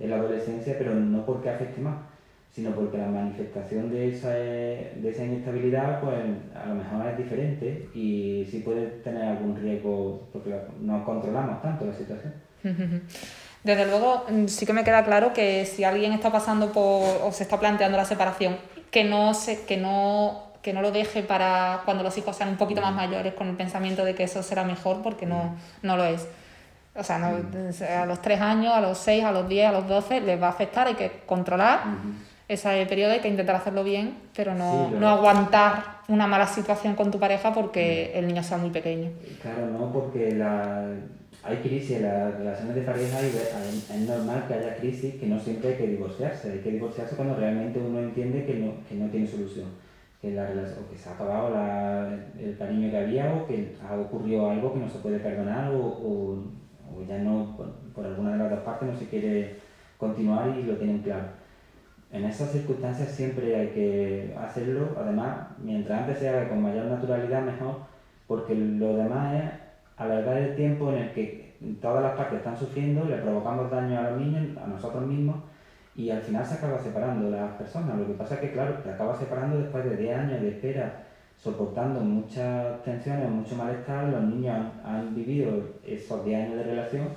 en 0.00 0.10
la 0.10 0.16
adolescencia, 0.16 0.76
pero 0.78 0.94
no 0.94 1.26
porque 1.26 1.50
afecte 1.50 1.82
más 1.82 1.96
sino 2.52 2.70
porque 2.72 2.98
la 2.98 3.06
manifestación 3.06 3.90
de 3.90 4.10
esa, 4.10 4.30
de 4.30 5.08
esa 5.08 5.24
inestabilidad 5.24 6.00
pues 6.00 6.16
a 6.54 6.66
lo 6.66 6.74
mejor 6.74 7.06
es 7.08 7.16
diferente 7.16 7.88
y 7.94 8.46
sí 8.50 8.58
puede 8.58 8.86
tener 9.02 9.24
algún 9.24 9.56
riesgo 9.56 10.28
porque 10.32 10.54
no 10.80 11.02
controlamos 11.04 11.62
tanto 11.62 11.86
la 11.86 11.94
situación. 11.94 12.34
Desde 13.64 13.86
luego, 13.86 14.26
mm, 14.28 14.46
sí 14.48 14.66
que 14.66 14.72
me 14.72 14.84
queda 14.84 15.04
claro 15.04 15.32
que 15.32 15.64
si 15.64 15.84
alguien 15.84 16.12
está 16.12 16.30
pasando 16.30 16.72
por 16.72 17.22
o 17.22 17.32
se 17.32 17.44
está 17.44 17.58
planteando 17.58 17.96
la 17.96 18.04
separación, 18.04 18.58
que 18.90 19.04
no, 19.04 19.32
se, 19.32 19.64
que 19.64 19.78
no, 19.78 20.50
que 20.60 20.74
no 20.74 20.82
lo 20.82 20.90
deje 20.90 21.22
para 21.22 21.82
cuando 21.86 22.02
los 22.02 22.18
hijos 22.18 22.36
sean 22.36 22.50
un 22.50 22.56
poquito 22.56 22.82
más 22.82 22.92
mm. 22.92 22.96
mayores 22.96 23.34
con 23.34 23.48
el 23.48 23.56
pensamiento 23.56 24.04
de 24.04 24.14
que 24.14 24.24
eso 24.24 24.42
será 24.42 24.64
mejor, 24.64 25.00
porque 25.00 25.24
no, 25.24 25.44
mm. 25.44 25.86
no 25.86 25.96
lo 25.96 26.04
es. 26.04 26.28
O 26.94 27.02
sea, 27.02 27.16
a 28.02 28.04
los 28.04 28.20
3 28.20 28.40
años, 28.42 28.74
a 28.74 28.82
los 28.82 28.98
6, 28.98 29.24
a 29.24 29.32
los 29.32 29.48
10, 29.48 29.68
a 29.68 29.72
los 29.72 29.88
12 29.88 30.20
les 30.20 30.42
va 30.42 30.48
a 30.48 30.50
afectar, 30.50 30.88
hay 30.88 30.94
que 30.94 31.22
controlar 31.24 31.84
ese 32.54 32.86
periodo 32.86 33.12
hay 33.12 33.20
que 33.20 33.28
intentar 33.28 33.56
hacerlo 33.56 33.84
bien, 33.84 34.14
pero 34.34 34.54
no, 34.54 34.90
no 34.90 35.08
aguantar 35.08 36.02
una 36.08 36.26
mala 36.26 36.46
situación 36.46 36.94
con 36.94 37.10
tu 37.10 37.18
pareja 37.18 37.52
porque 37.52 38.12
el 38.14 38.26
niño 38.26 38.42
sea 38.42 38.58
muy 38.58 38.70
pequeño. 38.70 39.10
Claro, 39.40 39.66
no, 39.66 39.92
porque 39.92 40.32
la, 40.34 40.88
hay 41.44 41.56
crisis 41.56 41.96
en 41.96 42.02
las 42.02 42.34
relaciones 42.34 42.74
de 42.74 42.82
pareja 42.82 43.18
y 43.22 43.26
es 43.26 44.08
normal 44.08 44.44
que 44.46 44.54
haya 44.54 44.76
crisis, 44.76 45.14
que 45.14 45.26
no 45.26 45.38
siempre 45.40 45.70
hay 45.70 45.76
que 45.76 45.86
divorciarse. 45.88 46.52
Hay 46.52 46.58
que 46.58 46.70
divorciarse 46.72 47.16
cuando 47.16 47.36
realmente 47.36 47.78
uno 47.78 47.98
entiende 47.98 48.44
que 48.44 48.54
no, 48.54 48.74
que 48.88 48.94
no 48.94 49.08
tiene 49.10 49.26
solución. 49.26 49.66
Que, 50.20 50.30
la 50.30 50.44
o 50.44 50.88
que 50.88 50.96
se 50.96 51.08
ha 51.08 51.14
acabado 51.14 51.50
la, 51.50 52.16
el 52.38 52.56
cariño 52.56 52.92
que 52.92 52.96
había 52.96 53.34
o 53.34 53.44
que 53.44 53.74
ha 53.84 53.96
ocurrido 53.96 54.48
algo 54.50 54.72
que 54.72 54.78
no 54.78 54.88
se 54.88 54.98
puede 54.98 55.18
perdonar 55.18 55.72
o, 55.72 55.80
o, 55.80 56.44
o 56.94 57.02
ya 57.08 57.18
no, 57.18 57.56
por, 57.56 57.72
por 57.92 58.06
alguna 58.06 58.32
de 58.32 58.38
las 58.38 58.50
dos 58.50 58.60
partes 58.60 58.88
no 58.88 58.96
se 58.96 59.08
quiere 59.08 59.56
continuar 59.98 60.56
y 60.56 60.62
lo 60.62 60.76
tienen 60.76 61.00
claro 61.00 61.41
en 62.12 62.26
esas 62.26 62.50
circunstancias 62.52 63.10
siempre 63.10 63.56
hay 63.56 63.68
que 63.68 64.36
hacerlo, 64.38 64.90
además, 64.98 65.48
mientras 65.58 66.02
antes 66.02 66.18
se 66.18 66.28
haga 66.28 66.48
con 66.48 66.62
mayor 66.62 66.84
naturalidad 66.84 67.42
mejor, 67.42 67.76
porque 68.26 68.54
lo 68.54 68.96
demás 68.96 69.34
es 69.34 69.50
alargar 69.96 70.36
el 70.36 70.54
tiempo 70.54 70.90
en 70.92 70.98
el 70.98 71.12
que 71.12 71.54
todas 71.80 72.02
las 72.02 72.12
partes 72.12 72.38
están 72.38 72.58
sufriendo, 72.58 73.06
le 73.06 73.16
provocamos 73.16 73.70
daño 73.70 73.98
a 73.98 74.10
los 74.10 74.20
niños, 74.20 74.56
a 74.58 74.66
nosotros 74.66 75.06
mismos, 75.06 75.36
y 75.96 76.10
al 76.10 76.20
final 76.20 76.44
se 76.44 76.54
acaba 76.54 76.78
separando 76.78 77.30
las 77.30 77.52
personas. 77.52 77.98
Lo 77.98 78.06
que 78.06 78.14
pasa 78.14 78.34
es 78.34 78.40
que, 78.40 78.52
claro, 78.52 78.74
te 78.74 78.90
acaba 78.90 79.18
separando 79.18 79.58
después 79.58 79.84
de 79.84 79.96
10 79.96 80.18
años 80.18 80.40
de 80.42 80.48
espera, 80.50 81.04
soportando 81.38 82.00
muchas 82.00 82.82
tensiones, 82.82 83.30
mucho 83.30 83.56
malestar, 83.56 84.08
los 84.08 84.22
niños 84.22 84.66
han, 84.84 85.14
vivido 85.14 85.50
esos 85.86 86.24
10 86.24 86.44
años 86.44 86.56
de 86.58 86.64
relación 86.64 87.08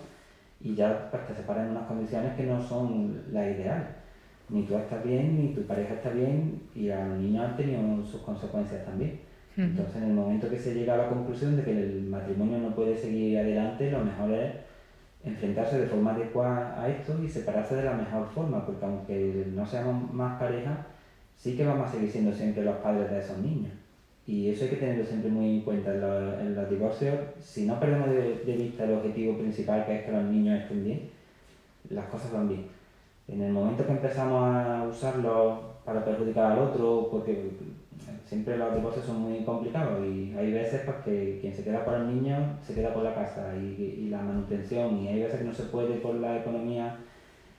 y 0.62 0.74
ya 0.74 1.10
pues, 1.12 1.28
te 1.28 1.36
separan 1.36 1.66
en 1.66 1.72
unas 1.72 1.88
condiciones 1.88 2.34
que 2.36 2.44
no 2.44 2.62
son 2.62 3.22
las 3.32 3.46
ideales 3.46 4.05
ni 4.50 4.64
tú 4.64 4.78
estás 4.78 5.04
bien, 5.04 5.42
ni 5.42 5.54
tu 5.54 5.62
pareja 5.64 5.96
está 5.96 6.10
bien, 6.10 6.62
y 6.76 6.90
a 6.90 7.06
los 7.06 7.18
niños 7.20 7.46
han 7.46 7.58
tenido 7.58 8.06
sus 8.06 8.22
consecuencias 8.22 8.86
también. 8.86 9.20
Entonces, 9.58 9.96
en 9.96 10.10
el 10.10 10.14
momento 10.14 10.50
que 10.50 10.60
se 10.60 10.74
llega 10.74 10.96
a 10.96 10.98
la 10.98 11.10
conclusión 11.10 11.56
de 11.56 11.64
que 11.64 11.72
el 11.72 12.04
matrimonio 12.04 12.58
no 12.58 12.76
puede 12.76 12.98
seguir 12.98 13.38
adelante, 13.38 13.90
lo 13.90 14.04
mejor 14.04 14.32
es 14.34 14.52
enfrentarse 15.24 15.80
de 15.80 15.88
forma 15.88 16.14
adecuada 16.14 16.82
a 16.82 16.90
esto 16.90 17.24
y 17.24 17.30
separarse 17.30 17.76
de 17.76 17.86
la 17.86 17.94
mejor 17.94 18.28
forma, 18.28 18.66
porque 18.66 18.86
aunque 18.86 19.48
no 19.56 19.66
seamos 19.66 20.14
más 20.14 20.38
pareja, 20.38 20.86
sí 21.38 21.56
que 21.56 21.66
vamos 21.66 21.88
a 21.88 21.92
seguir 21.92 22.12
siendo 22.12 22.34
siempre 22.34 22.66
los 22.66 22.76
padres 22.78 23.10
de 23.10 23.20
esos 23.20 23.38
niños. 23.38 23.72
Y 24.28 24.50
eso 24.50 24.66
hay 24.66 24.72
que 24.72 24.78
tenerlo 24.78 25.06
siempre 25.06 25.30
muy 25.30 25.58
en 25.58 25.62
cuenta 25.62 25.94
en 25.94 26.02
los, 26.02 26.40
en 26.42 26.56
los 26.56 26.70
divorcios. 26.70 27.16
Si 27.40 27.66
no 27.66 27.80
perdemos 27.80 28.10
de, 28.10 28.40
de, 28.46 28.58
vista 28.58 28.84
el 28.84 28.94
objetivo 28.94 29.38
principal, 29.38 29.86
que 29.86 29.98
es 29.98 30.06
que 30.06 30.12
los 30.12 30.24
niños 30.26 30.62
estén 30.62 30.84
bien, 30.84 31.02
las 31.90 32.06
cosas 32.08 32.34
van 32.34 32.50
bien. 32.50 32.66
En 33.28 33.42
el 33.42 33.52
momento 33.52 33.86
que 33.86 33.92
empezamos 33.92 34.44
a 34.44 34.84
usarlos 34.90 35.60
para 35.84 36.04
perjudicar 36.06 36.52
al 36.52 36.60
otro, 36.60 37.10
porque 37.12 37.52
siempre 38.26 38.58
los 38.58 38.76
divorcios 38.76 39.06
son 39.06 39.22
muy 39.22 39.44
complicados 39.44 40.06
y 40.06 40.34
hay 40.38 40.52
veces 40.52 40.82
pues, 40.86 40.98
que 41.06 41.38
quien 41.42 41.54
se 41.54 41.64
queda 41.64 41.86
por 41.86 41.94
el 41.96 42.08
niño 42.08 42.58
se 42.66 42.74
queda 42.74 42.94
por 42.94 43.04
la 43.04 43.14
casa 43.14 43.54
y, 43.56 44.06
y 44.06 44.10
la 44.10 44.22
manutención 44.22 44.98
y 44.98 45.08
hay 45.08 45.22
veces 45.22 45.40
que 45.40 45.46
no 45.46 45.54
se 45.54 45.64
puede 45.64 45.96
por 45.98 46.16
la 46.16 46.38
economía 46.38 46.98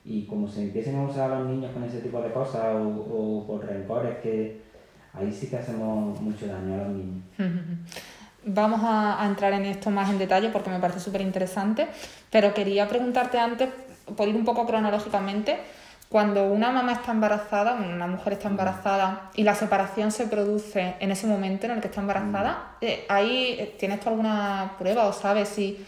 y 0.04 0.24
como 0.24 0.46
se 0.48 0.62
empiecen 0.64 0.96
a 0.96 1.04
usar 1.04 1.30
a 1.32 1.40
los 1.40 1.48
niños 1.48 1.72
con 1.72 1.82
ese 1.84 2.00
tipo 2.00 2.20
de 2.20 2.32
cosas 2.32 2.76
o, 2.76 2.88
o 2.88 3.46
por 3.46 3.64
rencores 3.64 4.18
que 4.18 4.60
ahí 5.12 5.32
sí 5.32 5.48
que 5.48 5.56
hacemos 5.56 6.20
mucho 6.20 6.46
daño 6.46 6.74
a 6.74 6.78
los 6.78 6.88
niños. 6.88 7.22
Vamos 8.48 8.80
a, 8.84 9.20
a 9.20 9.26
entrar 9.26 9.52
en 9.54 9.64
esto 9.64 9.90
más 9.90 10.08
en 10.08 10.18
detalle 10.18 10.50
porque 10.50 10.70
me 10.70 10.78
parece 10.78 11.00
súper 11.00 11.20
interesante, 11.20 11.88
pero 12.30 12.54
quería 12.54 12.88
preguntarte 12.88 13.38
antes, 13.40 13.68
por 14.14 14.28
ir 14.28 14.36
un 14.36 14.44
poco 14.44 14.66
cronológicamente, 14.66 15.58
cuando 16.08 16.46
una 16.46 16.70
mamá 16.70 16.92
está 16.92 17.10
embarazada, 17.10 17.74
una 17.74 18.06
mujer 18.06 18.34
está 18.34 18.48
embarazada 18.48 19.30
y 19.34 19.42
la 19.42 19.54
separación 19.54 20.12
se 20.12 20.26
produce 20.26 20.94
en 21.00 21.10
ese 21.10 21.26
momento 21.26 21.66
en 21.66 21.72
el 21.72 21.80
que 21.80 21.88
está 21.88 22.00
embarazada, 22.00 22.76
eh, 22.80 23.04
¿ahí 23.08 23.56
eh, 23.58 23.74
tienes 23.76 24.00
tú 24.00 24.10
alguna 24.10 24.74
prueba 24.78 25.06
o 25.06 25.12
sabes 25.12 25.48
si 25.48 25.84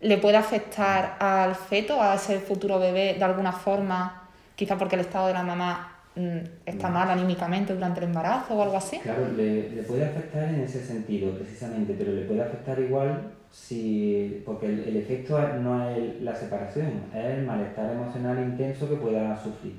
le 0.00 0.18
puede 0.18 0.36
afectar 0.36 1.16
al 1.20 1.54
feto, 1.54 2.02
a 2.02 2.14
ese 2.16 2.38
futuro 2.40 2.78
bebé 2.78 3.14
de 3.14 3.24
alguna 3.24 3.52
forma, 3.52 4.28
quizá 4.56 4.76
porque 4.76 4.96
el 4.96 5.02
estado 5.02 5.28
de 5.28 5.34
la 5.34 5.42
mamá 5.42 6.00
mm, 6.16 6.38
está 6.66 6.90
mal 6.90 7.08
anímicamente 7.08 7.72
durante 7.72 8.00
el 8.00 8.06
embarazo 8.06 8.54
o 8.54 8.62
algo 8.62 8.76
así? 8.76 8.98
Claro, 8.98 9.28
le, 9.34 9.70
le 9.70 9.82
puede 9.84 10.04
afectar 10.04 10.44
en 10.50 10.60
ese 10.60 10.84
sentido 10.84 11.32
precisamente, 11.34 11.94
pero 11.96 12.12
le 12.12 12.22
puede 12.22 12.42
afectar 12.42 12.78
igual 12.78 13.32
si, 13.52 14.42
porque 14.46 14.66
el, 14.66 14.80
el, 14.80 14.96
efecto 14.96 15.38
no 15.60 15.90
es 15.90 16.22
la 16.22 16.34
separación, 16.34 17.04
es 17.14 17.38
el 17.38 17.46
malestar 17.46 17.92
emocional 17.92 18.42
intenso 18.42 18.88
que 18.88 18.96
pueda 18.96 19.36
sufrir. 19.36 19.74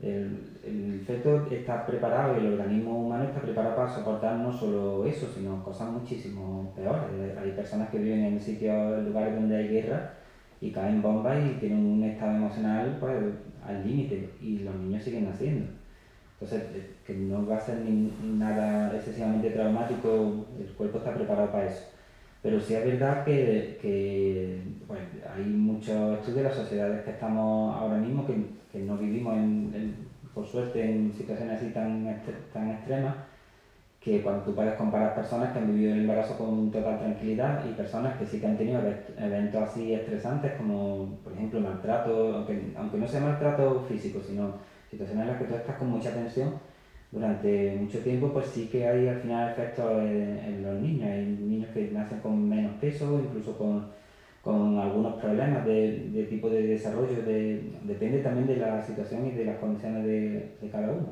El, 0.00 0.38
el, 0.64 1.00
feto 1.04 1.46
está 1.50 1.84
preparado 1.84 2.34
y 2.34 2.46
el 2.46 2.52
organismo 2.54 3.06
humano 3.06 3.24
está 3.24 3.40
preparado 3.40 3.76
para 3.76 3.92
soportar 3.92 4.36
no 4.36 4.52
solo 4.52 5.04
eso, 5.04 5.26
sino 5.34 5.62
cosas 5.64 5.90
muchísimo 5.90 6.72
peores. 6.76 7.36
Hay 7.40 7.50
personas 7.52 7.90
que 7.90 7.98
viven 7.98 8.24
en 8.24 8.40
sitios, 8.40 9.04
lugares 9.04 9.34
donde 9.34 9.56
hay 9.56 9.68
guerra 9.68 10.14
y 10.60 10.70
caen 10.70 11.02
bombas 11.02 11.38
y 11.44 11.58
tienen 11.58 11.84
un 11.84 12.04
estado 12.04 12.36
emocional 12.36 12.96
pues, 13.00 13.16
al 13.66 13.84
límite 13.84 14.30
y 14.40 14.60
los 14.60 14.74
niños 14.76 15.02
siguen 15.02 15.24
naciendo. 15.24 15.66
Entonces, 16.40 16.62
que 17.04 17.14
no 17.14 17.46
va 17.46 17.56
a 17.56 17.60
ser 17.60 17.78
ni 17.78 18.12
nada 18.38 18.94
excesivamente 18.94 19.50
traumático, 19.50 20.46
el 20.58 20.72
cuerpo 20.74 20.98
está 20.98 21.14
preparado 21.14 21.50
para 21.50 21.66
eso. 21.66 21.91
Pero 22.42 22.60
sí 22.60 22.74
es 22.74 22.84
verdad 22.84 23.24
que, 23.24 23.76
que 23.80 24.62
bueno, 24.88 25.06
hay 25.32 25.44
muchos 25.46 26.12
estudios 26.14 26.36
de 26.38 26.42
las 26.44 26.56
sociedades 26.56 27.00
que 27.04 27.10
estamos 27.10 27.74
ahora 27.76 27.98
mismo 27.98 28.26
que, 28.26 28.36
que 28.72 28.80
no 28.80 28.98
vivimos, 28.98 29.34
en, 29.36 29.72
en, 29.74 29.94
por 30.34 30.46
suerte, 30.46 30.82
en 30.82 31.12
situaciones 31.12 31.56
así 31.56 31.70
tan, 31.70 32.20
tan 32.52 32.68
extremas, 32.70 33.14
que 34.00 34.20
cuando 34.22 34.42
tú 34.42 34.54
puedes 34.54 34.74
comparar 34.74 35.14
personas 35.14 35.52
que 35.52 35.58
han 35.60 35.66
vivido 35.66 35.92
el 35.92 35.98
embarazo 35.98 36.36
con 36.36 36.70
total 36.72 36.98
tranquilidad 36.98 37.64
y 37.64 37.72
personas 37.72 38.14
que 38.16 38.26
sí 38.26 38.40
que 38.40 38.46
han 38.46 38.56
tenido 38.56 38.80
eventos 39.16 39.62
así 39.62 39.92
estresantes 39.94 40.52
como, 40.52 41.18
por 41.22 41.32
ejemplo, 41.32 41.60
maltrato, 41.60 42.34
aunque, 42.34 42.58
aunque 42.74 42.98
no 42.98 43.06
sea 43.06 43.20
maltrato 43.20 43.78
físico, 43.80 44.20
sino 44.20 44.56
situaciones 44.86 45.22
en 45.22 45.28
las 45.28 45.36
que 45.38 45.46
tú 45.46 45.54
estás 45.54 45.76
con 45.76 45.88
mucha 45.88 46.12
tensión, 46.12 46.54
durante 47.12 47.76
mucho 47.78 47.98
tiempo, 47.98 48.32
pues 48.32 48.46
sí 48.46 48.68
que 48.72 48.88
hay 48.88 49.06
al 49.06 49.20
final 49.20 49.50
efectos 49.50 50.02
en, 50.02 50.62
los 50.62 50.80
niños. 50.80 51.08
Hay 51.08 51.26
niños 51.26 51.70
que 51.74 51.90
nacen 51.92 52.18
con 52.20 52.48
menos 52.48 52.72
peso, 52.80 53.20
incluso 53.22 53.56
con, 53.56 53.86
con 54.42 54.78
algunos 54.78 55.20
problemas 55.20 55.64
de, 55.66 56.26
tipo 56.28 56.48
de 56.48 56.68
desarrollo, 56.68 57.22
de, 57.22 57.70
depende 57.82 58.20
también 58.20 58.46
de 58.46 58.56
la 58.56 58.82
situación 58.82 59.26
y 59.26 59.32
de 59.32 59.44
las 59.44 59.58
condiciones 59.58 60.06
de, 60.06 60.70
cada 60.72 60.90
uno. 60.90 61.08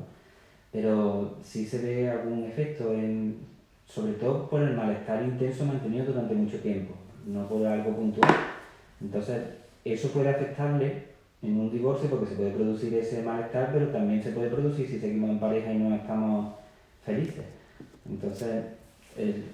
Pero 0.71 1.37
sí 1.43 1.65
se 1.65 1.79
ve 1.79 2.09
algún 2.09 2.45
efecto, 2.45 2.91
sobre 3.85 4.13
todo 4.13 4.49
por 4.49 4.63
el 4.63 4.75
malestar 4.75 5.23
intenso 5.23 5.65
mantenido 5.65 6.05
durante 6.05 6.33
mucho 6.33 6.57
tiempo, 6.59 6.95
no 7.27 7.47
por 7.47 7.65
algo 7.67 7.95
puntual. 7.95 8.31
Entonces, 8.99 9.43
eso 9.85 10.07
puede 10.09 10.29
afectarle 10.29 11.10
en 11.41 11.59
un 11.59 11.71
divorcio 11.71 12.09
porque 12.09 12.27
se 12.27 12.35
puede 12.35 12.51
producir 12.51 12.93
ese 12.93 13.23
malestar, 13.23 13.69
pero 13.73 13.87
también 13.87 14.21
se 14.21 14.31
puede 14.31 14.49
producir 14.49 14.87
si 14.87 14.99
seguimos 14.99 15.29
en 15.29 15.39
pareja 15.39 15.73
y 15.73 15.77
no 15.77 15.95
estamos 15.95 16.53
felices. 17.03 17.45
Entonces, 18.07 18.63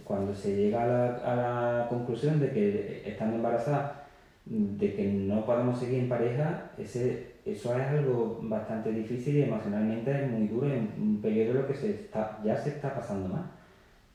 cuando 0.03 0.33
se 0.33 0.55
llega 0.55 0.83
a 0.83 0.87
la, 0.87 1.15
a 1.17 1.35
la, 1.35 1.87
conclusión 1.89 2.39
de 2.39 2.51
que 2.51 3.03
estando 3.05 3.37
embarazada, 3.37 4.07
de 4.45 4.93
que 4.93 5.03
no 5.03 5.45
podemos 5.45 5.79
seguir 5.79 5.99
en 5.99 6.09
pareja, 6.09 6.71
ese, 6.77 7.37
eso 7.45 7.75
es 7.77 7.87
algo 7.87 8.39
bastante 8.43 8.91
difícil 8.91 9.37
y 9.37 9.43
emocionalmente 9.43 10.11
es 10.11 10.29
muy 10.29 10.47
duro, 10.47 10.67
en 10.67 10.89
un 10.99 11.21
periodo 11.21 11.51
en 11.51 11.57
lo 11.57 11.67
que 11.67 11.73
se 11.73 11.89
está, 11.91 12.39
ya 12.43 12.57
se 12.57 12.69
está 12.69 12.93
pasando 12.93 13.29
más. 13.29 13.56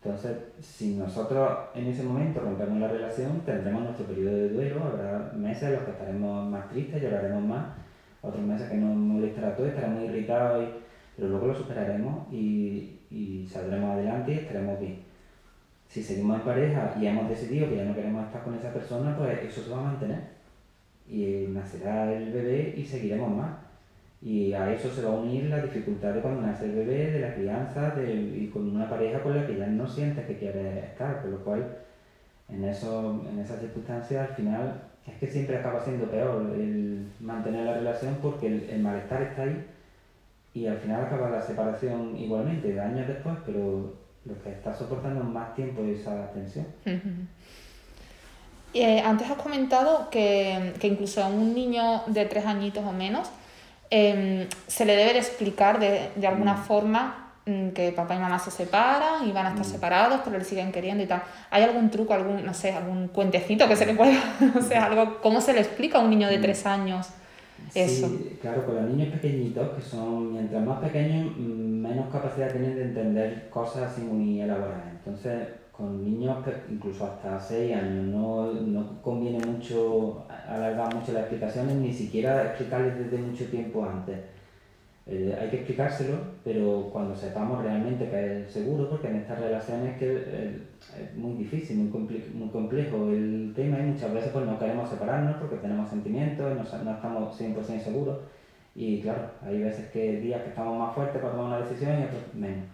Entonces, 0.04 0.36
si 0.60 0.96
nosotros 0.96 1.48
en 1.76 1.86
ese 1.86 2.02
momento 2.02 2.40
rompemos 2.40 2.80
la 2.80 2.88
relación, 2.88 3.40
tendremos 3.46 3.84
nuestro 3.84 4.06
periodo 4.06 4.36
de 4.36 4.48
duelo, 4.48 4.82
habrá 4.82 5.32
meses 5.36 5.62
en 5.62 5.74
los 5.74 5.82
que 5.84 5.90
estaremos 5.92 6.50
más 6.50 6.68
tristes, 6.70 7.00
lloraremos 7.00 7.44
más, 7.44 7.66
otros 8.20 8.42
meses 8.42 8.68
que 8.68 8.78
nos 8.78 8.96
molestará 8.96 9.54
todo, 9.54 9.68
estaremos 9.68 10.02
irritados, 10.02 10.64
y, 10.64 10.68
pero 11.14 11.28
luego 11.28 11.46
lo 11.46 11.54
superaremos 11.54 12.32
y, 12.32 12.98
y 13.10 13.46
saldremos 13.46 13.92
adelante 13.92 14.32
y 14.32 14.38
estaremos 14.38 14.80
bien. 14.80 14.98
Si 15.86 16.02
seguimos 16.02 16.40
en 16.40 16.46
pareja 16.46 16.94
y 17.00 17.06
hemos 17.06 17.28
decidido 17.28 17.68
que 17.68 17.76
ya 17.76 17.84
no 17.84 17.94
queremos 17.94 18.26
estar 18.26 18.42
con 18.42 18.54
esa 18.54 18.72
persona, 18.72 19.16
pues 19.16 19.38
eso 19.44 19.62
se 19.62 19.70
va 19.70 19.80
a 19.80 19.92
mantener. 19.92 20.20
Y 21.08 21.46
nacerá 21.50 22.12
el 22.12 22.32
bebé 22.32 22.74
y 22.76 22.84
seguiremos 22.84 23.30
más. 23.36 23.50
Y 24.24 24.52
a 24.52 24.72
eso 24.72 24.88
se 24.88 25.02
va 25.02 25.10
a 25.10 25.16
unir 25.16 25.44
la 25.44 25.60
dificultad 25.60 26.14
de 26.14 26.20
cuando 26.20 26.42
nace 26.42 26.66
el 26.66 26.76
bebé, 26.76 27.10
de 27.10 27.20
la 27.20 27.34
crianza 27.34 27.90
de, 27.90 28.14
y 28.14 28.50
con 28.52 28.74
una 28.74 28.88
pareja 28.88 29.20
con 29.20 29.36
la 29.36 29.46
que 29.46 29.56
ya 29.56 29.66
no 29.66 29.86
sientes 29.88 30.26
que 30.26 30.38
quieres 30.38 30.84
estar, 30.84 31.22
por 31.22 31.30
lo 31.30 31.44
cual 31.44 31.78
en, 32.48 32.64
eso, 32.64 33.20
en 33.28 33.40
esas 33.40 33.60
circunstancias 33.60 34.28
al 34.28 34.36
final 34.36 34.82
es 35.06 35.14
que 35.14 35.26
siempre 35.26 35.56
acaba 35.56 35.82
siendo 35.82 36.06
peor 36.06 36.52
el 36.54 37.08
mantener 37.20 37.64
la 37.64 37.74
relación 37.74 38.16
porque 38.22 38.46
el, 38.46 38.70
el 38.70 38.80
malestar 38.80 39.22
está 39.22 39.42
ahí 39.42 39.66
y 40.54 40.66
al 40.66 40.78
final 40.78 41.04
acaba 41.04 41.30
la 41.30 41.42
separación 41.42 42.16
igualmente, 42.16 42.78
años 42.78 43.08
después, 43.08 43.36
pero 43.46 43.94
lo 44.24 44.42
que 44.42 44.50
está 44.50 44.74
soportando 44.74 45.24
más 45.24 45.54
tiempo 45.54 45.82
es 45.82 46.00
esa 46.00 46.30
tensión. 46.32 46.66
Eh, 48.74 49.00
antes 49.00 49.30
has 49.30 49.36
comentado 49.36 50.08
que, 50.10 50.72
que 50.78 50.88
incluso 50.88 51.22
a 51.22 51.28
un 51.28 51.54
niño 51.54 52.02
de 52.06 52.24
tres 52.26 52.46
añitos 52.46 52.84
o 52.84 52.92
menos, 52.92 53.30
eh, 53.94 54.48
se 54.66 54.86
le 54.86 54.96
debe 54.96 55.12
de 55.12 55.18
explicar 55.18 55.78
de, 55.78 56.08
de 56.16 56.26
alguna 56.26 56.54
mm. 56.54 56.64
forma 56.64 57.32
mm, 57.44 57.68
que 57.72 57.92
papá 57.92 58.14
y 58.14 58.18
mamá 58.18 58.38
se 58.38 58.50
separan 58.50 59.28
y 59.28 59.32
van 59.32 59.44
a 59.44 59.48
estar 59.50 59.66
mm. 59.66 59.68
separados, 59.68 60.20
pero 60.24 60.38
le 60.38 60.44
siguen 60.44 60.72
queriendo 60.72 61.04
y 61.04 61.06
tal. 61.06 61.22
¿Hay 61.50 61.62
algún 61.62 61.90
truco, 61.90 62.14
algún, 62.14 62.42
no 62.42 62.54
sé, 62.54 62.72
algún 62.72 63.08
cuentecito 63.08 63.68
que 63.68 63.76
se 63.76 63.84
le 63.84 63.94
pueda, 63.94 64.18
no 64.54 64.62
sé, 64.62 64.76
algo, 64.76 65.20
cómo 65.20 65.42
se 65.42 65.52
le 65.52 65.60
explica 65.60 65.98
a 65.98 66.00
un 66.00 66.08
niño 66.08 66.28
de 66.28 66.38
mm. 66.38 66.40
tres 66.40 66.64
años 66.64 67.08
eso? 67.74 68.08
Sí, 68.08 68.38
claro, 68.40 68.64
con 68.64 68.76
los 68.76 68.84
niños 68.84 69.08
pequeñitos, 69.12 69.76
que 69.76 69.82
son, 69.82 70.32
mientras 70.32 70.64
más 70.64 70.80
pequeños, 70.80 71.36
menos 71.36 72.10
capacidad 72.10 72.50
tienen 72.50 72.74
de 72.74 72.84
entender 72.84 73.50
cosas 73.50 73.92
así 73.92 74.00
muy 74.00 74.40
elaboradas. 74.40 74.88
Entonces, 74.90 75.48
con 75.72 76.04
niños 76.04 76.38
incluso 76.70 77.06
hasta 77.06 77.40
6 77.40 77.74
años 77.74 78.06
no, 78.06 78.52
no 78.52 79.02
conviene 79.02 79.44
mucho 79.44 80.24
alargar 80.46 80.94
mucho 80.94 81.12
las 81.12 81.22
explicaciones, 81.22 81.76
ni 81.76 81.92
siquiera 81.92 82.44
explicarles 82.44 82.98
desde 82.98 83.18
mucho 83.18 83.46
tiempo 83.46 83.84
antes. 83.84 84.18
Eh, 85.04 85.36
hay 85.40 85.48
que 85.48 85.56
explicárselo, 85.56 86.16
pero 86.44 86.88
cuando 86.92 87.16
sepamos 87.16 87.62
realmente 87.62 88.08
que 88.08 88.42
es 88.42 88.52
seguro, 88.52 88.88
porque 88.88 89.08
en 89.08 89.16
estas 89.16 89.40
relaciones 89.40 89.98
que 89.98 90.22
eh, 90.26 90.62
es 91.00 91.16
muy 91.16 91.34
difícil, 91.38 91.78
muy 91.78 92.48
complejo 92.50 93.10
el 93.10 93.52
tema 93.56 93.80
y 93.80 93.82
muchas 93.82 94.12
veces 94.12 94.30
pues 94.32 94.46
no 94.46 94.58
queremos 94.58 94.88
separarnos 94.88 95.36
porque 95.38 95.56
tenemos 95.56 95.90
sentimientos, 95.90 96.54
no, 96.54 96.84
no 96.84 96.90
estamos 96.92 97.40
100% 97.40 97.80
seguros 97.80 98.18
y 98.74 99.02
claro, 99.02 99.22
hay 99.42 99.60
veces 99.60 99.90
que 99.90 100.20
días 100.20 100.42
que 100.42 100.50
estamos 100.50 100.78
más 100.78 100.94
fuertes 100.94 101.20
para 101.20 101.34
tomar 101.34 101.46
una 101.46 101.66
decisión 101.66 101.98
y 102.00 102.04
otros 102.04 102.34
menos. 102.34 102.66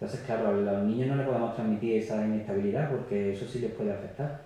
Entonces, 0.00 0.20
claro, 0.20 0.48
a 0.50 0.52
los 0.52 0.84
niños 0.84 1.08
no 1.08 1.16
les 1.16 1.26
podemos 1.26 1.56
transmitir 1.56 1.96
esa 1.96 2.24
inestabilidad 2.24 2.88
porque 2.88 3.32
eso 3.32 3.46
sí 3.46 3.58
les 3.58 3.72
puede 3.72 3.90
afectar. 3.92 4.42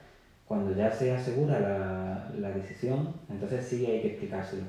Cuando 0.49 0.75
ya 0.75 0.91
se 0.91 1.12
asegura 1.12 1.61
la, 1.61 2.31
la 2.38 2.51
decisión, 2.53 3.12
entonces 3.29 3.62
sí 3.62 3.85
hay 3.85 4.01
que 4.01 4.09
explicárselo. 4.09 4.62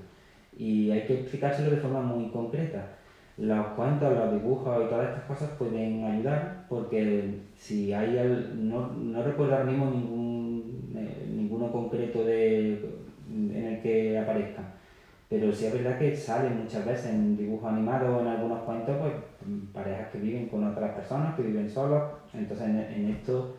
Y 0.57 0.91
hay 0.91 1.05
que 1.05 1.21
explicárselo 1.21 1.71
de 1.71 1.77
forma 1.77 2.01
muy 2.01 2.29
concreta. 2.31 2.89
Los 3.37 3.67
cuentos, 3.77 4.13
los 4.13 4.33
dibujos 4.33 4.85
y 4.85 4.89
todas 4.89 5.07
estas 5.09 5.23
cosas 5.23 5.51
pueden 5.57 6.03
ayudar 6.03 6.65
porque 6.67 7.39
si 7.55 7.93
hay, 7.93 8.17
el, 8.17 8.69
no, 8.69 8.91
no 8.91 9.23
recuerdo 9.23 9.53
ahora 9.53 9.65
mismo 9.65 9.85
ningún, 9.89 10.93
eh, 10.97 11.27
ninguno 11.33 11.71
concreto 11.71 12.25
de, 12.25 12.73
en 13.29 13.65
el 13.65 13.81
que 13.81 14.19
aparezca 14.19 14.72
pero 15.33 15.51
sí 15.51 15.65
es 15.65 15.73
verdad 15.73 15.97
que 15.97 16.15
sale 16.15 16.47
muchas 16.47 16.85
veces 16.85 17.07
en 17.07 17.35
dibujos 17.35 17.71
animados 17.71 18.07
o 18.07 18.21
en 18.21 18.27
algunos 18.27 18.59
cuentos, 18.59 18.95
pues 18.99 19.13
parejas 19.73 20.09
que 20.11 20.19
viven 20.19 20.47
con 20.47 20.63
otras 20.63 20.91
personas, 20.91 21.33
que 21.33 21.41
viven 21.41 21.67
solos, 21.67 22.03
entonces 22.35 22.67
en, 22.67 23.09
esto 23.09 23.55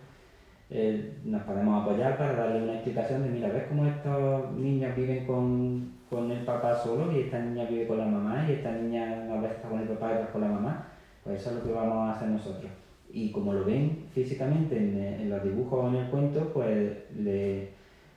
eh, 0.70 1.14
nos 1.24 1.42
podemos 1.42 1.82
apoyar 1.82 2.16
para 2.16 2.34
darle 2.34 2.62
una 2.62 2.74
explicación 2.74 3.24
de, 3.24 3.30
mira, 3.30 3.48
ves 3.48 3.64
cómo 3.68 3.86
estos 3.86 4.52
niños 4.52 4.94
viven 4.94 5.26
con, 5.26 5.94
con 6.08 6.30
el 6.30 6.44
papá 6.44 6.76
solo 6.76 7.10
y 7.10 7.22
esta 7.22 7.40
niña 7.40 7.64
vive 7.64 7.88
con 7.88 7.98
la 7.98 8.06
mamá 8.06 8.46
y 8.48 8.52
esta 8.52 8.70
niña 8.70 9.26
a 9.28 9.40
veces 9.40 9.56
está 9.56 9.68
con 9.68 9.80
el 9.80 9.88
papá 9.88 10.12
y 10.12 10.14
otra 10.14 10.30
con 10.30 10.42
la 10.42 10.48
mamá, 10.48 10.86
pues 11.24 11.40
eso 11.40 11.50
es 11.50 11.56
lo 11.56 11.64
que 11.64 11.72
vamos 11.72 12.08
a 12.08 12.12
hacer 12.12 12.28
nosotros. 12.28 12.70
Y 13.10 13.32
como 13.32 13.52
lo 13.52 13.64
ven 13.64 14.04
físicamente 14.14 14.76
en, 14.76 14.96
en 14.96 15.28
los 15.28 15.42
dibujos 15.42 15.86
o 15.86 15.88
en 15.88 15.96
el 15.96 16.06
cuento, 16.06 16.52
pues 16.54 16.92
le 17.18 17.73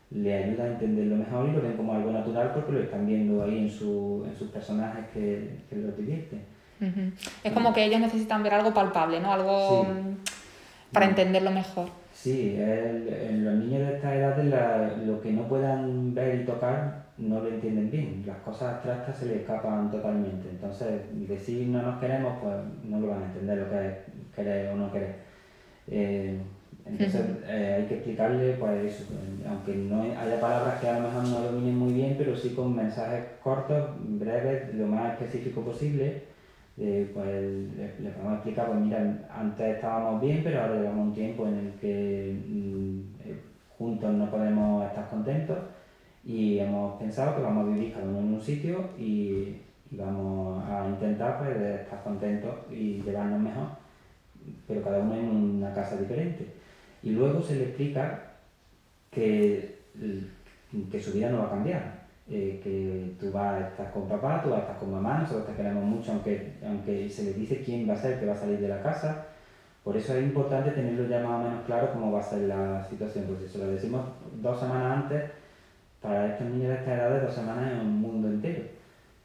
le 0.09 0.33
ayuda 0.33 0.63
a 0.63 0.67
entenderlo 0.67 1.17
mejor 1.17 1.49
y 1.49 1.51
lo 1.51 1.61
ven 1.61 1.73
como 1.73 1.93
algo 1.93 2.11
natural 2.11 2.51
porque 2.53 2.71
lo 2.71 2.79
están 2.79 3.05
viendo 3.05 3.43
ahí 3.43 3.57
en, 3.59 3.69
su, 3.69 4.25
en 4.27 4.37
sus 4.37 4.49
personajes 4.49 5.05
que, 5.13 5.59
que 5.69 5.75
los 5.75 5.97
divierten. 5.97 6.41
Es 7.43 7.51
como 7.53 7.73
que 7.73 7.83
ellos 7.83 7.99
necesitan 7.99 8.43
ver 8.43 8.53
algo 8.53 8.73
palpable, 8.73 9.19
¿no? 9.19 9.33
Algo 9.33 9.83
mm, 9.85 10.93
para 10.93 11.07
entenderlo 11.07 11.51
mejor. 11.51 11.89
Sí, 12.13 12.55
en 12.57 13.45
los 13.45 13.55
niños 13.55 13.87
de 13.87 13.95
esta 13.95 14.15
edad 14.15 14.95
lo 15.05 15.21
que 15.21 15.31
no 15.31 15.47
puedan 15.47 16.13
ver 16.13 16.41
y 16.41 16.45
tocar 16.45 17.07
no 17.17 17.39
lo 17.39 17.47
entienden 17.47 17.89
bien. 17.89 18.23
Las 18.25 18.37
cosas 18.37 18.75
abstractas 18.75 19.17
se 19.17 19.25
les 19.25 19.37
escapan 19.37 19.89
totalmente. 19.91 20.49
Entonces, 20.49 21.01
decir 21.27 21.67
no 21.67 21.81
nos 21.81 21.99
queremos, 21.99 22.37
pues 22.41 22.55
no 22.83 22.99
lo 22.99 23.07
van 23.07 23.23
a 23.23 23.25
entender 23.25 23.57
lo 23.57 23.69
que 23.69 23.87
es 23.87 23.95
querer 24.35 24.69
o 24.69 24.75
no 24.75 24.91
querer. 24.91 25.15
Eh, 25.87 26.39
entonces 26.89 27.21
eh, 27.47 27.75
hay 27.77 27.85
que 27.87 27.95
explicarle, 27.95 28.53
pues 28.53 28.93
eso, 28.93 29.05
aunque 29.47 29.75
no 29.75 30.01
haya 30.01 30.39
palabras 30.39 30.79
que 30.79 30.87
a 30.87 30.99
lo 30.99 31.07
mejor 31.07 31.23
no 31.27 31.41
dominen 31.41 31.77
muy 31.77 31.93
bien, 31.93 32.15
pero 32.17 32.35
sí 32.35 32.49
con 32.49 32.75
mensajes 32.75 33.23
cortos, 33.43 33.91
breves, 33.99 34.73
lo 34.75 34.87
más 34.87 35.13
específico 35.13 35.61
posible, 35.61 36.23
eh, 36.79 37.09
pues 37.13 37.99
le, 37.99 38.09
podemos 38.11 38.33
explicar, 38.35 38.67
pues 38.67 38.79
mira, 38.79 39.27
antes 39.35 39.75
estábamos 39.75 40.21
bien, 40.21 40.41
pero 40.43 40.61
ahora 40.61 40.75
llevamos 40.75 41.07
un 41.07 41.13
tiempo 41.13 41.47
en 41.47 41.57
el 41.57 41.71
que 41.81 42.35
mm, 42.47 42.99
eh, 43.25 43.39
juntos 43.77 44.13
no 44.13 44.29
podemos 44.29 44.85
estar 44.85 45.09
contentos 45.09 45.57
y 46.23 46.59
hemos 46.59 46.99
pensado 46.99 47.35
que 47.35 47.41
vamos 47.41 47.65
a 47.65 47.73
vivir 47.73 47.93
cada 47.93 48.05
uno 48.05 48.19
en 48.19 48.33
un 48.33 48.41
sitio 48.41 48.89
y, 48.97 49.61
vamos 49.89 50.61
a 50.69 50.85
intentar 50.89 51.39
pues, 51.39 51.55
estar 51.81 52.03
contentos 52.03 52.53
y 52.69 53.01
llevarnos 53.01 53.39
mejor, 53.39 53.67
pero 54.67 54.83
cada 54.83 54.99
uno 54.99 55.15
en 55.15 55.29
una 55.29 55.73
casa 55.73 55.95
diferente. 55.95 56.45
Y 57.07 57.11
luego 57.11 57.41
se 57.41 57.55
le 57.55 57.63
explica 57.63 58.19
que, 59.09 59.77
que 60.91 60.99
su 60.99 61.13
vida 61.13 61.29
no 61.29 61.37
va 61.37 61.45
a 61.45 61.51
cambiar, 61.51 62.01
eh, 62.29 62.59
que 62.61 63.15
tú 63.17 63.31
vas 63.31 63.63
a 63.63 63.67
estar 63.69 63.93
con 63.93 64.09
papá, 64.09 64.41
tú 64.43 64.49
vas 64.49 64.59
a 64.59 64.61
estar 64.63 64.77
con 64.79 64.91
mamá, 64.91 65.19
nosotros 65.19 65.47
te 65.47 65.53
queremos 65.53 65.85
mucho, 65.85 66.11
aunque, 66.11 66.55
aunque 66.67 67.09
se 67.09 67.23
le 67.23 67.33
dice 67.33 67.63
quién 67.63 67.87
va 67.89 67.93
a 67.93 68.01
ser 68.01 68.19
que 68.19 68.25
va 68.25 68.33
a 68.33 68.37
salir 68.37 68.59
de 68.59 68.67
la 68.67 68.83
casa. 68.83 69.25
Por 69.85 69.95
eso 69.95 70.17
es 70.17 70.23
importante 70.23 70.71
tenerlo 70.71 71.07
ya 71.07 71.25
más 71.25 71.39
o 71.39 71.43
menos 71.47 71.65
claro 71.65 71.93
cómo 71.93 72.11
va 72.11 72.19
a 72.19 72.23
ser 72.23 72.39
la 72.41 72.85
situación, 72.89 73.23
porque 73.25 73.45
si 73.45 73.53
se 73.53 73.59
lo 73.59 73.67
decimos 73.67 74.01
dos 74.41 74.59
semanas 74.59 75.03
antes, 75.03 75.31
para 76.01 76.33
estos 76.33 76.49
niños 76.49 76.71
de 76.71 76.75
esta 76.75 76.93
edad, 76.93 77.21
dos 77.21 77.33
semanas 77.33 77.71
es 77.71 77.79
un 77.79 78.01
mundo 78.01 78.27
entero. 78.27 78.63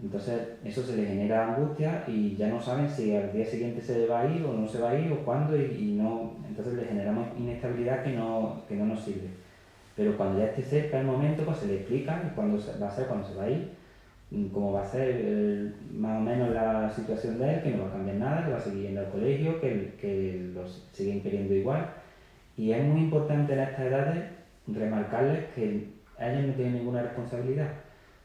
Entonces 0.02 0.40
eso 0.64 0.82
se 0.82 0.96
les 0.96 1.06
genera 1.06 1.54
angustia 1.54 2.04
y 2.08 2.34
ya 2.34 2.48
no 2.48 2.60
saben 2.60 2.90
si 2.90 3.14
al 3.14 3.32
día 3.32 3.46
siguiente 3.46 3.80
se 3.80 4.06
va 4.06 4.22
a 4.22 4.26
ir 4.26 4.44
o 4.44 4.52
no 4.52 4.66
se 4.66 4.80
va 4.80 4.90
a 4.90 4.98
ir 4.98 5.12
o 5.12 5.24
cuándo 5.24 5.56
y, 5.56 5.94
no, 5.96 6.32
entonces 6.48 6.74
les 6.74 6.88
generamos 6.88 7.28
inestabilidad 7.38 8.02
que 8.02 8.10
no, 8.10 8.62
que 8.68 8.74
no 8.74 8.86
nos 8.86 9.00
sirve. 9.00 9.28
Pero 9.94 10.16
cuando 10.16 10.40
ya 10.40 10.46
esté 10.46 10.62
cerca 10.62 11.00
el 11.00 11.06
momento, 11.06 11.44
pues 11.44 11.58
se 11.58 11.68
le 11.68 11.74
explica 11.76 12.32
cuándo 12.34 12.58
va 12.80 12.88
a 12.88 12.90
ser, 12.90 13.06
cuándo 13.06 13.28
se 13.28 13.34
va 13.36 13.44
a 13.44 13.50
ir, 13.50 13.70
mm, 14.32 14.46
cómo 14.48 14.72
va 14.72 14.82
a 14.82 14.86
ser 14.86 15.72
más 15.92 16.18
o 16.18 16.20
menos 16.20 16.50
la 16.50 16.90
situación 16.90 17.38
de 17.38 17.54
él, 17.54 17.62
que 17.62 17.70
no 17.70 17.84
va 17.84 17.90
a 17.90 17.92
cambiar 17.92 18.16
nada, 18.16 18.44
que 18.44 18.52
va 18.52 18.58
a 18.58 18.60
seguir 18.60 18.82
yendo 18.82 19.00
al 19.02 19.10
colegio, 19.10 19.60
que, 19.60 19.94
que 20.00 20.50
los 20.52 20.88
siguen 20.92 21.22
queriendo 21.22 21.54
igual. 21.54 21.90
Y 22.56 22.72
es 22.72 22.84
muy 22.84 23.02
importante 23.02 23.52
en 23.52 23.60
estas 23.60 23.86
edades 23.86 24.24
remarcarles 24.66 25.44
que 25.54 25.88
ellos 26.18 26.46
no 26.46 26.54
tienen 26.54 26.74
ninguna 26.74 27.02
responsabilidad 27.02 27.68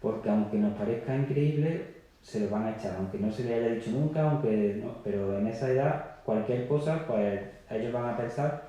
porque 0.08 0.30
aunque 0.30 0.58
nos 0.58 0.72
parezca 0.78 1.14
increíble, 1.18 1.84
se 2.22 2.40
lo 2.40 2.50
van 2.50 2.66
a 2.66 2.72
echar, 2.72 2.96
aunque 2.96 3.20
no 3.20 3.30
se 3.30 3.44
le 3.44 3.56
haya 3.56 3.68
dicho 3.68 3.92
nunca, 3.92 4.22
aunque 4.24 4.80
no, 4.82 4.96
pero 5.04 5.38
en 5.38 5.48
esa 5.48 5.70
edad 5.70 6.22
cualquier 6.24 6.66
cosa, 6.70 7.06
pues 7.08 7.42
ellos 7.70 7.92
van 7.92 8.06
a 8.08 8.16
pensar 8.16 8.64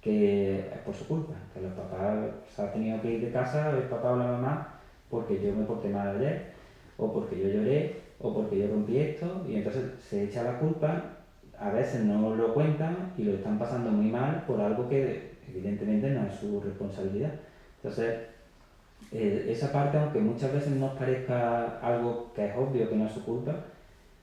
que 0.00 0.58
es 0.72 0.78
por 0.84 0.94
su 0.94 1.08
culpa, 1.08 1.34
que 1.52 1.60
los 1.60 1.72
papás 1.72 2.30
se 2.54 2.62
han 2.62 2.70
tenido 2.70 3.00
que 3.00 3.08
ir 3.10 3.20
de 3.20 3.32
casa, 3.32 3.72
el 3.76 3.82
papá 3.88 4.12
o 4.12 4.16
la 4.16 4.28
mamá, 4.28 4.60
porque 5.10 5.40
yo 5.40 5.52
me 5.54 5.64
porté 5.64 5.90
mal 5.90 6.08
ayer, 6.08 6.46
o 6.98 7.12
porque 7.12 7.36
yo 7.36 7.48
lloré, 7.48 7.90
o 8.20 8.32
porque 8.32 8.56
yo 8.56 8.68
rompí 8.68 8.98
esto, 8.98 9.42
y 9.44 9.56
entonces 9.56 9.86
se 9.98 10.22
echa 10.22 10.44
la 10.44 10.54
culpa, 10.54 11.02
a 11.58 11.70
veces 11.72 12.00
no 12.00 12.32
lo 12.32 12.52
cuentan 12.54 13.08
y 13.16 13.24
lo 13.24 13.32
están 13.32 13.58
pasando 13.58 13.90
muy 13.90 14.08
mal 14.08 14.44
por 14.46 14.60
algo 14.60 14.86
que 14.86 15.18
evidentemente 15.48 16.10
no 16.10 16.24
es 16.24 16.34
su 16.34 16.60
responsabilidad. 16.60 17.32
Entonces, 17.78 18.14
eh, 19.12 19.46
esa 19.50 19.72
parte, 19.72 19.98
aunque 19.98 20.18
muchas 20.18 20.52
veces 20.52 20.72
nos 20.72 20.96
parezca 20.96 21.78
algo 21.80 22.32
que 22.34 22.46
es 22.46 22.56
obvio, 22.56 22.88
que 22.88 22.96
no 22.96 23.06
es 23.06 23.12
su 23.12 23.24
culpa, 23.24 23.54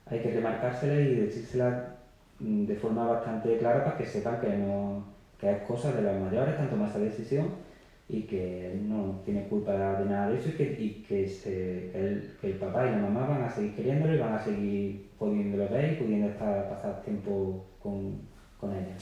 hay 0.06 0.20
que 0.20 0.30
remarcársela 0.30 1.00
y 1.00 1.14
decírsela 1.14 1.96
mm, 2.40 2.66
de 2.66 2.76
forma 2.76 3.06
bastante 3.06 3.56
clara 3.58 3.84
para 3.84 3.96
que 3.96 4.06
sepan 4.06 4.40
que, 4.40 4.48
no, 4.56 5.04
que 5.40 5.50
es 5.50 5.62
cosa 5.62 5.92
de 5.92 6.02
los 6.02 6.20
mayores, 6.20 6.56
tanto 6.56 6.76
más 6.76 6.90
esa 6.90 6.98
decisión 7.00 7.48
y 8.08 8.22
que 8.22 8.72
él 8.72 8.88
no 8.88 9.20
tiene 9.24 9.44
culpa 9.44 9.72
de 9.72 10.04
nada 10.04 10.28
de 10.28 10.38
eso 10.38 10.50
y 10.50 10.52
que, 10.52 10.76
y 10.78 11.04
que, 11.08 11.24
el, 11.24 12.36
que, 12.40 12.50
el, 12.50 12.56
papá 12.56 12.86
y 12.86 12.90
la 12.90 12.98
mamá 12.98 13.26
van 13.26 13.44
a 13.44 13.50
seguir 13.50 13.74
queriéndolo 13.74 14.14
y 14.14 14.18
van 14.18 14.34
a 14.34 14.44
seguir 14.44 15.06
pudiéndolo 15.18 15.68
ver 15.70 15.94
y 15.94 15.96
pudiendo 15.96 16.28
estar, 16.28 16.68
pasar 16.68 17.02
tiempo 17.02 17.64
con, 17.82 18.18
con 18.60 18.72
ella. 18.72 18.94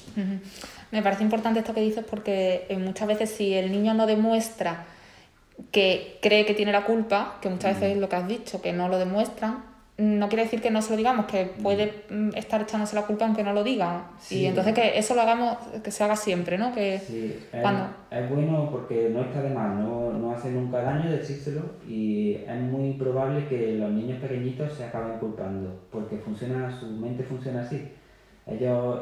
Me 0.92 1.02
parece 1.02 1.24
importante 1.24 1.58
esto 1.58 1.74
que 1.74 1.80
dices 1.80 2.04
porque 2.08 2.66
eh, 2.68 2.78
muchas 2.78 3.08
veces 3.08 3.30
si 3.30 3.54
el 3.54 3.72
niño 3.72 3.92
no 3.94 4.06
demuestra 4.06 4.84
que 5.70 6.18
cree 6.20 6.44
que 6.44 6.54
tiene 6.54 6.72
la 6.72 6.84
culpa, 6.84 7.38
que 7.40 7.48
muchas 7.48 7.74
veces 7.74 7.96
es 7.96 7.98
lo 7.98 8.08
que 8.08 8.16
has 8.16 8.28
dicho, 8.28 8.60
que 8.60 8.72
no 8.72 8.88
lo 8.88 8.98
demuestran, 8.98 9.72
no 9.98 10.28
quiere 10.28 10.44
decir 10.44 10.62
que 10.62 10.70
no 10.70 10.80
se 10.80 10.90
lo 10.90 10.96
digamos, 10.96 11.26
que 11.26 11.44
puede 11.62 12.04
mm, 12.08 12.30
estar 12.34 12.62
echándose 12.62 12.96
la 12.96 13.02
culpa 13.02 13.26
aunque 13.26 13.44
no 13.44 13.52
lo 13.52 13.62
digan. 13.62 14.04
Y 14.30 14.46
entonces 14.46 14.74
que 14.74 14.98
eso 14.98 15.14
lo 15.14 15.20
hagamos, 15.20 15.58
que 15.82 15.90
se 15.90 16.02
haga 16.02 16.16
siempre, 16.16 16.56
¿no? 16.56 16.74
Que 16.74 16.98
sí, 16.98 17.38
es, 17.52 18.30
bueno 18.30 18.70
porque 18.70 19.10
no 19.10 19.20
está 19.20 19.42
de 19.42 19.50
más, 19.50 19.78
no, 19.78 20.12
no 20.12 20.32
hace 20.32 20.50
nunca 20.50 20.82
daño 20.82 21.10
decírselo 21.10 21.62
y 21.86 22.34
es 22.34 22.60
muy 22.60 22.94
probable 22.94 23.46
que 23.46 23.74
los 23.74 23.90
niños 23.92 24.20
pequeñitos 24.20 24.72
se 24.72 24.84
acaben 24.84 25.18
culpando, 25.18 25.82
porque 25.90 26.16
funciona, 26.16 26.70
su 26.70 26.86
mente 26.86 27.22
funciona 27.22 27.60
así. 27.60 27.92
Ellos 28.46 28.98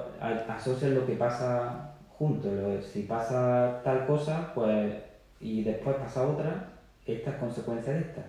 asocian 0.48 0.94
lo 0.94 1.06
que 1.06 1.14
pasa 1.14 1.92
juntos, 2.18 2.84
si 2.84 3.04
pasa 3.04 3.80
tal 3.82 4.06
cosa, 4.06 4.52
pues 4.54 4.92
y 5.40 5.62
después 5.64 5.96
pasa 5.96 6.26
otra, 6.26 6.68
esta 7.06 7.30
es 7.30 7.36
consecuencia 7.36 7.94
de 7.94 8.00
esta. 8.00 8.26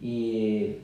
Y 0.00 0.76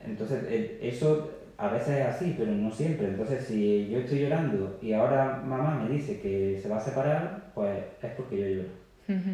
entonces 0.00 0.44
eso 0.80 1.30
a 1.58 1.68
veces 1.68 1.88
es 2.00 2.06
así, 2.06 2.34
pero 2.38 2.52
no 2.52 2.70
siempre. 2.70 3.08
Entonces 3.08 3.44
si 3.44 3.88
yo 3.88 3.98
estoy 3.98 4.20
llorando 4.20 4.78
y 4.80 4.92
ahora 4.92 5.42
mamá 5.44 5.82
me 5.82 5.94
dice 5.94 6.20
que 6.20 6.58
se 6.62 6.68
va 6.68 6.76
a 6.76 6.84
separar, 6.84 7.50
pues 7.54 7.78
es 8.02 8.10
porque 8.12 8.38
yo 8.38 8.46
lloro. 8.46 8.68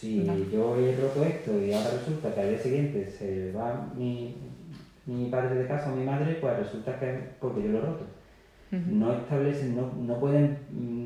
Si 0.00 0.22
yo 0.52 0.76
he 0.76 0.96
roto 0.96 1.24
esto 1.24 1.58
y 1.62 1.72
ahora 1.72 1.92
resulta 1.92 2.34
que 2.34 2.40
al 2.40 2.50
día 2.50 2.58
siguiente 2.58 3.10
se 3.10 3.52
va 3.52 3.90
mi, 3.96 4.36
mi 5.06 5.30
padre 5.30 5.54
de 5.54 5.66
casa 5.66 5.90
o 5.90 5.96
mi 5.96 6.04
madre, 6.04 6.36
pues 6.42 6.58
resulta 6.58 6.98
que 6.98 7.10
es 7.10 7.20
porque 7.40 7.62
yo 7.62 7.68
lo 7.68 7.78
he 7.78 7.80
roto 7.80 8.04
no 8.86 9.12
establecen, 9.12 9.76
no, 9.76 9.92
no, 9.96 10.18
pueden, 10.18 10.58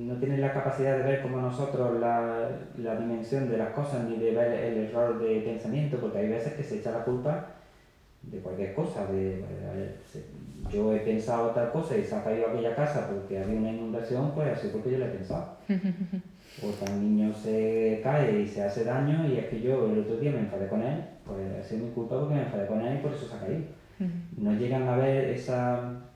no 0.07 0.15
tienen 0.17 0.41
la 0.41 0.53
capacidad 0.53 0.97
de 0.99 1.05
ver 1.05 1.23
como 1.23 1.41
nosotros 1.41 2.01
la, 2.01 2.49
la, 2.79 2.97
dimensión 2.97 3.49
de 3.49 3.59
las 3.59 3.71
cosas 3.71 4.05
ni 4.09 4.17
de 4.17 4.33
ver 4.33 4.53
el 4.53 4.79
error 4.85 5.19
de 5.19 5.41
pensamiento, 5.41 5.99
porque 5.99 6.19
hay 6.19 6.29
veces 6.29 6.55
que 6.55 6.63
se 6.63 6.79
echa 6.79 6.93
la 6.93 7.05
culpa 7.05 7.47
de 8.23 8.39
cualquier 8.39 8.75
cosa. 8.75 9.07
De, 9.07 9.45
yo 10.73 10.93
he 10.93 10.99
pensado 11.01 11.51
tal 11.51 11.71
cosa 11.71 11.97
y 11.97 12.05
se 12.05 12.15
ha 12.15 12.25
caído 12.25 12.49
aquella 12.49 12.75
casa 12.75 13.09
porque 13.09 13.39
había 13.39 13.59
una 13.59 13.73
inundación, 13.73 14.33
pues 14.35 14.57
así 14.57 14.69
porque 14.73 14.93
yo 14.93 14.99
lo 14.99 15.07
he 15.07 15.11
pensado. 15.11 15.57
o 16.63 16.71
tal 16.85 17.01
niño 17.01 17.33
se 17.33 18.01
cae 18.03 18.41
y 18.41 18.47
se 18.47 18.65
hace 18.65 18.85
daño 18.85 19.27
y 19.29 19.39
es 19.39 19.47
que 19.47 19.61
yo 19.61 19.91
el 19.93 20.01
otro 20.01 20.17
día 20.17 20.33
me 20.33 20.41
enfadé 20.41 20.67
con 20.69 20.83
él, 20.83 21.05
pues 21.25 21.39
ha 21.59 21.63
sido 21.63 21.87
mi 21.87 21.93
culpa 21.93 22.19
porque 22.19 22.35
me 22.35 22.43
enfadé 22.43 22.67
con 22.67 22.81
él 22.81 22.99
y 22.99 23.03
por 23.03 23.13
eso 23.13 23.27
se 23.27 23.35
ha 23.35 23.41
caído. 23.41 23.63
No 24.37 24.53
llegan 24.53 24.89
a 24.89 24.97
ver 24.97 25.31
esa 25.31 26.08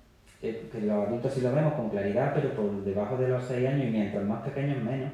eh, 0.42 0.68
que 0.70 0.81
los 0.81 1.07
adultos 1.07 1.33
sí 1.33 1.40
lo 1.40 1.52
vemos 1.52 1.74
con 1.74 1.88
claridad, 1.88 2.33
pero 2.35 2.50
por 2.55 2.85
debajo 2.85 3.16
de 3.16 3.28
los 3.28 3.44
6 3.44 3.68
años 3.68 3.87
y 3.87 3.90
mientras 3.90 4.24
más 4.24 4.42
pequeños 4.42 4.83
menos, 4.83 5.11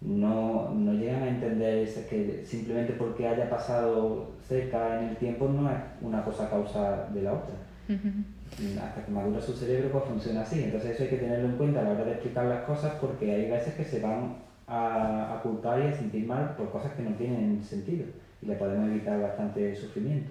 no, 0.00 0.70
no 0.74 0.92
llegan 0.92 1.22
a 1.22 1.28
entender 1.28 1.88
que 2.08 2.42
simplemente 2.44 2.94
porque 2.94 3.26
haya 3.26 3.48
pasado 3.48 4.32
cerca 4.46 5.00
en 5.00 5.10
el 5.10 5.16
tiempo 5.16 5.48
no 5.48 5.70
es 5.70 5.76
una 6.02 6.22
cosa 6.24 6.50
causa 6.50 7.08
de 7.14 7.22
la 7.22 7.32
otra. 7.32 7.54
Hasta 8.82 9.04
que 9.04 9.12
madura 9.12 9.40
su 9.40 9.52
cerebro 9.54 9.90
pues 9.92 10.04
funciona 10.04 10.42
así. 10.42 10.64
Entonces 10.64 10.90
eso 10.90 11.04
hay 11.04 11.10
que 11.10 11.16
tenerlo 11.16 11.48
en 11.48 11.56
cuenta 11.56 11.80
a 11.80 11.84
la 11.84 11.90
hora 11.90 12.04
de 12.04 12.12
explicar 12.12 12.46
las 12.46 12.64
cosas 12.64 12.94
porque 13.00 13.30
hay 13.32 13.50
veces 13.50 13.74
que 13.74 13.84
se 13.84 14.00
van 14.00 14.36
a, 14.66 15.34
a 15.34 15.42
culpar 15.42 15.80
y 15.80 15.86
a 15.86 15.94
sentir 15.94 16.26
mal 16.26 16.54
por 16.56 16.70
cosas 16.70 16.92
que 16.92 17.02
no 17.02 17.12
tienen 17.12 17.62
sentido. 17.62 18.04
Y 18.44 18.48
le 18.48 18.54
podemos 18.56 18.88
evitar 18.90 19.20
bastante 19.20 19.74
sufrimiento. 19.74 20.30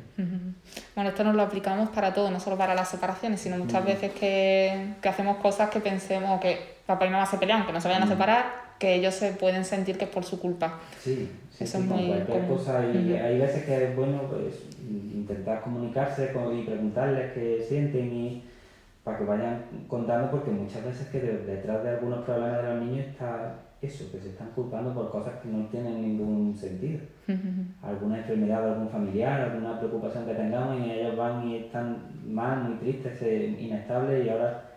Bueno, 0.96 1.10
esto 1.10 1.24
nos 1.24 1.36
lo 1.36 1.42
aplicamos 1.42 1.90
para 1.90 2.14
todo, 2.14 2.30
no 2.30 2.40
solo 2.40 2.58
para 2.58 2.76
las 2.76 2.90
separaciones, 2.90 3.40
sino 3.40 3.58
muchas 3.58 3.84
veces 3.86 4.12
que, 4.12 4.94
que, 5.02 5.10
hacemos 5.10 5.38
cosas 5.38 5.70
que 5.70 5.80
pensemos 5.80 6.40
que 6.40 6.76
papá 6.86 7.08
y 7.08 7.10
mamá 7.10 7.26
se 7.26 7.38
pelean, 7.38 7.66
que 7.66 7.74
no 7.74 7.82
se 7.82 7.88
vayan 7.88 8.04
a 8.04 8.08
separar, 8.08 8.46
que 8.78 8.96
ellos 8.96 9.14
se 9.14 9.32
pueden 9.32 9.66
sentir 9.66 9.98
que 9.98 10.06
es 10.06 10.12
por 10.12 10.24
su 10.24 10.40
culpa. 10.40 10.80
Sí, 11.00 11.30
sí, 11.52 11.64
Eso 11.64 11.78
es 11.80 11.86
muy 11.86 12.24
cosa, 12.48 12.86
y 12.86 13.14
hay 13.14 13.40
veces 13.40 13.66
que 13.66 13.84
es 13.84 13.96
bueno 13.96 14.24
pues, 14.30 14.66
intentar 14.80 15.62
comunicarse 15.62 16.32
con, 16.32 16.58
y 16.58 16.64
preguntarles 16.64 17.34
qué 17.34 17.66
sienten 17.68 18.14
y 18.14 18.44
para 19.04 19.18
que 19.18 19.26
vayan 19.26 19.64
contando, 19.88 20.32
porque 20.32 20.52
muchas 20.52 20.86
veces 20.86 21.08
que 21.08 21.20
detrás 21.20 21.84
de 21.84 21.90
algunos 21.90 22.24
problemas 22.24 22.64
de 22.64 22.70
los 22.70 22.84
niños 22.84 23.08
está 23.08 23.56
eso, 23.86 24.12
que 24.12 24.20
se 24.20 24.30
están 24.30 24.50
culpando 24.52 24.94
por 24.94 25.12
cosas 25.12 25.40
que 25.42 25.50
no 25.50 25.66
tienen 25.68 26.02
ningún 26.02 26.56
sentido. 26.56 27.00
Alguna 27.82 28.20
enfermedad 28.20 28.64
de 28.64 28.70
algún 28.72 28.90
familiar, 28.90 29.42
alguna 29.42 29.80
preocupación 29.80 30.26
que 30.26 30.34
tengamos 30.34 30.80
y 30.80 30.92
ellos 30.92 31.18
van 31.18 31.48
y 31.48 31.58
están 31.58 31.98
mal, 32.28 32.64
muy 32.64 32.78
tristes, 32.78 33.22
eh, 33.22 33.58
inestables 33.60 34.26
y 34.26 34.30
ahora 34.30 34.70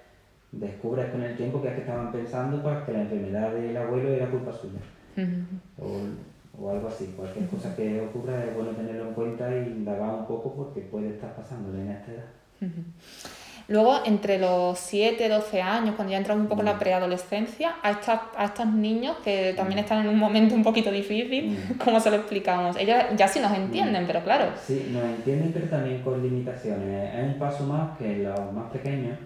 descubres 0.53 1.11
con 1.11 1.23
el 1.23 1.37
tiempo 1.37 1.61
que 1.61 1.69
es 1.69 1.75
que 1.75 1.81
estaban 1.81 2.13
pensando 2.13 2.63
pues, 2.63 2.85
que 2.85 2.93
la 2.93 3.03
enfermedad 3.03 3.53
del 3.53 3.77
abuelo 3.77 4.09
era 4.09 4.31
culpa 4.31 4.53
suya. 4.53 4.81
o, 5.79 6.63
o, 6.63 6.71
algo 6.71 6.89
así. 6.89 7.13
Cualquier 7.17 7.47
cosa 7.47 7.75
que 7.75 8.01
ocurra 8.01 8.45
es 8.45 8.55
bueno 8.55 8.71
tenerlo 8.73 9.09
en 9.09 9.15
cuenta 9.15 9.55
y 9.57 9.69
indagar 9.69 10.15
un 10.15 10.27
poco 10.27 10.55
porque 10.55 10.81
puede 10.83 11.11
estar 11.11 11.35
pasando 11.35 11.77
en 11.77 11.91
esta 11.91 12.13
edad. 12.13 12.25
Luego, 13.69 13.99
entre 14.05 14.39
los 14.39 14.79
7, 14.79 15.29
12 15.29 15.61
años, 15.61 15.97
cuando 15.97 16.13
ya 16.13 16.19
entran 16.19 16.41
un 16.41 16.47
poco 16.47 16.61
en 16.61 16.67
la 16.67 16.75
mm. 16.75 16.79
preadolescencia, 16.79 17.77
a, 17.83 17.91
estas, 17.91 18.21
a 18.37 18.45
estos 18.45 18.67
niños 18.67 19.17
que 19.25 19.55
también 19.57 19.81
mm. 19.81 19.83
están 19.83 20.05
en 20.05 20.09
un 20.09 20.19
momento 20.19 20.55
un 20.55 20.63
poquito 20.63 20.93
difícil, 20.93 21.51
mm. 21.51 21.79
¿cómo 21.85 21.99
se 21.99 22.11
lo 22.11 22.17
explicamos? 22.17 22.77
Ellos 22.77 22.97
ya 23.17 23.27
sí 23.27 23.41
nos 23.41 23.53
entienden, 23.53 24.05
pero 24.07 24.23
claro. 24.23 24.53
Sí, 24.65 24.91
nos 24.93 25.03
entienden, 25.03 25.53
pero 25.53 25.67
también 25.67 26.01
con 26.03 26.23
limitaciones. 26.23 27.15
Es 27.15 27.25
un 27.25 27.39
paso 27.39 27.65
más 27.65 27.99
que 27.99 28.19
los 28.19 28.53
más 28.53 28.71
pequeños. 28.71 29.19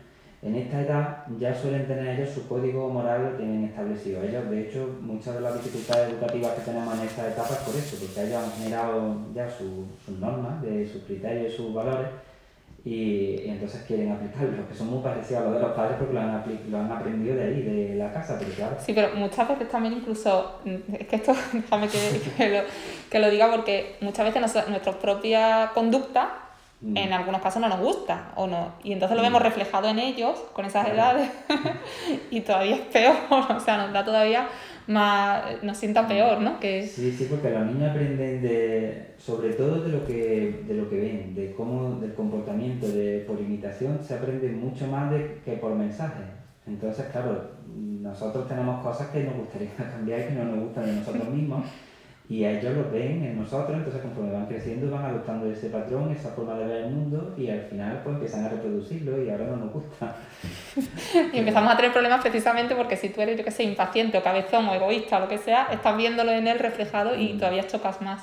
En 0.43 0.55
esta 0.55 0.81
edad 0.81 1.27
ya 1.39 1.55
suelen 1.55 1.87
tener 1.87 2.19
ellos 2.19 2.31
su 2.31 2.49
código 2.49 2.89
moral 2.89 3.25
lo 3.25 3.31
tienen 3.37 3.65
establecido. 3.65 4.23
Ellos, 4.23 4.49
de 4.49 4.63
hecho, 4.63 4.99
muchas 5.03 5.35
de 5.35 5.43
las 5.43 5.53
dificultades 5.53 6.11
educativas 6.11 6.53
que 6.53 6.63
tenemos 6.63 6.99
en 6.99 7.07
esta 7.07 7.29
etapa 7.29 7.51
es 7.51 7.59
por 7.59 7.75
eso, 7.75 7.97
porque 8.01 8.27
ellos 8.27 8.43
han 8.43 8.53
generado 8.53 9.17
ya 9.35 9.47
sus 9.51 10.19
normas, 10.19 10.63
de 10.63 10.89
sus 10.89 11.03
criterios 11.03 11.53
y 11.53 11.57
sus 11.59 11.75
valores 11.75 12.09
y, 12.85 13.43
entonces 13.47 13.83
quieren 13.87 14.11
aplicarlo, 14.11 14.67
que 14.67 14.75
son 14.75 14.89
muy 14.89 15.03
parecidos 15.03 15.43
a 15.43 15.45
los 15.47 15.55
de 15.55 15.61
los 15.61 15.73
padres 15.73 15.97
porque 15.99 16.15
lo 16.15 16.21
han, 16.21 16.43
lo 16.71 16.79
han 16.79 16.93
aprendido 16.93 17.37
de 17.37 17.43
ahí, 17.43 17.63
de 17.63 17.95
la 17.97 18.13
casa, 18.13 18.37
pero 18.39 18.51
claro. 18.53 18.77
Sí, 18.81 18.93
pero 18.95 19.15
muchas 19.17 19.49
veces 19.49 19.69
también 19.69 19.95
incluso, 19.95 20.61
es 20.65 21.07
que 21.07 21.17
esto 21.17 21.35
déjame 21.53 21.89
que, 21.89 22.21
que, 22.37 22.49
lo, 22.49 22.63
que 23.11 23.19
lo 23.19 23.31
diga 23.31 23.51
porque 23.51 23.97
muchas 24.01 24.33
veces 24.33 24.69
nuestra 24.69 24.93
propia 24.93 25.73
conducta 25.75 26.31
mm. 26.81 26.97
en 26.97 27.13
algunos 27.13 27.43
casos 27.43 27.61
no 27.61 27.69
nos 27.69 27.81
gusta 27.81 28.33
o 28.37 28.47
no 28.47 28.73
y 28.83 28.93
entonces 28.93 29.15
lo 29.15 29.23
mm. 29.23 29.27
vemos 29.27 29.43
reflejado 29.43 29.89
en 29.89 29.99
ellos 29.99 30.43
con 30.55 30.65
esas 30.65 30.89
edades 30.89 31.31
y 32.31 32.41
todavía 32.41 32.77
es 32.77 32.83
peor, 32.83 33.17
o 33.31 33.61
sea, 33.61 33.77
nos 33.77 33.93
da 33.93 34.05
todavía 34.05 34.49
más, 34.91 35.63
nos 35.63 35.77
sienta 35.77 36.07
peor, 36.07 36.41
¿no? 36.41 36.61
Que... 36.61 36.87
Sí, 36.87 37.13
sí, 37.13 37.27
porque 37.31 37.51
los 37.51 37.67
niños 37.67 37.91
aprenden 37.91 38.43
de, 38.43 39.15
sobre 39.19 39.55
todo 39.55 39.83
de 39.83 39.89
lo 39.89 40.05
que, 40.05 40.65
de 40.67 40.75
lo 40.75 40.91
que 40.91 41.01
ven, 41.01 41.35
de 41.35 41.53
cómo, 41.55 41.99
del 42.01 42.13
comportamiento, 42.15 42.89
de, 42.89 43.25
por 43.27 43.41
imitación, 43.41 44.01
se 44.03 44.15
aprende 44.15 44.51
mucho 44.51 44.87
más 44.87 45.11
de, 45.11 45.41
que 45.45 45.53
por 45.53 45.75
mensajes. 45.75 46.27
Entonces, 46.67 47.07
claro, 47.13 47.53
nosotros 47.67 48.49
tenemos 48.49 48.83
cosas 48.83 49.09
que 49.09 49.25
nos 49.25 49.37
gustaría 49.37 49.71
cambiar 49.77 50.21
y 50.21 50.25
que 50.25 50.31
no 50.33 50.45
nos 50.45 50.65
gustan 50.65 50.87
de 50.87 50.93
nosotros 50.95 51.29
mismos 51.29 51.65
y 52.31 52.47
ellos 52.47 52.77
lo 52.77 52.89
ven 52.93 53.25
en 53.25 53.41
nosotros, 53.41 53.77
entonces 53.77 54.03
conforme 54.03 54.31
van 54.31 54.47
creciendo 54.47 54.89
van 54.89 55.05
adoptando 55.05 55.51
ese 55.51 55.69
patrón, 55.69 56.13
esa 56.13 56.29
forma 56.29 56.55
de 56.55 56.65
ver 56.65 56.77
el 56.85 56.93
mundo 56.93 57.35
y 57.37 57.51
al 57.51 57.63
final 57.63 58.01
pues 58.05 58.15
empiezan 58.15 58.45
a 58.45 58.49
reproducirlo 58.51 59.21
y 59.21 59.29
ahora 59.29 59.47
no 59.47 59.57
nos 59.57 59.73
gusta. 59.73 60.15
y 61.33 61.39
empezamos 61.39 61.73
a 61.73 61.77
tener 61.77 61.93
problemas 61.93 62.21
precisamente 62.21 62.77
porque 62.77 62.97
si 62.97 63.09
tú 63.09 63.21
eres, 63.21 63.37
yo 63.37 63.45
que 63.45 63.51
sé, 63.51 63.65
impaciente 63.65 64.17
o 64.17 64.23
cabezón 64.23 64.69
o 64.69 64.75
egoísta 64.75 65.17
o 65.17 65.21
lo 65.23 65.29
que 65.29 65.39
sea, 65.39 65.71
estás 65.73 65.97
viéndolo 65.97 66.31
en 66.31 66.47
él 66.47 66.61
reflejado 66.61 67.17
y 67.17 67.33
mm. 67.33 67.39
todavía 67.39 67.67
chocas 67.67 68.01
más. 68.01 68.23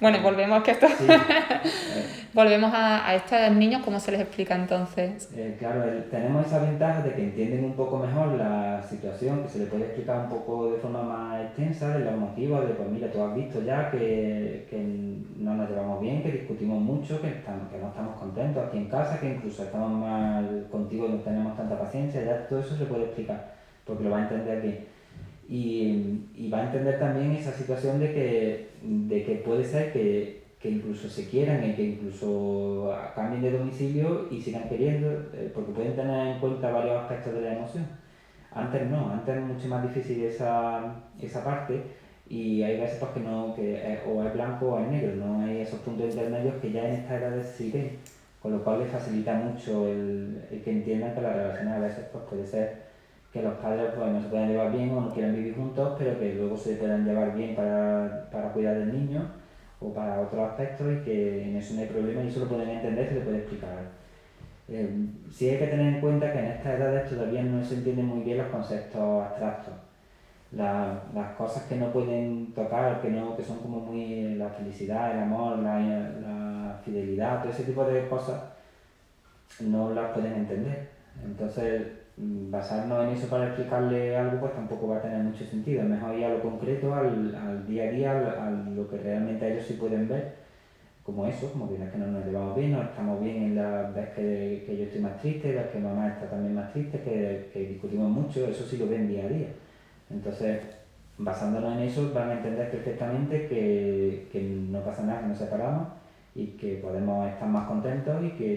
Bueno, 0.00 0.22
volvemos 0.22 0.62
que 0.62 0.70
esto 0.70 0.86
volvemos 2.32 2.72
a, 2.72 3.06
a, 3.06 3.14
estos 3.16 3.52
niños, 3.52 3.82
¿cómo 3.84 4.00
se 4.00 4.12
les 4.12 4.22
explica 4.22 4.54
entonces? 4.54 5.30
Eh, 5.36 5.56
claro, 5.58 5.84
tenemos 6.10 6.46
esa 6.46 6.60
ventaja 6.60 7.02
de 7.02 7.12
que 7.12 7.24
entienden 7.24 7.64
un 7.66 7.74
poco 7.74 7.98
mejor 7.98 8.28
la 8.38 8.82
situación, 8.82 9.42
que 9.42 9.50
se 9.50 9.58
les 9.58 9.68
puede 9.68 9.84
explicar 9.84 10.20
un 10.20 10.30
poco 10.30 10.72
de 10.72 10.78
forma 10.78 11.02
más 11.02 11.42
extensa 11.42 11.98
de 11.98 12.06
los 12.06 12.16
motivos, 12.16 12.66
de 12.66 12.72
pues 12.72 12.88
mira, 12.88 13.12
tú 13.12 13.22
has 13.22 13.34
visto 13.34 13.62
ya 13.62 13.90
que, 13.90 14.66
que 14.70 14.82
no 15.36 15.54
nos 15.54 15.68
llevamos 15.68 16.00
bien, 16.00 16.22
que 16.22 16.32
discutimos 16.32 16.80
mucho, 16.80 17.20
que, 17.20 17.28
estamos, 17.28 17.68
que 17.70 17.76
no 17.76 17.88
estamos 17.88 18.18
contentos 18.18 18.64
aquí 18.66 18.78
en 18.78 18.88
casa, 18.88 19.20
que 19.20 19.34
incluso 19.34 19.64
estamos 19.64 19.90
mal 19.90 20.66
contigo 20.70 21.08
y 21.08 21.12
no 21.12 21.18
tenemos 21.18 21.54
tanta 21.58 21.78
paciencia, 21.78 22.24
ya 22.24 22.48
todo 22.48 22.60
eso 22.60 22.74
se 22.74 22.86
puede 22.86 23.04
explicar, 23.04 23.52
porque 23.84 24.04
lo 24.04 24.10
va 24.10 24.18
a 24.18 24.22
entender 24.22 24.62
bien. 24.62 24.99
Y, 25.50 26.28
y 26.36 26.48
va 26.48 26.58
a 26.58 26.66
entender 26.66 27.00
también 27.00 27.32
esa 27.32 27.52
situación 27.52 27.98
de 27.98 28.12
que 28.12 28.70
de 28.82 29.24
que 29.24 29.34
puede 29.36 29.64
ser 29.64 29.92
que, 29.92 30.42
que, 30.60 30.70
incluso 30.70 31.08
se 31.08 31.28
quieran 31.28 31.68
y 31.68 31.74
que 31.74 31.82
incluso 31.84 32.94
cambien 33.14 33.42
de 33.42 33.58
domicilio 33.58 34.28
y 34.30 34.40
sigan 34.40 34.68
queriendo, 34.68 35.10
eh, 35.34 35.50
porque 35.54 35.72
pueden 35.72 35.96
tener 35.96 36.28
en 36.28 36.40
cuenta 36.40 36.70
varios 36.70 37.02
aspectos 37.02 37.34
de 37.34 37.40
la 37.42 37.56
emoción. 37.56 37.86
Antes 38.52 38.90
no, 38.90 39.10
antes 39.10 39.36
es 39.36 39.42
mucho 39.42 39.68
más 39.68 39.82
difícil 39.82 40.24
esa, 40.24 40.94
esa 41.20 41.44
parte 41.44 41.82
y 42.28 42.62
hay 42.62 42.80
veces 42.80 42.98
pues, 42.98 43.12
que 43.12 43.20
no, 43.20 43.54
que 43.54 43.98
o 44.06 44.24
es 44.24 44.32
blanco 44.32 44.72
o 44.72 44.80
es 44.80 44.88
negro, 44.88 45.16
no 45.16 45.44
hay 45.44 45.58
esos 45.58 45.80
puntos 45.80 46.10
intermedios 46.14 46.54
que 46.60 46.72
ya 46.72 46.88
en 46.88 46.94
esta 46.94 47.42
se 47.42 47.70
ven, 47.70 47.90
con 48.40 48.52
lo 48.52 48.64
cual 48.64 48.80
les 48.80 48.88
facilita 48.88 49.34
mucho 49.34 49.88
el, 49.88 50.42
el 50.50 50.62
que 50.62 50.70
entiendan 50.70 51.14
que 51.14 51.20
la 51.20 51.32
relación 51.32 51.68
a 51.68 51.78
veces 51.78 52.06
pues, 52.12 52.24
puede 52.24 52.46
ser 52.46 52.89
que 53.32 53.42
los 53.42 53.54
padres 53.54 53.92
pues, 53.96 54.12
no 54.12 54.20
se 54.20 54.28
puedan 54.28 54.48
llevar 54.48 54.72
bien 54.72 54.90
o 54.90 55.00
no 55.00 55.14
quieran 55.14 55.34
vivir 55.34 55.54
juntos, 55.54 55.94
pero 55.98 56.18
que 56.18 56.34
luego 56.34 56.56
se 56.56 56.74
puedan 56.76 57.04
llevar 57.04 57.34
bien 57.36 57.54
para, 57.54 58.28
para 58.30 58.52
cuidar 58.52 58.76
del 58.76 58.92
niño 58.92 59.22
o 59.80 59.92
para 59.92 60.20
otros 60.20 60.50
aspectos 60.50 60.86
y 60.92 61.04
que 61.04 61.44
en 61.44 61.56
eso 61.56 61.74
no 61.74 61.80
hay 61.80 61.86
problema 61.86 62.22
y 62.22 62.28
eso 62.28 62.40
lo 62.40 62.48
pueden 62.48 62.68
entender, 62.68 63.08
se 63.08 63.14
le 63.14 63.20
puede 63.20 63.38
explicar. 63.38 64.00
Eh, 64.68 65.06
sí 65.30 65.48
hay 65.48 65.58
que 65.58 65.66
tener 65.68 65.94
en 65.94 66.00
cuenta 66.00 66.32
que 66.32 66.38
en 66.38 66.46
estas 66.46 66.78
edades 66.78 67.10
todavía 67.10 67.42
no 67.42 67.64
se 67.64 67.74
entienden 67.76 68.06
muy 68.06 68.22
bien 68.22 68.38
los 68.38 68.48
conceptos 68.48 69.24
abstractos. 69.24 69.74
las 70.52 71.32
cosas 71.36 71.64
que 71.64 71.76
no 71.76 71.92
pueden 71.92 72.52
tocar, 72.54 73.00
que, 73.00 73.10
no, 73.10 73.36
que 73.36 73.44
son 73.44 73.58
como 73.58 73.80
muy 73.80 74.34
la 74.34 74.48
felicidad, 74.50 75.12
el 75.12 75.22
amor, 75.22 75.58
la, 75.58 75.78
la 75.78 76.80
fidelidad, 76.84 77.42
todo 77.42 77.52
ese 77.52 77.64
tipo 77.64 77.84
de 77.84 78.08
cosas, 78.08 78.42
no 79.60 79.92
las 79.92 80.12
pueden 80.12 80.34
entender. 80.34 80.88
Entonces, 81.24 81.82
basarnos 82.22 83.04
en 83.04 83.10
eso 83.10 83.28
para 83.28 83.46
explicarle 83.46 84.16
algo 84.16 84.40
pues 84.40 84.54
tampoco 84.54 84.88
va 84.88 84.98
a 84.98 85.02
tener 85.02 85.22
mucho 85.22 85.44
sentido. 85.44 85.82
Mejor 85.84 86.16
ir 86.16 86.24
a 86.24 86.30
lo 86.30 86.42
concreto, 86.42 86.94
al, 86.94 87.34
al 87.34 87.66
día 87.66 87.84
a 87.84 87.90
día, 87.90 88.46
a 88.46 88.50
lo 88.50 88.88
que 88.88 88.98
realmente 88.98 89.50
ellos 89.50 89.66
sí 89.66 89.74
pueden 89.74 90.08
ver, 90.08 90.34
como 91.02 91.26
eso, 91.26 91.50
como 91.52 91.68
que 91.68 91.76
que 91.76 91.98
no 91.98 92.06
nos 92.06 92.26
llevamos 92.26 92.56
bien, 92.56 92.72
no 92.72 92.82
estamos 92.82 93.20
bien 93.20 93.36
en 93.42 93.56
la 93.56 93.90
vez 93.90 94.10
que, 94.10 94.64
que 94.66 94.76
yo 94.76 94.84
estoy 94.84 95.00
más 95.00 95.20
triste, 95.20 95.52
vez 95.52 95.66
que 95.68 95.78
mamá 95.78 96.08
está 96.08 96.28
también 96.28 96.54
más 96.54 96.72
triste, 96.72 97.00
que, 97.00 97.50
que 97.52 97.68
discutimos 97.68 98.10
mucho, 98.10 98.46
eso 98.46 98.64
sí 98.64 98.76
lo 98.76 98.88
ven 98.88 99.08
día 99.08 99.24
a 99.24 99.28
día. 99.28 99.48
Entonces, 100.10 100.60
basándonos 101.18 101.76
en 101.76 101.84
eso, 101.84 102.12
van 102.12 102.30
a 102.30 102.32
entender 102.34 102.70
perfectamente 102.70 103.46
que, 103.46 104.28
que 104.32 104.42
no 104.42 104.80
pasa 104.80 105.02
nada, 105.04 105.22
que 105.22 105.28
nos 105.28 105.38
separamos 105.38 105.88
y 106.34 106.46
que 106.48 106.76
podemos 106.76 107.28
estar 107.28 107.48
más 107.48 107.66
contentos 107.66 108.22
y 108.24 108.30
que 108.30 108.54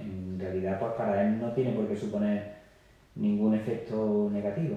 en 0.00 0.36
realidad 0.38 0.78
pues 0.78 0.92
para 0.92 1.24
él 1.24 1.40
no 1.40 1.52
tiene 1.52 1.72
por 1.72 1.86
qué 1.86 1.96
suponer 1.96 2.55
ningún 3.16 3.54
efecto 3.54 4.30
negativo. 4.32 4.76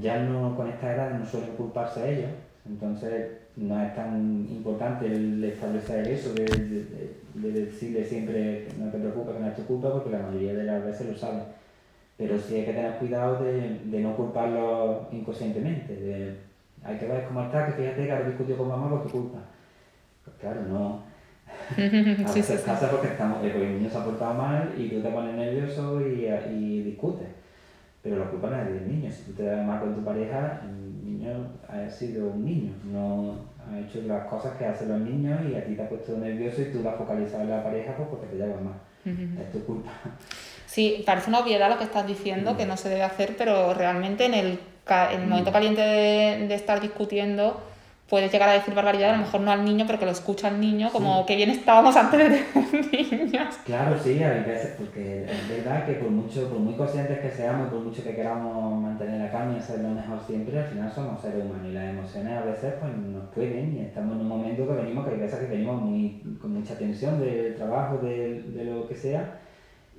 Ya 0.00 0.22
no, 0.22 0.54
con 0.56 0.68
esta 0.68 0.94
edad 0.94 1.18
no 1.18 1.24
suelen 1.24 1.56
culparse 1.56 2.00
a 2.00 2.10
ellos, 2.10 2.30
entonces 2.66 3.30
no 3.56 3.82
es 3.82 3.94
tan 3.94 4.46
importante 4.50 5.06
el 5.06 5.42
establecer 5.42 6.06
eso, 6.08 6.34
de, 6.34 6.44
de, 7.34 7.52
decirle 7.52 8.04
siempre 8.04 8.68
no 8.78 8.90
te 8.90 8.98
preocupes, 8.98 9.34
que 9.34 9.40
no 9.40 9.52
tu 9.52 9.64
culpa, 9.64 9.92
porque 9.92 10.10
la 10.10 10.18
mayoría 10.18 10.54
de 10.54 10.64
las 10.64 10.84
veces 10.84 11.08
lo 11.08 11.16
saben. 11.16 11.44
Pero 12.16 12.38
sí 12.38 12.56
hay 12.56 12.66
que 12.66 12.74
tener 12.74 12.96
cuidado 12.96 13.42
de, 13.42 13.80
de 13.84 14.00
no 14.00 14.14
culparlo 14.14 15.08
inconscientemente. 15.10 15.94
De, 15.96 16.34
hay 16.84 16.98
que 16.98 17.06
ver 17.06 17.24
cómo 17.26 17.42
está, 17.42 17.66
que 17.66 17.72
fíjate 17.72 18.04
que 18.04 18.12
ahora 18.12 18.28
discutió 18.28 18.56
con 18.56 18.68
mamá 18.68 18.90
por 18.90 19.02
tu 19.04 19.10
culpa. 19.10 19.38
Pues 20.24 20.36
claro, 20.36 20.62
no. 20.68 21.09
A 22.26 22.32
veces 22.32 22.60
pasa 22.62 22.90
porque, 22.90 23.08
estamos, 23.08 23.38
porque 23.38 23.66
el 23.66 23.78
niño 23.78 23.90
se 23.90 23.98
ha 23.98 24.04
portado 24.04 24.34
mal 24.34 24.74
y 24.76 24.88
tú 24.88 25.00
te 25.00 25.08
pones 25.08 25.34
nervioso 25.36 26.00
y, 26.00 26.26
y 26.26 26.82
discutes. 26.82 27.28
Pero 28.02 28.18
la 28.18 28.26
culpa 28.26 28.50
no 28.50 28.60
es 28.60 28.66
del 28.66 28.88
niño. 28.88 29.10
Si 29.12 29.24
tú 29.24 29.32
te 29.32 29.44
das 29.44 29.66
mal 29.66 29.80
con 29.80 29.94
tu 29.94 30.04
pareja, 30.04 30.62
el 30.64 31.04
niño 31.04 31.30
ha 31.68 31.88
sido 31.88 32.28
un 32.28 32.44
niño. 32.44 32.72
No 32.84 33.34
ha 33.70 33.78
hecho 33.78 34.00
las 34.06 34.26
cosas 34.26 34.56
que 34.56 34.64
hacen 34.64 34.88
los 34.88 35.00
niños 35.00 35.38
y 35.50 35.54
a 35.54 35.64
ti 35.64 35.74
te 35.74 35.82
ha 35.82 35.88
puesto 35.88 36.16
nervioso 36.16 36.62
y 36.62 36.72
tú 36.72 36.82
la 36.82 36.90
has 36.92 36.96
focalizado 36.96 37.42
en 37.42 37.50
la 37.50 37.62
pareja 37.62 37.94
pues 37.96 38.08
porque 38.08 38.26
te 38.26 38.36
llevas 38.36 38.62
mal. 38.62 38.74
Es 39.04 39.52
tu 39.52 39.64
culpa. 39.64 39.90
Sí, 40.66 41.02
parece 41.04 41.30
una 41.30 41.40
obviedad 41.40 41.68
lo 41.68 41.78
que 41.78 41.84
estás 41.84 42.06
diciendo, 42.06 42.56
que 42.56 42.64
no 42.64 42.76
se 42.76 42.88
debe 42.88 43.02
hacer, 43.02 43.34
pero 43.36 43.74
realmente 43.74 44.24
en 44.26 44.34
el, 44.34 44.58
en 45.12 45.20
el 45.20 45.26
momento 45.26 45.52
caliente 45.52 45.80
de, 45.80 46.46
de 46.46 46.54
estar 46.54 46.80
discutiendo 46.80 47.60
puedes 48.10 48.32
llegar 48.32 48.48
a 48.48 48.54
decir 48.54 48.74
barbaridad, 48.74 49.10
a 49.10 49.16
lo 49.16 49.22
mejor 49.22 49.40
no 49.40 49.52
al 49.52 49.64
niño, 49.64 49.84
pero 49.86 50.00
que 50.00 50.04
lo 50.04 50.10
escucha 50.10 50.48
el 50.48 50.60
niño, 50.60 50.90
como 50.90 51.24
que 51.24 51.36
bien 51.36 51.48
estábamos 51.48 51.96
antes 51.96 52.18
de 52.18 52.24
tener 52.28 52.92
niños. 53.12 53.56
Claro, 53.64 53.96
sí, 53.96 54.20
hay 54.22 54.42
veces, 54.42 54.74
porque 54.76 55.24
es 55.24 55.48
verdad 55.48 55.86
que 55.86 55.92
por 55.94 56.10
mucho, 56.10 56.48
por 56.48 56.58
muy 56.58 56.74
conscientes 56.74 57.20
que 57.20 57.30
seamos, 57.30 57.68
por 57.68 57.80
mucho 57.80 58.02
que 58.02 58.16
queramos 58.16 58.82
mantener 58.82 59.20
la 59.20 59.30
calma 59.30 59.54
y 59.54 59.58
hacer 59.60 59.78
lo 59.78 59.90
mejor 59.90 60.18
siempre, 60.26 60.58
al 60.58 60.66
final 60.66 60.92
somos 60.92 61.22
seres 61.22 61.44
humanos 61.44 61.66
y 61.68 61.72
las 61.72 61.90
emociones 61.90 62.32
a 62.36 62.44
veces 62.44 62.74
pues 62.80 62.96
nos 62.96 63.28
pueden 63.28 63.76
y 63.76 63.80
estamos 63.82 64.16
en 64.16 64.22
un 64.22 64.28
momento 64.28 64.66
que 64.66 64.74
venimos, 64.74 65.06
que 65.06 65.14
hay 65.14 65.20
veces 65.20 65.38
que 65.38 65.46
venimos 65.46 65.80
muy, 65.80 66.20
con 66.42 66.52
mucha 66.52 66.74
tensión 66.76 67.20
del 67.20 67.54
trabajo, 67.54 67.98
de, 67.98 68.42
de 68.42 68.64
lo 68.64 68.88
que 68.88 68.96
sea, 68.96 69.38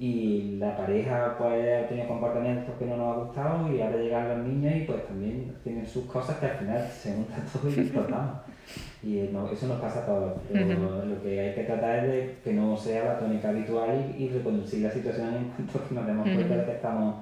y 0.02 0.58
la 0.58 0.76
pareja 0.76 1.36
pues 1.38 1.86
ha 1.86 1.88
tenido 1.88 2.08
comportamientos 2.08 2.74
que 2.80 2.86
no 2.86 2.98
nos 2.98 3.16
ha 3.16 3.20
gustado 3.20 3.72
y 3.72 3.80
ahora 3.80 3.98
llegan 3.98 4.30
los 4.30 4.48
niños 4.48 4.76
y 4.76 4.80
pues 4.86 5.06
también 5.06 5.54
tienen 5.64 5.86
sus 5.86 6.06
cosas 6.06 6.40
que 6.40 6.48
al 6.48 6.58
final 6.58 6.90
se 6.92 7.14
juntan 7.14 7.46
todo 7.54 7.70
y 7.70 7.80
explotamos. 7.82 8.38
Y 9.04 9.20
eso 9.20 9.68
nos 9.68 9.80
pasa 9.80 10.00
a 10.00 10.06
todos, 10.08 10.34
pero 10.52 11.06
lo 11.06 11.22
que 11.22 11.40
hay 11.40 11.54
que 11.54 11.64
tratar 11.66 12.00
es 12.00 12.08
de 12.08 12.38
que 12.44 12.54
no 12.54 12.76
sea 12.76 13.06
la 13.06 13.20
tónica 13.20 13.50
habitual 13.50 14.16
y, 14.18 14.30
reconducir 14.30 14.82
la 14.82 14.90
situación 14.90 15.36
en 15.36 15.66
cuanto 15.68 15.88
que 15.88 15.94
nos 15.94 16.08
demos 16.08 16.24
cuenta 16.24 16.56
de 16.56 16.66
que 16.66 16.72
estamos 16.72 17.16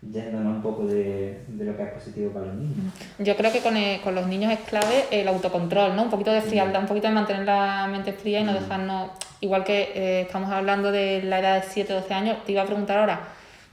yéndonos 0.00 0.56
un 0.56 0.62
poco 0.62 0.86
de, 0.86 1.40
de, 1.48 1.64
lo 1.64 1.76
que 1.76 1.82
es 1.82 1.88
positivo 1.90 2.30
para 2.30 2.46
los 2.46 2.54
niños. 2.54 2.94
Yo 3.18 3.36
creo 3.36 3.50
que 3.50 3.60
con, 3.60 3.76
eh, 3.76 4.00
con, 4.04 4.14
los 4.14 4.28
niños 4.28 4.52
es 4.52 4.60
clave 4.60 5.06
el 5.10 5.26
autocontrol, 5.26 5.96
¿no? 5.96 6.04
Un 6.04 6.10
poquito 6.10 6.30
de 6.30 6.40
frialdad, 6.40 6.82
un 6.82 6.88
poquito 6.88 7.08
de 7.08 7.14
mantener 7.14 7.46
la 7.46 7.88
mente 7.90 8.12
fría 8.12 8.40
y 8.40 8.44
no 8.44 8.52
dejarnos 8.52 9.10
igual 9.42 9.64
que 9.64 9.92
eh, 9.94 10.20
estamos 10.22 10.50
hablando 10.50 10.90
de 10.90 11.22
la 11.22 11.40
edad 11.40 11.60
de 11.60 11.68
7 11.68 11.92
o 11.92 11.96
12 12.00 12.14
años, 12.14 12.44
te 12.44 12.52
iba 12.52 12.62
a 12.62 12.64
preguntar 12.64 12.98
ahora 12.98 13.20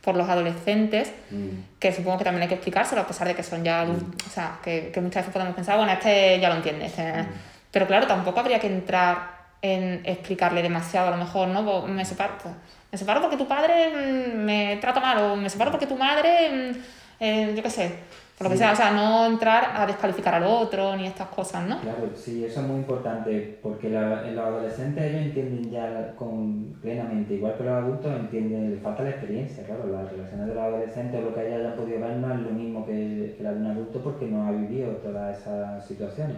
por 0.01 0.15
los 0.15 0.27
adolescentes, 0.27 1.13
mm. 1.29 1.79
que 1.79 1.93
supongo 1.93 2.17
que 2.17 2.23
también 2.23 2.41
hay 2.41 2.47
que 2.47 2.55
explicárselo, 2.55 3.01
a 3.01 3.07
pesar 3.07 3.27
de 3.27 3.35
que 3.35 3.43
son 3.43 3.63
ya 3.63 3.81
adultos, 3.81 4.25
mm. 4.25 4.27
o 4.27 4.33
sea, 4.33 4.59
que, 4.63 4.89
que, 4.91 4.99
muchas 4.99 5.21
veces 5.21 5.33
podemos 5.33 5.55
pensar, 5.55 5.77
bueno, 5.77 5.91
este 5.91 6.39
ya 6.39 6.49
lo 6.49 6.55
entiende, 6.55 6.87
este... 6.87 7.03
Mm. 7.03 7.27
pero 7.71 7.85
claro, 7.85 8.07
tampoco 8.07 8.39
habría 8.39 8.59
que 8.59 8.67
entrar 8.67 9.39
en 9.61 10.01
explicarle 10.05 10.63
demasiado, 10.63 11.09
a 11.09 11.11
lo 11.11 11.17
mejor, 11.17 11.49
¿no? 11.49 11.63
Pues, 11.63 11.93
me 11.93 12.03
separo, 12.03 12.33
pues, 12.41 12.55
me 12.91 12.97
separo 12.97 13.21
porque 13.21 13.37
tu 13.37 13.47
padre 13.47 13.91
me 14.35 14.77
trata 14.77 14.99
mal, 14.99 15.19
o 15.19 15.35
me 15.35 15.49
separo 15.49 15.69
porque 15.69 15.85
tu 15.85 15.97
madre, 15.97 16.71
eh, 17.19 17.53
yo 17.55 17.61
qué 17.61 17.69
sé, 17.69 17.91
lo 18.39 18.55
sea, 18.55 18.71
o 18.71 18.75
sea, 18.75 18.91
no 18.91 19.25
entrar 19.25 19.71
a 19.75 19.85
descalificar 19.85 20.35
al 20.35 20.43
otro 20.43 20.95
ni 20.95 21.05
estas 21.05 21.27
cosas, 21.27 21.67
¿no? 21.67 21.79
Claro, 21.81 22.09
sí, 22.15 22.45
eso 22.45 22.61
es 22.61 22.67
muy 22.67 22.77
importante, 22.77 23.59
porque 23.61 23.89
los 23.89 24.03
adolescentes 24.37 25.03
ellos 25.03 25.21
entienden 25.23 25.69
ya 25.69 26.13
con, 26.15 26.73
plenamente, 26.81 27.33
igual 27.33 27.55
que 27.57 27.65
los 27.65 27.73
adultos, 27.73 28.11
entienden, 28.17 28.71
les 28.71 28.81
falta 28.81 29.03
la 29.03 29.09
experiencia, 29.09 29.65
claro, 29.65 29.87
las 29.87 30.09
relaciones 30.09 30.47
de 30.47 30.53
los 30.53 30.63
adolescentes 30.63 31.19
o 31.19 31.25
lo 31.25 31.35
que 31.35 31.47
ellos 31.47 31.59
hayan 31.59 31.75
podido 31.75 31.99
ver 31.99 32.15
no 32.15 32.33
es 32.33 32.39
lo 32.39 32.51
mismo 32.51 32.85
que, 32.85 33.35
que 33.37 33.43
la 33.43 33.51
de 33.51 33.59
un 33.59 33.67
adulto 33.67 33.99
porque 34.01 34.27
no 34.27 34.47
ha 34.47 34.51
vivido 34.51 34.91
todas 34.93 35.37
esas 35.37 35.85
situaciones, 35.85 36.37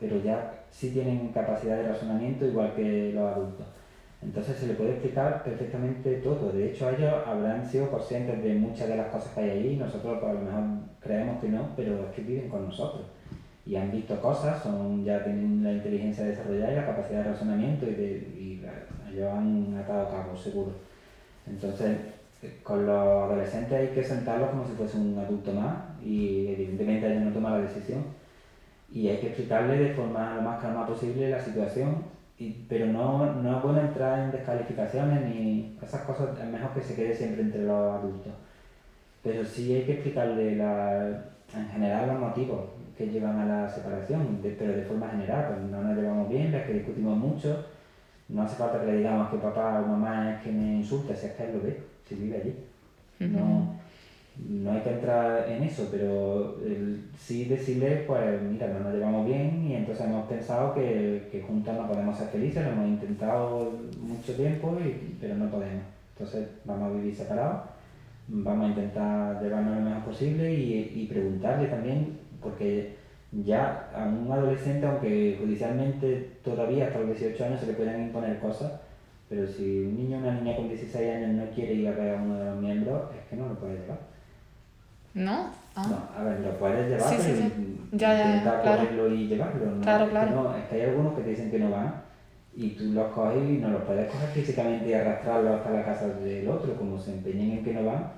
pero 0.00 0.18
ya 0.22 0.50
sí 0.70 0.90
tienen 0.90 1.28
capacidad 1.28 1.76
de 1.76 1.88
razonamiento 1.88 2.46
igual 2.46 2.72
que 2.74 3.12
los 3.14 3.32
adultos. 3.32 3.66
Entonces 4.24 4.56
se 4.56 4.66
le 4.66 4.74
puede 4.74 4.92
explicar 4.92 5.44
perfectamente 5.44 6.14
todo. 6.16 6.50
De 6.50 6.70
hecho, 6.70 6.88
ellos 6.90 7.12
habrán 7.26 7.68
sido 7.68 7.90
conscientes 7.90 8.42
de 8.42 8.54
muchas 8.54 8.88
de 8.88 8.96
las 8.96 9.08
cosas 9.08 9.32
que 9.34 9.40
hay 9.40 9.50
ahí. 9.50 9.76
Nosotros 9.76 10.18
pues, 10.18 10.30
a 10.30 10.34
lo 10.34 10.40
mejor 10.40 10.64
creemos 11.00 11.40
que 11.40 11.48
no, 11.48 11.68
pero 11.76 12.06
es 12.06 12.14
que 12.14 12.22
viven 12.22 12.48
con 12.48 12.66
nosotros. 12.66 13.04
Y 13.66 13.76
han 13.76 13.92
visto 13.92 14.20
cosas, 14.20 14.62
son, 14.62 15.04
ya 15.04 15.22
tienen 15.22 15.62
la 15.62 15.72
inteligencia 15.72 16.24
desarrollada 16.24 16.72
y 16.72 16.76
la 16.76 16.86
capacidad 16.86 17.24
de 17.24 17.30
razonamiento 17.30 17.86
y, 17.86 17.94
de, 17.94 18.58
ellos 19.12 19.32
han 19.32 19.76
atado 19.76 20.10
cabos, 20.10 20.42
seguro. 20.42 20.72
Entonces, 21.46 21.96
con 22.62 22.86
los 22.86 22.96
adolescentes 22.96 23.72
hay 23.72 23.88
que 23.88 24.02
sentarlos 24.02 24.50
como 24.50 24.66
si 24.66 24.72
fuese 24.72 24.98
un 24.98 25.18
adulto 25.18 25.52
más 25.52 25.76
y 26.02 26.48
evidentemente 26.48 27.10
ellos 27.10 27.24
no 27.24 27.32
toman 27.32 27.52
la 27.52 27.68
decisión 27.68 28.04
y 28.92 29.08
hay 29.08 29.18
que 29.18 29.28
explicarles 29.28 29.78
de 29.78 29.94
forma 29.94 30.34
lo 30.34 30.42
más 30.42 30.60
calma 30.60 30.86
posible 30.86 31.30
la 31.30 31.42
situación 31.42 32.04
pero 32.68 32.86
no, 32.86 33.34
no 33.34 33.56
es 33.56 33.62
bueno 33.62 33.80
entrar 33.80 34.18
en 34.20 34.32
descalificaciones 34.32 35.24
ni 35.26 35.76
esas 35.82 36.02
cosas, 36.02 36.38
es 36.38 36.48
mejor 36.48 36.70
que 36.72 36.80
se 36.80 36.94
quede 36.94 37.14
siempre 37.14 37.42
entre 37.42 37.62
los 37.62 37.94
adultos. 37.94 38.32
Pero 39.22 39.44
sí 39.44 39.72
hay 39.72 39.84
que 39.84 39.92
explicarle 39.92 40.56
la, 40.56 41.24
en 41.54 41.68
general 41.68 42.08
los 42.08 42.20
motivos 42.20 42.60
que 42.98 43.08
llevan 43.08 43.38
a 43.38 43.46
la 43.46 43.68
separación, 43.68 44.40
pero 44.42 44.72
de 44.72 44.82
forma 44.82 45.08
general, 45.08 45.46
pues 45.48 45.70
no 45.70 45.82
nos 45.82 45.96
llevamos 45.96 46.28
bien, 46.28 46.54
es 46.54 46.66
que 46.66 46.74
discutimos 46.74 47.16
mucho, 47.16 47.64
no 48.28 48.42
hace 48.42 48.56
falta 48.56 48.80
que 48.80 48.86
le 48.86 48.98
digamos 48.98 49.30
que 49.30 49.38
papá 49.38 49.80
o 49.80 49.86
mamá 49.86 50.34
es 50.34 50.42
que 50.42 50.52
me 50.52 50.76
insulta, 50.76 51.14
si 51.14 51.26
es 51.26 51.32
que 51.32 51.44
él 51.44 51.54
lo 51.54 51.62
ve, 51.62 51.82
si 52.08 52.14
vive 52.14 52.36
allí. 52.36 52.54
No, 53.20 53.74
no 54.36 54.72
hay 54.72 54.80
que 54.80 54.90
entrar 54.90 55.48
en 55.48 55.62
eso, 55.62 55.88
pero 55.90 56.56
sí 57.16 57.44
decirle, 57.44 58.04
pues 58.06 58.42
mira, 58.42 58.66
no 58.66 58.80
nos 58.80 58.94
llevamos 58.94 59.26
bien 59.26 59.64
y 59.64 59.74
entonces 59.74 60.06
hemos 60.06 60.26
pensado 60.26 60.74
que, 60.74 61.28
que 61.30 61.42
juntos 61.42 61.74
no 61.74 61.86
podemos 61.86 62.18
ser 62.18 62.28
felices, 62.28 62.64
lo 62.64 62.72
hemos 62.72 62.88
intentado 62.88 63.72
mucho 64.00 64.34
tiempo, 64.34 64.76
y, 64.84 65.16
pero 65.20 65.36
no 65.36 65.48
podemos. 65.50 65.84
Entonces 66.14 66.48
vamos 66.64 66.90
a 66.90 66.96
vivir 66.96 67.14
separados, 67.14 67.62
vamos 68.28 68.66
a 68.66 68.68
intentar 68.70 69.42
llevarnos 69.42 69.76
lo 69.76 69.82
mejor 69.82 70.04
posible 70.04 70.52
y, 70.52 70.92
y 70.94 71.06
preguntarle 71.06 71.68
también, 71.68 72.18
porque 72.42 72.96
ya 73.44 73.90
a 73.94 74.06
un 74.06 74.30
adolescente, 74.30 74.86
aunque 74.86 75.38
judicialmente 75.40 76.38
todavía 76.42 76.86
hasta 76.86 77.00
los 77.00 77.18
18 77.18 77.44
años 77.44 77.60
se 77.60 77.66
le 77.66 77.74
pueden 77.74 78.02
imponer 78.02 78.40
cosas, 78.40 78.80
pero 79.28 79.46
si 79.46 79.84
un 79.84 79.96
niño 79.96 80.18
o 80.18 80.20
una 80.20 80.40
niña 80.40 80.56
con 80.56 80.68
16 80.68 81.14
años 81.14 81.30
no 81.30 81.54
quiere 81.54 81.74
ir 81.74 81.88
a 81.88 81.92
ver 81.92 82.16
a 82.16 82.22
uno 82.22 82.38
de 82.38 82.44
los 82.44 82.60
miembros, 82.60 83.02
es 83.16 83.28
que 83.28 83.36
no 83.36 83.48
lo 83.48 83.54
puede 83.54 83.78
llevar. 83.78 84.13
¿No? 85.14 85.50
Ah. 85.76 85.86
No, 85.88 86.20
a 86.20 86.24
ver, 86.24 86.40
lo 86.40 86.58
puedes 86.58 86.88
llevar, 86.88 87.08
sí, 87.08 87.16
pero 87.18 87.36
sí, 87.36 87.88
Ya, 87.92 88.16
ya, 88.16 88.26
intentar 88.26 88.62
claro. 88.62 89.14
y 89.14 89.26
llevarlo. 89.28 89.66
¿no? 89.66 89.80
Claro, 89.82 90.10
claro. 90.10 90.26
Es 90.26 90.34
que, 90.34 90.42
no, 90.42 90.56
es 90.56 90.64
que 90.64 90.74
hay 90.74 90.82
algunos 90.82 91.14
que 91.14 91.22
te 91.22 91.30
dicen 91.30 91.50
que 91.50 91.58
no 91.58 91.70
van 91.70 92.04
y 92.56 92.70
tú 92.70 92.84
los 92.92 93.12
coges 93.12 93.42
y 93.48 93.58
no 93.58 93.68
los 93.68 93.82
puedes 93.82 94.10
coger 94.10 94.28
físicamente 94.30 94.88
y 94.88 94.94
arrastrarlos 94.94 95.58
hasta 95.58 95.70
la 95.70 95.84
casa 95.84 96.08
del 96.08 96.48
otro, 96.48 96.76
como 96.76 96.98
se 96.98 97.12
empeñen 97.12 97.52
en 97.52 97.64
que 97.64 97.72
no 97.72 97.84
van. 97.84 98.12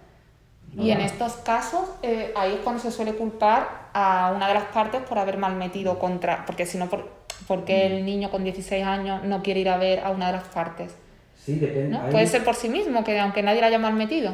y 0.76 0.90
en 0.90 1.01
estos 1.01 1.34
casos, 1.36 1.88
eh, 2.03 2.32
ahí 2.36 2.55
es 2.55 2.59
cuando 2.61 2.82
se 2.82 2.90
suele 2.90 3.14
culpar 3.14 3.88
a 3.94 4.32
una 4.34 4.49
de 4.49 4.55
las 4.55 4.64
partes 4.64 5.01
por 5.03 5.18
haber 5.18 5.38
mal 5.38 5.57
metido 5.57 5.99
contra, 5.99 6.44
porque 6.44 6.66
si 6.66 6.76
no, 6.76 6.88
por, 6.88 7.09
porque 7.47 7.86
el 7.86 8.03
mm. 8.03 8.07
niño 8.07 8.30
con 8.30 8.44
16 8.44 8.84
años 8.84 9.24
no 9.24 9.42
quiere 9.42 9.61
ir 9.61 9.68
a 9.70 9.78
ver 9.78 10.01
a 10.01 10.11
una 10.11 10.26
de 10.26 10.32
las 10.34 10.44
partes. 10.49 10.94
Sí, 11.42 11.59
depende. 11.59 11.97
¿no? 11.97 12.11
Puede 12.11 12.26
ser 12.26 12.44
por 12.44 12.57
sí 12.57 12.68
mismo, 12.68 13.05
que 13.05 13.18
aunque 13.18 13.42
nadie 13.42 13.61
la 13.61 13.68
haya 13.68 13.78
mal 13.78 13.94
metido. 13.94 14.32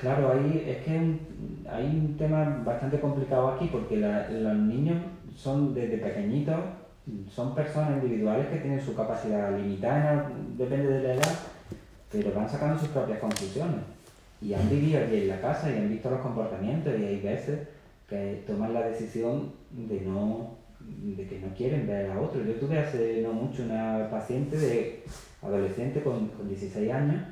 Claro, 0.00 0.32
ahí 0.32 0.64
es 0.66 0.78
que 0.82 0.92
hay 1.70 1.84
un 1.84 2.16
tema 2.16 2.62
bastante 2.64 2.98
complicado 2.98 3.48
aquí 3.48 3.68
porque 3.70 3.98
los 3.98 4.56
niños 4.56 4.96
son 5.36 5.74
desde 5.74 5.98
pequeñitos, 5.98 6.56
son 7.30 7.54
personas 7.54 8.02
individuales 8.02 8.46
que 8.46 8.60
tienen 8.60 8.80
su 8.80 8.94
capacidad 8.94 9.54
limitada, 9.54 10.30
depende 10.56 10.88
de 10.88 11.02
la 11.02 11.14
edad, 11.14 11.38
pero 12.10 12.32
van 12.32 12.48
sacando 12.48 12.78
sus 12.78 12.88
propias 12.88 13.18
conclusiones. 13.18 13.80
Y 14.40 14.54
han 14.54 14.70
vivido 14.70 15.00
allí 15.00 15.22
en 15.22 15.28
la 15.28 15.40
casa 15.42 15.70
y 15.70 15.76
han 15.76 15.90
visto 15.90 16.08
los 16.08 16.20
comportamientos 16.20 16.98
y 16.98 17.04
hay 17.04 17.20
veces 17.20 17.68
que 18.08 18.42
toman 18.46 18.72
la 18.72 18.88
decisión 18.88 19.52
de 19.70 20.00
no 20.00 20.58
de 20.80 21.26
que 21.26 21.40
no 21.40 21.54
quieren 21.54 21.86
ver 21.86 22.10
a 22.10 22.18
otro. 22.18 22.42
Yo 22.42 22.54
tuve 22.54 22.78
hace 22.78 23.20
no 23.22 23.34
mucho 23.34 23.64
una 23.64 24.08
paciente 24.10 24.56
de 24.56 25.02
adolescente 25.42 26.02
con, 26.02 26.28
con 26.28 26.48
16 26.48 26.90
años 26.90 27.22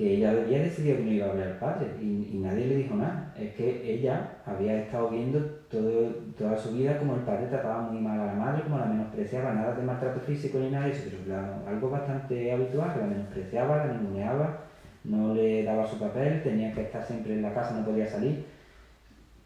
que 0.00 0.14
ella 0.16 0.30
había 0.30 0.60
decidido 0.60 0.96
que 0.96 1.02
no 1.04 1.12
iba 1.12 1.26
a 1.26 1.30
hablar 1.30 1.48
al 1.48 1.58
padre 1.58 1.88
y, 2.00 2.38
nadie 2.38 2.68
le 2.68 2.76
dijo 2.76 2.94
nada. 2.94 3.34
Es 3.38 3.54
que 3.54 3.82
ella 3.84 4.38
había 4.46 4.80
estado 4.80 5.10
viendo 5.10 5.38
todo, 5.70 6.08
toda 6.38 6.56
su 6.56 6.72
vida 6.72 6.98
como 6.98 7.16
el 7.16 7.20
padre 7.20 7.48
trataba 7.48 7.82
muy 7.82 8.00
mal 8.00 8.18
a 8.18 8.26
la 8.28 8.32
madre, 8.32 8.62
como 8.62 8.78
la 8.78 8.86
menospreciaba, 8.86 9.52
nada 9.52 9.74
de 9.74 9.82
maltrato 9.82 10.20
físico 10.20 10.58
ni 10.58 10.70
nada 10.70 10.86
de 10.86 10.92
eso, 10.92 11.02
pero 11.04 11.38
algo 11.68 11.90
bastante 11.90 12.50
habitual, 12.50 12.94
que 12.94 13.00
la 13.00 13.06
menospreciaba, 13.08 13.76
la 13.76 13.92
ninguneaba, 13.92 14.60
no 15.04 15.34
le 15.34 15.64
daba 15.64 15.86
su 15.86 15.98
papel, 15.98 16.42
tenía 16.42 16.72
que 16.72 16.80
estar 16.80 17.04
siempre 17.04 17.34
en 17.34 17.42
la 17.42 17.52
casa, 17.52 17.78
no 17.78 17.84
podía 17.84 18.06
salir. 18.06 18.46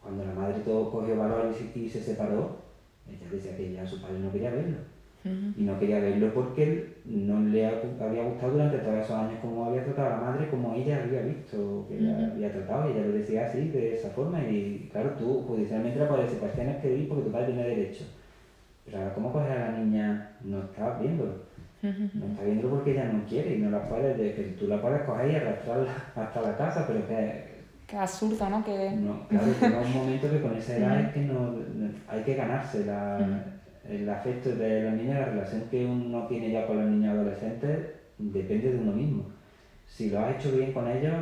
Cuando 0.00 0.24
la 0.24 0.34
madre 0.34 0.60
todo 0.64 0.88
cogió 0.88 1.16
valor 1.16 1.52
y 1.74 1.88
se 1.88 2.00
separó, 2.00 2.58
ella 3.08 3.26
decía 3.28 3.56
que 3.56 3.72
ya 3.72 3.84
su 3.84 4.00
padre 4.00 4.20
no 4.20 4.30
quería 4.30 4.50
verlo 4.50 4.93
y 5.24 5.62
no 5.62 5.78
quería 5.78 6.00
verlo 6.00 6.34
porque 6.34 6.96
no 7.06 7.40
le 7.40 7.66
había 7.66 8.24
gustado 8.24 8.52
durante 8.52 8.78
todos 8.78 8.96
esos 8.96 9.16
años 9.16 9.38
cómo 9.40 9.64
había 9.64 9.82
tratado 9.84 10.06
a 10.06 10.10
la 10.10 10.20
madre, 10.20 10.50
como 10.50 10.74
ella 10.74 11.02
había 11.02 11.22
visto 11.22 11.86
que 11.88 11.98
ella 11.98 12.30
había 12.30 12.52
tratado, 12.52 12.88
y 12.88 12.92
ella 12.92 13.06
lo 13.06 13.12
decía 13.12 13.46
así, 13.46 13.68
de 13.68 13.94
esa 13.94 14.10
forma, 14.10 14.40
y 14.42 14.90
claro, 14.92 15.12
tú 15.18 15.42
judicialmente 15.48 15.98
la 15.98 16.08
puedes 16.08 16.26
decir, 16.26 16.50
tienes 16.54 16.76
que 16.82 16.94
ir 16.94 17.08
porque 17.08 17.24
tu 17.24 17.32
padre 17.32 17.46
tiene 17.46 17.68
derecho. 17.68 18.04
Pero 18.84 18.98
ahora, 18.98 19.14
¿cómo 19.14 19.32
coger 19.32 19.52
a 19.52 19.70
la 19.70 19.78
niña? 19.78 20.30
No 20.44 20.62
estás 20.64 21.00
viéndolo. 21.00 21.54
No 21.80 22.26
está 22.26 22.44
viéndolo 22.44 22.74
porque 22.74 22.92
ella 22.92 23.10
no 23.10 23.24
quiere 23.26 23.56
y 23.56 23.58
no 23.60 23.70
la 23.70 23.88
puedes, 23.88 24.16
que 24.16 24.42
tú 24.58 24.66
la 24.66 24.82
puedes 24.82 25.02
coger 25.04 25.30
y 25.30 25.36
arrastrarla 25.36 25.90
hasta 26.16 26.42
la 26.42 26.56
casa, 26.58 26.86
pero 26.86 27.06
que... 27.08 27.54
Qué 27.86 27.96
absurdo, 27.96 28.50
¿no? 28.50 28.62
Que... 28.62 28.90
No, 28.90 29.26
claro, 29.28 29.46
llega 29.58 29.80
un 29.80 29.94
momento 29.94 30.30
que 30.30 30.40
con 30.42 30.54
esa 30.54 30.76
edad 30.76 31.00
es 31.00 31.14
que 31.14 31.20
no, 31.20 31.54
hay 32.08 32.22
que 32.22 32.34
ganarse 32.34 32.84
la 32.84 33.18
el 33.88 34.08
afecto 34.08 34.54
de 34.56 34.82
los 34.82 34.94
niños, 34.94 35.14
la 35.14 35.26
relación 35.26 35.62
que 35.70 35.84
uno 35.84 36.26
tiene 36.26 36.50
ya 36.50 36.66
con 36.66 36.78
los 36.78 36.90
niños 36.90 37.14
adolescentes, 37.14 37.78
depende 38.18 38.72
de 38.72 38.78
uno 38.78 38.92
mismo. 38.92 39.24
si 39.86 40.10
lo 40.10 40.18
has 40.18 40.36
hecho 40.36 40.56
bien 40.56 40.72
con 40.72 40.88
ellos, 40.88 41.14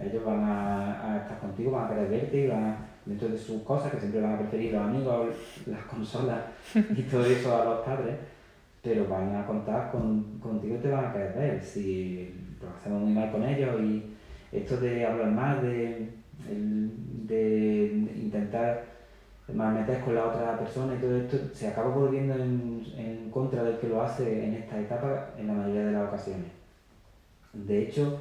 ellos 0.00 0.24
van 0.24 0.44
a, 0.44 1.18
estar 1.22 1.38
contigo, 1.40 1.72
van 1.72 1.86
a 1.86 1.88
querer 1.88 2.08
verte 2.08 2.48
van 2.48 2.64
a, 2.64 2.86
dentro 3.04 3.28
de 3.28 3.36
sus 3.36 3.62
cosas, 3.62 3.92
que 3.92 3.98
siempre 3.98 4.20
van 4.20 4.34
a 4.34 4.38
preferir 4.38 4.72
los 4.72 4.82
amigos, 4.82 5.28
las 5.66 5.84
consolas 5.84 6.40
y 6.74 7.02
todo 7.02 7.24
eso 7.24 7.60
a 7.60 7.64
los 7.64 7.80
padres, 7.80 8.16
pero 8.82 9.08
van 9.08 9.34
a 9.34 9.46
contar 9.46 9.90
con, 9.90 10.38
contigo 10.38 10.76
y 10.76 10.78
te 10.78 10.88
van 10.88 11.06
a 11.06 11.12
querer 11.12 11.34
ver. 11.34 11.62
Si 11.62 12.32
lo 12.62 12.68
hacemos 12.70 13.02
muy 13.02 13.12
mal 13.12 13.30
con 13.32 13.44
ellos 13.44 13.80
y 13.80 14.02
esto 14.52 14.76
de 14.78 15.04
hablar 15.04 15.30
más, 15.32 15.62
de, 15.62 16.08
de 16.48 18.08
intentar 18.16 18.97
meter 19.48 20.00
con 20.00 20.14
la 20.14 20.26
otra 20.26 20.58
persona 20.58 20.94
y 20.94 20.98
todo 20.98 21.16
esto, 21.16 21.38
se 21.54 21.68
acaba 21.68 21.94
volviendo 21.94 22.34
en, 22.34 22.84
en 22.96 23.30
contra 23.30 23.62
del 23.62 23.78
que 23.78 23.88
lo 23.88 24.02
hace 24.02 24.44
en 24.44 24.54
esta 24.54 24.78
etapa 24.80 25.30
en 25.38 25.46
la 25.46 25.54
mayoría 25.54 25.86
de 25.86 25.92
las 25.92 26.08
ocasiones. 26.08 26.46
De 27.52 27.82
hecho, 27.82 28.20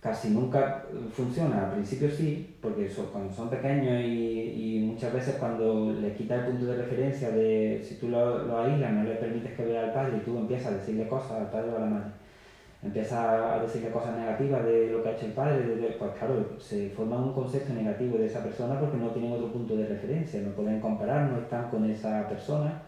casi 0.00 0.30
nunca 0.30 0.84
funciona. 1.12 1.66
Al 1.66 1.72
principio 1.72 2.10
sí, 2.10 2.54
porque 2.60 2.88
cuando 3.12 3.32
son 3.32 3.50
pequeños 3.50 4.04
y, 4.04 4.82
muchas 4.86 5.12
veces 5.12 5.34
cuando 5.34 5.92
les 5.92 6.16
quitas 6.16 6.38
el 6.38 6.52
punto 6.52 6.66
de 6.66 6.76
referencia 6.76 7.30
de 7.30 7.82
si 7.86 7.96
tú 7.96 8.08
lo, 8.08 8.44
lo 8.44 8.58
aíslas, 8.58 8.92
no 8.92 9.04
le 9.04 9.16
permites 9.16 9.52
que 9.52 9.64
vea 9.64 9.84
al 9.84 9.92
padre 9.92 10.16
y 10.16 10.24
tú 10.24 10.38
empiezas 10.38 10.72
a 10.72 10.76
decirle 10.76 11.06
cosas 11.06 11.32
al 11.32 11.50
padre 11.50 11.70
o 11.70 11.76
a 11.76 11.80
la 11.80 11.86
madre, 11.86 12.10
empiezas 12.86 13.18
a 13.18 13.60
decirle 13.60 13.90
cosas 13.90 14.16
negativas 14.16 14.64
de 14.64 14.90
lo 14.90 15.02
que 15.02 15.08
ha 15.08 15.12
hecho 15.12 15.26
el 15.26 15.32
padre, 15.32 15.96
pues 15.98 16.10
claro, 16.18 16.46
se 16.58 16.90
forma 16.90 17.16
un 17.16 17.32
concepto 17.32 17.72
negativo 17.74 18.18
de 18.18 18.26
esa 18.26 18.42
persona 18.42 18.80
porque 18.80 18.96
no 18.96 19.10
tienen 19.10 19.32
otro 19.32 19.52
punto 19.52 19.76
de 19.76 19.86
referencia, 19.86 20.40
no 20.40 20.50
pueden 20.50 20.80
comparar, 20.80 21.30
no 21.30 21.38
están 21.38 21.70
con 21.70 21.88
esa 21.88 22.28
persona 22.28 22.82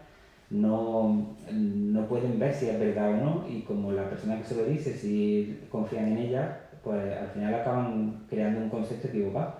no, 0.49 1.35
no 1.51 2.07
pueden 2.07 2.39
ver 2.39 2.53
si 2.53 2.69
es 2.69 2.79
verdad 2.79 3.11
o 3.11 3.17
no 3.17 3.45
y 3.47 3.61
como 3.61 3.91
la 3.91 4.09
persona 4.09 4.37
que 4.37 4.43
se 4.43 4.55
lo 4.55 4.65
dice, 4.65 4.93
si 4.93 5.61
confían 5.69 6.07
en 6.07 6.17
ella, 6.17 6.61
pues 6.83 7.17
al 7.17 7.27
final 7.27 7.53
acaban 7.53 8.25
creando 8.29 8.61
un 8.61 8.69
concepto 8.69 9.07
equivocado. 9.07 9.55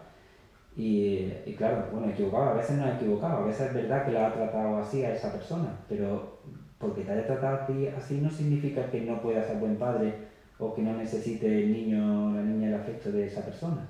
Y, 0.75 1.29
claro, 1.57 1.87
bueno, 1.91 2.09
equivocado, 2.09 2.51
a 2.51 2.53
veces 2.53 2.77
no 2.77 2.87
es 2.87 2.95
equivocado, 2.95 3.43
a 3.43 3.45
veces 3.45 3.67
es 3.67 3.73
verdad 3.73 4.05
que 4.05 4.11
la 4.11 4.27
ha 4.27 4.33
tratado 4.33 4.77
así 4.77 5.03
a 5.03 5.13
esa 5.13 5.31
persona, 5.31 5.77
pero 5.89 6.39
porque 6.77 7.01
te 7.01 7.11
haya 7.11 7.27
tratado 7.27 7.55
a 7.57 7.65
ti 7.67 7.87
así 7.87 8.21
no 8.21 8.29
significa 8.29 8.89
que 8.89 9.01
no 9.01 9.21
pueda 9.21 9.43
ser 9.43 9.57
buen 9.57 9.75
padre 9.75 10.28
o 10.59 10.75
que 10.75 10.81
no 10.81 10.93
necesite 10.93 11.47
el 11.47 11.71
niño 11.71 12.27
o 12.27 12.33
la 12.33 12.41
niña 12.41 12.67
el 12.67 12.75
afecto 12.75 13.11
de 13.11 13.27
esa 13.27 13.43
persona. 13.43 13.87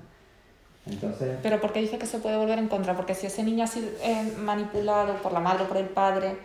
Entonces... 0.86 1.38
Pero 1.42 1.60
¿por 1.60 1.72
qué 1.72 1.80
dice 1.80 1.98
que 1.98 2.06
se 2.06 2.18
puede 2.18 2.36
volver 2.36 2.58
en 2.58 2.68
contra? 2.68 2.96
Porque 2.96 3.14
si 3.14 3.26
ese 3.26 3.42
niño 3.42 3.64
ha 3.64 3.66
sido 3.66 3.88
eh, 4.02 4.32
manipulado 4.38 5.14
por 5.16 5.32
la 5.32 5.40
madre 5.40 5.64
o 5.64 5.68
por 5.68 5.76
el 5.76 5.88
padre, 5.88 6.36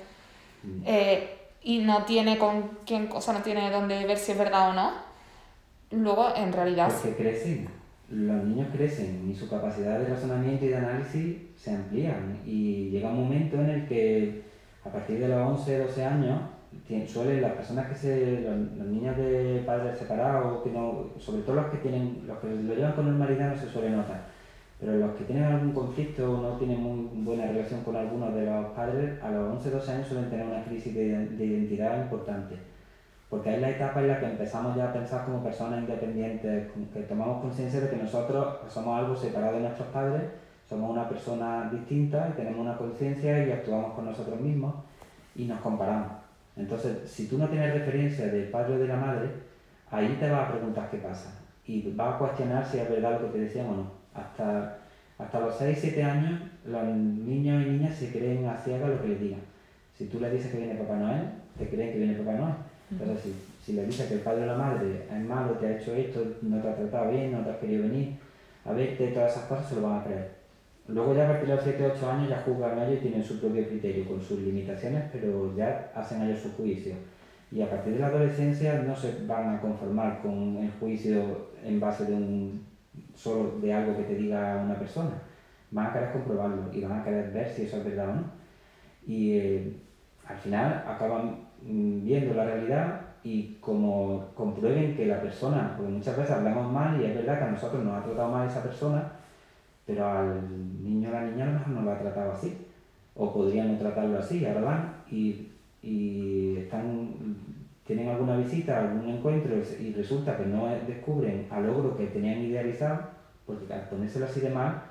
eh, 0.84 1.30
y 1.62 1.80
no 1.80 2.06
tiene 2.06 2.38
con 2.38 2.70
quién, 2.86 3.10
o 3.14 3.22
sea, 3.22 3.34
no 3.36 3.42
tiene 3.42 3.70
dónde 3.72 4.06
ver 4.06 4.18
si 4.18 4.32
es 4.32 4.38
verdad 4.38 4.72
o 4.72 4.74
no, 4.74 4.92
luego 5.92 6.36
en 6.36 6.52
realidad... 6.52 6.92
Porque 6.92 7.16
crecen, 7.16 7.68
los 8.10 8.44
niños 8.44 8.68
crecen 8.72 9.30
y 9.30 9.36
su 9.36 9.48
capacidad 9.48 10.00
de 10.00 10.08
razonamiento 10.08 10.66
y 10.66 10.70
de 10.70 10.76
análisis 10.76 11.38
se 11.58 11.72
amplían 11.72 12.40
y 12.46 12.90
llega 12.90 13.10
un 13.10 13.24
momento 13.24 13.58
en 13.58 13.70
el 13.70 13.88
que 13.88 14.44
a 14.84 14.90
partir 14.90 15.20
de 15.20 15.28
los 15.28 15.60
11, 15.60 15.80
12 15.80 16.06
años, 16.06 16.42
suelen 17.08 17.42
las 17.42 17.54
personas 17.54 17.88
que 17.88 17.96
se, 17.96 18.42
los, 18.42 18.88
niños 18.88 19.18
de 19.18 19.64
padres 19.66 19.98
separados, 19.98 20.64
que 20.64 20.72
no, 20.72 21.10
sobre 21.20 21.42
todo 21.42 21.56
los 21.56 21.66
que 21.68 21.78
tienen, 21.78 22.24
los 22.28 22.38
que 22.40 22.48
lo 22.48 22.76
llevan 22.76 22.94
con 22.94 23.18
marido 23.18 23.46
no 23.46 23.58
se 23.58 23.68
suele 23.68 23.90
notar 23.90 24.36
pero 24.80 24.98
los 24.98 25.16
que 25.16 25.24
tienen 25.24 25.46
algún 25.46 25.72
conflicto 25.72 26.32
o 26.32 26.42
no 26.42 26.58
tienen 26.58 26.82
muy 26.82 27.24
buena 27.24 27.48
relación 27.48 27.82
con 27.84 27.96
algunos 27.96 28.34
de 28.36 28.46
los 28.46 28.66
padres, 28.72 29.22
a 29.24 29.30
los 29.32 29.54
11 29.54 29.72
12 29.72 29.92
años 29.92 30.08
suelen 30.08 30.30
tener 30.30 30.46
una 30.46 30.64
crisis 30.64 30.94
de, 30.94 31.46
identidad 31.46 32.04
importante. 32.04 32.56
Porque 33.30 33.56
es 33.56 33.62
la 33.62 33.70
etapa 33.70 34.02
en 34.02 34.10
la 34.10 34.20
que 34.20 34.26
empezamos 34.26 34.76
ya 34.76 34.90
a 34.90 34.94
pensar 34.94 35.26
como 35.26 35.44
personas 35.44 35.80
independientes, 35.80 36.72
que 36.94 37.00
tomamos 37.02 37.42
conciencia 37.42 37.80
de 37.80 37.90
que 37.90 37.96
nosotros 37.96 38.58
somos 38.70 39.00
algo 39.00 39.16
separado 39.16 39.56
de 39.56 39.62
nuestros 39.62 39.88
padres, 39.88 40.24
somos 40.70 40.92
una 40.92 41.08
persona 41.08 41.70
distinta 41.72 42.30
y 42.32 42.38
tenemos 42.38 42.60
una 42.60 42.78
conciencia 42.78 43.46
y 43.46 43.52
actuamos 43.52 43.94
con 43.94 44.06
nosotros 44.06 44.40
mismos 44.40 44.76
y 45.36 45.46
nos 45.46 45.60
comparamos. 45.62 46.25
Entonces, 46.58 46.98
si 47.10 47.28
tú 47.28 47.38
no 47.38 47.48
tienes 47.50 47.74
referencia 47.74 48.28
del 48.28 48.50
padre 48.50 48.76
o 48.76 48.80
de 48.80 48.88
la 48.88 48.96
madre, 48.96 49.30
ahí 49.92 50.18
te 50.20 50.30
vas 50.30 50.50
a 50.50 50.52
preguntar 50.52 50.90
qué 50.90 50.98
pasa 50.98 51.32
y 51.68 51.92
vas 51.92 52.16
a 52.16 52.18
cuestionar 52.18 52.66
si 52.66 52.78
es 52.78 52.90
verdad 52.90 53.20
lo 53.20 53.28
que 53.28 53.38
te 53.38 53.46
decían 53.46 53.68
o 53.68 53.76
no. 53.76 53.92
Hasta, 54.14 54.78
hasta 55.18 55.40
los 55.40 55.60
6-7 55.60 56.04
años, 56.04 56.40
los 56.66 56.84
niños 56.84 57.66
y 57.66 57.72
niñas 57.72 57.96
se 57.96 58.12
creen 58.12 58.46
a 58.46 58.58
ciegas 58.58 58.90
lo 58.90 59.02
que 59.02 59.10
les 59.10 59.20
digan. 59.20 59.42
Si 59.98 60.06
tú 60.06 60.20
le 60.20 60.30
dices 60.30 60.52
que 60.52 60.58
viene 60.58 60.76
Papá 60.76 60.98
Noel, 60.98 61.24
te 61.58 61.68
creen 61.68 61.94
que 61.94 62.00
viene 62.00 62.14
Papá 62.14 62.34
Noel. 62.34 62.54
Entonces, 62.92 63.24
si, 63.24 63.36
si 63.66 63.74
le 63.74 63.86
dices 63.86 64.08
que 64.08 64.16
el 64.16 64.20
padre 64.20 64.44
o 64.44 64.46
la 64.46 64.58
madre 64.58 65.08
es 65.12 65.26
malo, 65.26 65.54
te 65.54 65.68
ha 65.68 65.78
hecho 65.78 65.94
esto, 65.96 66.24
no 66.44 66.62
te 66.62 66.70
ha 66.70 66.76
tratado 66.76 67.12
bien, 67.12 67.32
no 67.32 67.40
te 67.40 67.50
ha 67.50 67.60
querido 67.60 67.84
venir 67.84 68.16
a 68.64 68.74
verte, 68.74 69.08
todas 69.08 69.32
esas 69.32 69.46
cosas 69.46 69.70
se 69.70 69.76
lo 69.76 69.82
van 69.84 70.00
a 70.00 70.04
creer. 70.04 70.35
Luego 70.88 71.16
ya 71.16 71.26
a 71.26 71.28
partir 71.30 71.50
de 71.50 71.56
los 71.56 71.66
7-8 71.66 72.04
años 72.10 72.30
ya 72.30 72.44
juzgan 72.46 72.78
ellos 72.80 72.98
y 72.98 73.02
tienen 73.02 73.24
su 73.24 73.40
propio 73.40 73.68
criterio 73.68 74.08
con 74.08 74.22
sus 74.22 74.40
limitaciones, 74.40 75.04
pero 75.12 75.56
ya 75.56 75.92
hacen 75.96 76.22
ellos 76.22 76.40
su 76.40 76.52
juicio. 76.54 76.94
Y 77.52 77.62
a 77.62 77.70
partir 77.70 77.94
de 77.94 78.00
la 78.00 78.08
adolescencia 78.08 78.84
no 78.84 78.96
se 78.96 79.26
van 79.26 79.56
a 79.56 79.62
conformar 79.62 80.22
con 80.22 80.58
el 80.58 80.72
juicio 80.80 81.50
en 81.64 81.80
base 81.80 82.06
de 82.06 82.14
un 82.14 82.66
solo 83.16 83.60
de 83.60 83.74
algo 83.74 83.98
que 83.98 84.04
te 84.04 84.16
diga 84.16 84.62
una 84.64 84.76
persona. 84.76 85.12
Van 85.72 85.88
a 85.88 85.94
querer 85.94 86.12
comprobarlo 86.12 86.72
y 86.72 86.82
van 86.82 87.00
a 87.00 87.04
querer 87.04 87.32
ver 87.32 87.50
si 87.50 87.64
eso 87.64 87.78
es 87.78 87.86
verdad 87.86 88.10
o 88.10 88.16
no. 88.16 88.24
Y 89.08 89.38
eh, 89.38 89.74
al 90.28 90.38
final 90.38 90.84
acaban 90.88 91.48
mm, 91.64 92.04
viendo 92.04 92.34
la 92.36 92.46
realidad 92.46 93.02
y 93.24 93.58
como 93.60 94.28
comprueben 94.36 94.96
que 94.96 95.08
la 95.08 95.20
persona, 95.20 95.74
porque 95.76 95.92
muchas 95.92 96.16
veces 96.16 96.32
hablamos 96.32 96.72
mal 96.72 97.02
y 97.02 97.06
es 97.06 97.16
verdad 97.16 97.40
que 97.40 97.44
a 97.46 97.52
nosotros 97.52 97.84
nos 97.84 97.96
ha 97.96 98.04
tratado 98.04 98.32
mal 98.32 98.48
esa 98.48 98.62
persona, 98.62 99.12
pero 99.86 100.06
al 100.08 100.84
niño 100.84 101.10
o 101.10 101.12
la 101.12 101.24
niña 101.24 101.44
a 101.44 101.48
lo 101.48 101.54
mejor 101.54 101.68
no 101.70 101.82
lo 101.82 101.92
ha 101.92 102.00
tratado 102.00 102.32
así, 102.32 102.58
o 103.16 103.34
podrían 103.34 103.74
no 103.74 103.80
tratarlo 103.80 104.20
así, 104.20 104.46
ahora 104.46 104.62
van 104.62 104.94
y, 105.10 105.48
y 105.82 106.58
están 106.58 107.14
tienen 107.86 108.10
alguna 108.10 108.38
visita, 108.38 108.80
algún 108.80 109.08
encuentro 109.08 109.56
y 109.80 109.94
resulta 109.94 110.36
que 110.38 110.46
no 110.46 110.68
descubren 110.88 111.46
al 111.52 111.68
logro 111.68 111.96
que 111.96 112.08
tenían 112.08 112.42
idealizado, 112.42 113.00
porque 113.46 113.72
al 113.72 113.88
ponérselo 113.88 114.26
así 114.26 114.40
de 114.40 114.50
mal, 114.50 114.82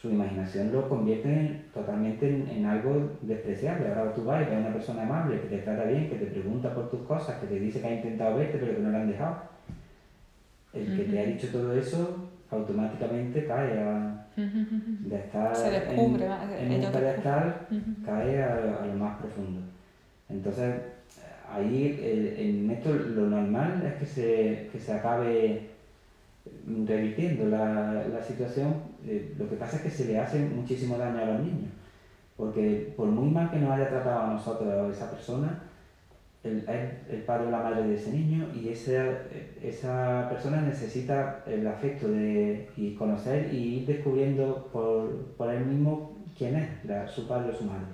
su 0.00 0.10
imaginación 0.10 0.72
lo 0.72 0.88
convierte 0.88 1.66
totalmente 1.74 2.26
en, 2.28 2.64
algo 2.64 3.10
despreciable. 3.20 3.88
Ahora 3.88 4.14
tú 4.14 4.24
vas 4.24 4.42
y 4.42 4.46
ves 4.46 4.54
a 4.54 4.60
una 4.60 4.72
persona 4.72 5.02
amable 5.02 5.40
que 5.42 5.48
te 5.48 5.58
trata 5.58 5.84
bien, 5.84 6.08
que 6.08 6.16
te 6.16 6.26
pregunta 6.26 6.74
por 6.74 6.90
tus 6.90 7.02
cosas, 7.02 7.38
que 7.38 7.46
te 7.46 7.60
dice 7.60 7.80
que 7.80 7.86
ha 7.86 7.94
intentado 7.94 8.36
verte 8.36 8.58
pero 8.58 8.74
que 8.74 8.82
no 8.82 8.90
le 8.90 8.96
han 8.96 9.08
dejado. 9.08 9.36
El 10.72 10.96
que 10.96 11.04
te 11.04 11.20
ha 11.20 11.26
dicho 11.26 11.48
todo 11.52 11.76
eso 11.76 12.30
automáticamente 12.50 13.46
cae 13.46 13.78
a, 13.78 14.21
de 14.36 15.16
estar 15.16 15.54
Se 15.54 15.70
descubre, 15.70 16.26
en, 16.58 16.72
en 16.72 16.84
un 16.86 16.92
pedestal, 16.92 17.66
cae 18.04 18.42
a, 18.42 18.82
a 18.82 18.86
lo 18.86 18.94
más 18.94 19.18
profundo. 19.18 19.60
Entonces, 20.28 20.74
ahí 21.50 22.00
en 22.38 22.70
esto 22.70 22.92
lo 22.94 23.26
normal 23.28 23.82
es 23.86 23.94
que 23.94 24.06
se, 24.06 24.68
que 24.72 24.78
se 24.78 24.92
acabe 24.92 25.68
revirtiendo 26.86 27.46
la, 27.48 28.04
la 28.12 28.22
situación. 28.22 28.74
Eh, 29.06 29.34
lo 29.38 29.48
que 29.48 29.56
pasa 29.56 29.76
es 29.76 29.82
que 29.82 29.90
se 29.90 30.06
le 30.06 30.18
hace 30.18 30.38
muchísimo 30.40 30.96
daño 30.96 31.20
a 31.20 31.26
los 31.26 31.40
niños, 31.40 31.70
porque 32.36 32.92
por 32.96 33.08
muy 33.08 33.30
mal 33.30 33.50
que 33.50 33.58
nos 33.58 33.72
haya 33.72 33.88
tratado 33.88 34.20
a 34.22 34.32
nosotros 34.34 34.94
esa 34.94 35.10
persona, 35.10 35.58
el, 36.44 36.64
el 37.08 37.22
padre 37.22 37.46
o 37.46 37.50
la 37.50 37.62
madre 37.62 37.86
de 37.86 37.94
ese 37.94 38.10
niño 38.10 38.48
y 38.54 38.68
esa, 38.68 39.04
esa 39.62 40.28
persona 40.28 40.60
necesita 40.60 41.44
el 41.46 41.66
afecto 41.66 42.08
de, 42.08 42.68
y 42.76 42.94
conocer 42.94 43.52
y 43.54 43.78
ir 43.78 43.86
descubriendo 43.86 44.68
por, 44.72 45.34
por 45.36 45.50
él 45.50 45.64
mismo 45.64 46.16
quién 46.36 46.56
es 46.56 47.10
su 47.10 47.28
padre 47.28 47.52
o 47.52 47.56
su 47.56 47.64
madre. 47.64 47.86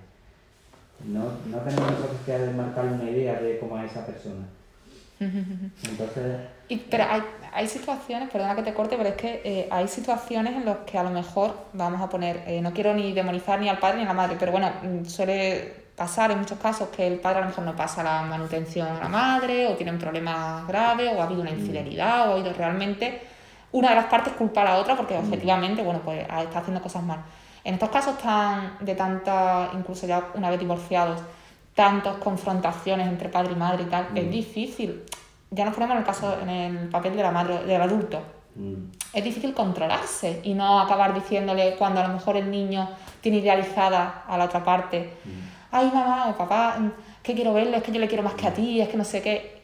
No, 1.06 1.24
no 1.46 1.58
tenemos 1.58 1.90
nosotros 1.92 2.20
que 2.24 2.38
marcar 2.56 2.86
una 2.86 3.08
idea 3.10 3.40
de 3.40 3.58
cómo 3.58 3.78
es 3.78 3.90
esa 3.90 4.06
persona. 4.06 4.46
Entonces... 5.20 6.40
Y, 6.68 6.76
pero 6.78 7.04
hay, 7.04 7.22
hay 7.52 7.66
situaciones, 7.66 8.30
perdona 8.30 8.56
que 8.56 8.62
te 8.62 8.74
corte, 8.74 8.96
pero 8.96 9.10
es 9.10 9.16
que 9.16 9.40
eh, 9.44 9.68
hay 9.70 9.88
situaciones 9.88 10.54
en 10.54 10.64
las 10.64 10.78
que 10.78 10.98
a 10.98 11.02
lo 11.02 11.10
mejor, 11.10 11.54
vamos 11.74 12.00
a 12.00 12.08
poner, 12.08 12.42
eh, 12.46 12.60
no 12.60 12.72
quiero 12.72 12.94
ni 12.94 13.12
demonizar 13.12 13.60
ni 13.60 13.68
al 13.68 13.78
padre 13.78 13.98
ni 13.98 14.04
a 14.04 14.08
la 14.08 14.14
madre, 14.14 14.36
pero 14.38 14.52
bueno, 14.52 14.70
mm, 14.82 15.04
suele 15.04 15.87
pasar 15.98 16.30
en 16.30 16.38
muchos 16.38 16.58
casos 16.58 16.88
que 16.88 17.06
el 17.06 17.18
padre 17.18 17.38
a 17.38 17.40
lo 17.42 17.48
mejor 17.48 17.64
no 17.64 17.76
pasa 17.76 18.02
la 18.02 18.22
manutención 18.22 18.86
a 18.88 19.00
la 19.00 19.08
madre, 19.08 19.66
o 19.66 19.74
tienen 19.74 19.98
problemas 19.98 20.66
graves, 20.66 21.12
o 21.14 21.20
ha 21.20 21.24
habido 21.24 21.42
una 21.42 21.50
mm. 21.50 21.58
infidelidad, 21.58 22.30
o 22.30 22.36
ha 22.36 22.38
ido 22.38 22.52
realmente 22.52 23.20
una 23.72 23.90
de 23.90 23.96
las 23.96 24.06
partes 24.06 24.32
culpa 24.34 24.62
a 24.62 24.64
la 24.64 24.76
otra 24.76 24.96
porque 24.96 25.18
mm. 25.18 25.24
objetivamente, 25.24 25.82
bueno, 25.82 26.00
pues 26.04 26.20
está 26.20 26.60
haciendo 26.60 26.80
cosas 26.80 27.02
mal. 27.02 27.18
En 27.64 27.74
estos 27.74 27.90
casos 27.90 28.16
tan, 28.18 28.78
de 28.80 28.94
tanta, 28.94 29.70
incluso 29.74 30.06
ya 30.06 30.28
una 30.34 30.48
vez 30.48 30.60
divorciados, 30.60 31.20
tantas 31.74 32.16
confrontaciones 32.16 33.08
entre 33.08 33.28
padre 33.28 33.52
y 33.52 33.56
madre 33.56 33.82
y 33.82 33.86
tal, 33.86 34.06
es 34.14 34.26
mm. 34.26 34.30
difícil. 34.30 35.02
Ya 35.50 35.64
nos 35.64 35.74
ponemos 35.74 35.94
en 35.94 35.98
el 35.98 36.06
caso, 36.06 36.38
en 36.40 36.48
el 36.48 36.88
papel 36.88 37.16
de 37.16 37.22
la 37.22 37.30
madre, 37.30 37.64
del 37.64 37.82
adulto. 37.82 38.22
Mm. 38.54 38.90
Es 39.12 39.24
difícil 39.24 39.52
controlarse 39.52 40.40
y 40.44 40.54
no 40.54 40.80
acabar 40.80 41.12
diciéndole 41.12 41.76
cuando 41.76 42.00
a 42.00 42.06
lo 42.06 42.14
mejor 42.14 42.36
el 42.36 42.50
niño 42.50 42.88
tiene 43.20 43.38
idealizada 43.38 44.24
a 44.26 44.38
la 44.38 44.44
otra 44.44 44.64
parte, 44.64 45.14
mm. 45.24 45.57
Ay 45.70 45.90
mamá 45.92 46.28
o 46.30 46.36
papá, 46.36 46.78
que 47.22 47.34
quiero 47.34 47.52
verle, 47.52 47.78
es 47.78 47.82
que 47.82 47.92
yo 47.92 48.00
le 48.00 48.08
quiero 48.08 48.22
más 48.22 48.34
que 48.34 48.46
a 48.46 48.54
ti, 48.54 48.80
es 48.80 48.88
que 48.88 48.96
no 48.96 49.04
sé 49.04 49.22
qué. 49.22 49.58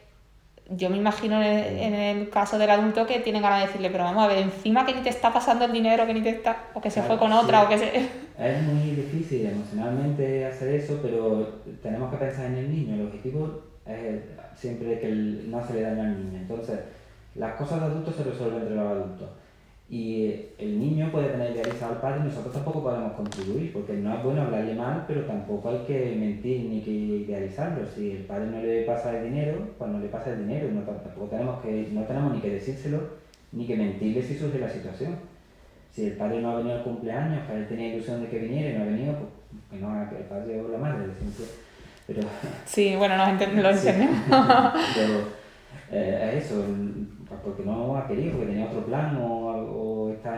yo 0.69 0.89
me 0.89 0.97
imagino 0.97 1.41
en 1.41 1.93
el, 1.93 2.29
caso 2.29 2.57
del 2.57 2.69
adulto 2.69 3.05
que 3.05 3.19
tienen 3.19 3.41
ganas 3.41 3.61
de 3.61 3.67
decirle, 3.67 3.89
pero 3.89 4.03
vamos 4.03 4.23
a 4.23 4.27
ver, 4.27 4.39
encima 4.39 4.85
que 4.85 4.93
ni 4.93 5.01
te 5.01 5.09
está 5.09 5.31
pasando 5.31 5.65
el 5.65 5.71
dinero, 5.71 6.05
que 6.05 6.13
ni 6.13 6.21
te 6.21 6.29
está, 6.29 6.67
o 6.73 6.81
que 6.81 6.89
se 6.89 7.01
fue 7.01 7.17
con 7.17 7.31
otra, 7.31 7.63
o 7.63 7.69
que 7.69 7.77
se... 7.77 8.09
Es 8.37 8.63
muy 8.63 8.91
difícil 8.91 9.45
emocionalmente 9.45 10.45
hacer 10.45 10.75
eso, 10.75 10.99
pero 11.01 11.61
tenemos 11.81 12.11
que 12.11 12.17
pensar 12.17 12.45
en 12.47 12.57
el 12.57 12.71
niño. 12.71 12.95
El 12.95 13.07
objetivo 13.07 13.61
es 13.85 14.21
siempre 14.55 14.99
que 14.99 15.07
no 15.07 15.65
se 15.65 15.73
le 15.73 15.81
daño 15.81 16.01
al 16.01 16.25
niño. 16.25 16.39
Entonces, 16.39 16.79
las 17.35 17.53
cosas 17.55 17.79
de 17.79 17.85
adultos 17.85 18.15
se 18.15 18.23
resuelven 18.23 18.61
entre 18.61 18.75
los 18.75 18.91
adultos. 18.91 19.29
Y 19.87 20.31
el 20.57 20.79
niño 20.79 21.11
puede 21.11 21.29
tener 21.29 21.51
idealizado 21.51 21.93
al 21.93 22.01
padre 22.01 22.21
y 22.21 22.27
nosotros 22.27 22.53
tampoco 22.53 22.81
podemos 22.81 23.13
contribuir, 23.13 23.71
porque 23.71 23.93
no 23.93 24.15
es 24.17 24.23
bueno 24.23 24.41
hablarle 24.41 24.73
mal, 24.73 25.05
pero 25.07 25.21
tampoco 25.25 25.69
hay 25.69 25.79
que 25.85 26.15
mentir 26.19 26.61
ni 26.61 26.81
que 26.81 26.89
idealizarlo. 26.91 27.85
Si 27.95 28.11
el 28.11 28.23
padre 28.23 28.47
no 28.47 28.61
le 28.61 28.81
pasa 28.83 29.15
el 29.15 29.25
dinero, 29.31 29.59
pues 29.77 29.91
no 29.91 29.99
le 29.99 30.07
pasa 30.07 30.31
el 30.31 30.39
dinero. 30.39 30.69
No, 30.71 30.81
tampoco 30.81 31.27
tenemos 31.27 31.61
que, 31.61 31.89
no 31.91 32.01
tenemos 32.03 32.33
ni 32.33 32.39
que 32.41 32.49
decírselo, 32.49 32.99
ni 33.51 33.67
que 33.67 33.75
mentirle 33.75 34.23
si 34.23 34.35
surge 34.35 34.57
la 34.57 34.69
situación. 34.69 35.15
Si 35.93 36.07
el 36.07 36.13
padre 36.13 36.41
no 36.41 36.51
ha 36.51 36.55
venido 36.57 36.77
al 36.77 36.83
cumpleaños, 36.83 37.47
que 37.47 37.55
él 37.55 37.67
tenía 37.67 37.93
ilusión 37.93 38.21
de 38.21 38.27
que 38.27 38.39
viniera 38.39 38.69
y 38.71 38.73
no 38.77 38.83
ha 38.83 38.87
venido, 38.87 39.13
pues 39.13 39.29
que 39.69 39.77
no 39.77 40.01
el 40.01 40.25
padre 40.25 40.61
o 40.61 40.67
la 40.67 40.77
madre, 40.79 41.05
Pero, 42.07 42.21
sí, 42.65 42.95
bueno, 42.97 43.17
nos 43.17 43.29
enten 43.29 43.61
lo 43.61 43.69
entendemos. 43.71 44.19
pero 44.29 45.45
eh, 45.91 46.33
es 46.37 46.45
eso, 46.45 46.65
pues 47.27 47.39
porque 47.43 47.63
no 47.63 47.97
ha 47.97 48.07
querido, 48.07 48.33
porque 48.33 48.47
tenía 48.47 48.65
otro 48.65 48.85
plan 48.85 49.17
o, 49.21 50.11
está 50.11 50.33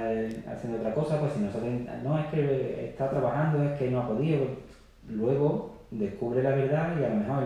haciendo 0.52 0.80
otra 0.80 0.94
cosa, 0.94 1.20
pues 1.20 1.34
si 1.34 1.42
nosotros, 1.42 1.70
no 2.04 2.18
es 2.18 2.26
que 2.28 2.86
está 2.90 3.10
trabajando, 3.10 3.64
es 3.64 3.78
que 3.78 3.92
no 3.92 4.02
ha 4.02 4.08
podido, 4.08 4.46
luego 5.08 5.78
descubre 5.92 6.44
la 6.44 6.52
verdad 6.52 6.94
y 7.00 7.04
a 7.04 7.10
lo 7.10 7.16
mejor 7.16 7.44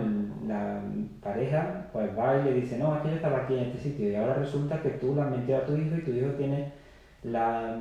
la 0.48 0.82
pareja 1.22 1.88
pues 1.92 2.18
va 2.18 2.38
y 2.38 2.44
le 2.44 2.54
dice, 2.54 2.78
no, 2.78 2.96
es 2.96 3.02
que 3.02 3.10
yo 3.10 3.16
estaba 3.16 3.40
aquí 3.40 3.56
en 3.56 3.66
este 3.66 3.80
sitio 3.80 4.10
y 4.10 4.16
ahora 4.16 4.36
resulta 4.36 4.82
que 4.82 4.90
tú 4.92 5.14
le 5.14 5.22
has 5.22 5.32
mentido 5.32 5.58
a 5.58 5.66
tu 5.66 5.76
hijo 5.76 5.96
y 5.96 6.02
tu 6.02 6.12
hijo 6.12 6.30
tiene 6.32 6.72
la, 7.24 7.78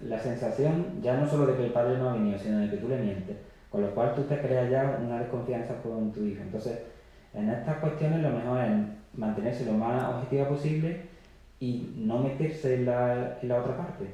la 0.00 0.18
sensación 0.18 1.00
ya 1.02 1.16
no 1.16 1.26
solo 1.26 1.46
de 1.46 1.56
que 1.56 1.66
el 1.66 1.72
padre 1.72 1.98
no 1.98 2.10
ha 2.10 2.14
venido, 2.14 2.38
sino 2.38 2.58
de 2.58 2.70
que 2.70 2.76
tú 2.76 2.88
le 2.88 2.98
mientes, 2.98 3.36
con 3.70 3.82
lo 3.82 3.94
cual 3.94 4.14
tú 4.14 4.22
te 4.22 4.38
creas 4.40 4.70
ya 4.70 4.98
una 5.02 5.18
desconfianza 5.18 5.74
con 5.82 6.12
tu 6.12 6.24
hijo. 6.24 6.42
Entonces, 6.42 6.78
en 7.32 7.48
estas 7.48 7.78
cuestiones 7.78 8.22
lo 8.22 8.30
mejor 8.30 8.60
es 8.60 8.70
mantenerse 9.16 9.64
lo 9.64 9.72
más 9.72 10.14
objetiva 10.14 10.48
posible 10.48 11.00
y 11.60 11.94
no 11.98 12.18
meterse 12.18 12.74
en 12.74 12.86
la, 12.86 13.38
en 13.40 13.48
la 13.48 13.58
otra 13.58 13.76
parte. 13.76 14.04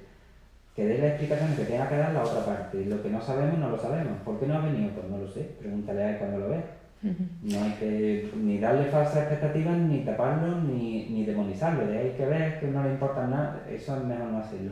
Que 0.74 0.86
dé 0.86 0.98
la 0.98 1.08
explicación 1.08 1.54
que 1.54 1.64
tenga 1.64 1.88
que 1.88 1.96
dar 1.96 2.12
la 2.12 2.22
otra 2.22 2.44
parte. 2.44 2.84
Lo 2.86 3.02
que 3.02 3.10
no 3.10 3.20
sabemos, 3.20 3.58
no 3.58 3.70
lo 3.70 3.78
sabemos. 3.78 4.18
¿Por 4.24 4.40
qué 4.40 4.46
no 4.46 4.54
ha 4.54 4.60
venido? 4.60 4.90
Pues 4.92 5.06
no 5.10 5.18
lo 5.18 5.28
sé. 5.28 5.50
Pregúntale 5.60 6.02
a 6.02 6.10
él 6.10 6.18
cuando 6.18 6.38
lo 6.38 6.48
ve. 6.48 6.62
No 7.02 7.64
hay 7.64 7.72
que 7.80 8.30
ni 8.36 8.58
darle 8.58 8.84
falsas 8.84 9.16
expectativas, 9.16 9.76
ni 9.76 10.04
taparlo, 10.04 10.60
ni, 10.60 11.08
ni 11.10 11.24
demonizarlo. 11.24 11.86
De 11.86 11.98
ahí 11.98 12.14
que 12.16 12.26
ver 12.26 12.60
que 12.60 12.68
no 12.68 12.82
le 12.84 12.90
importa 12.90 13.26
nada, 13.26 13.66
eso 13.68 13.96
es 13.96 14.04
mejor 14.04 14.26
no 14.28 14.38
hacerlo. 14.38 14.70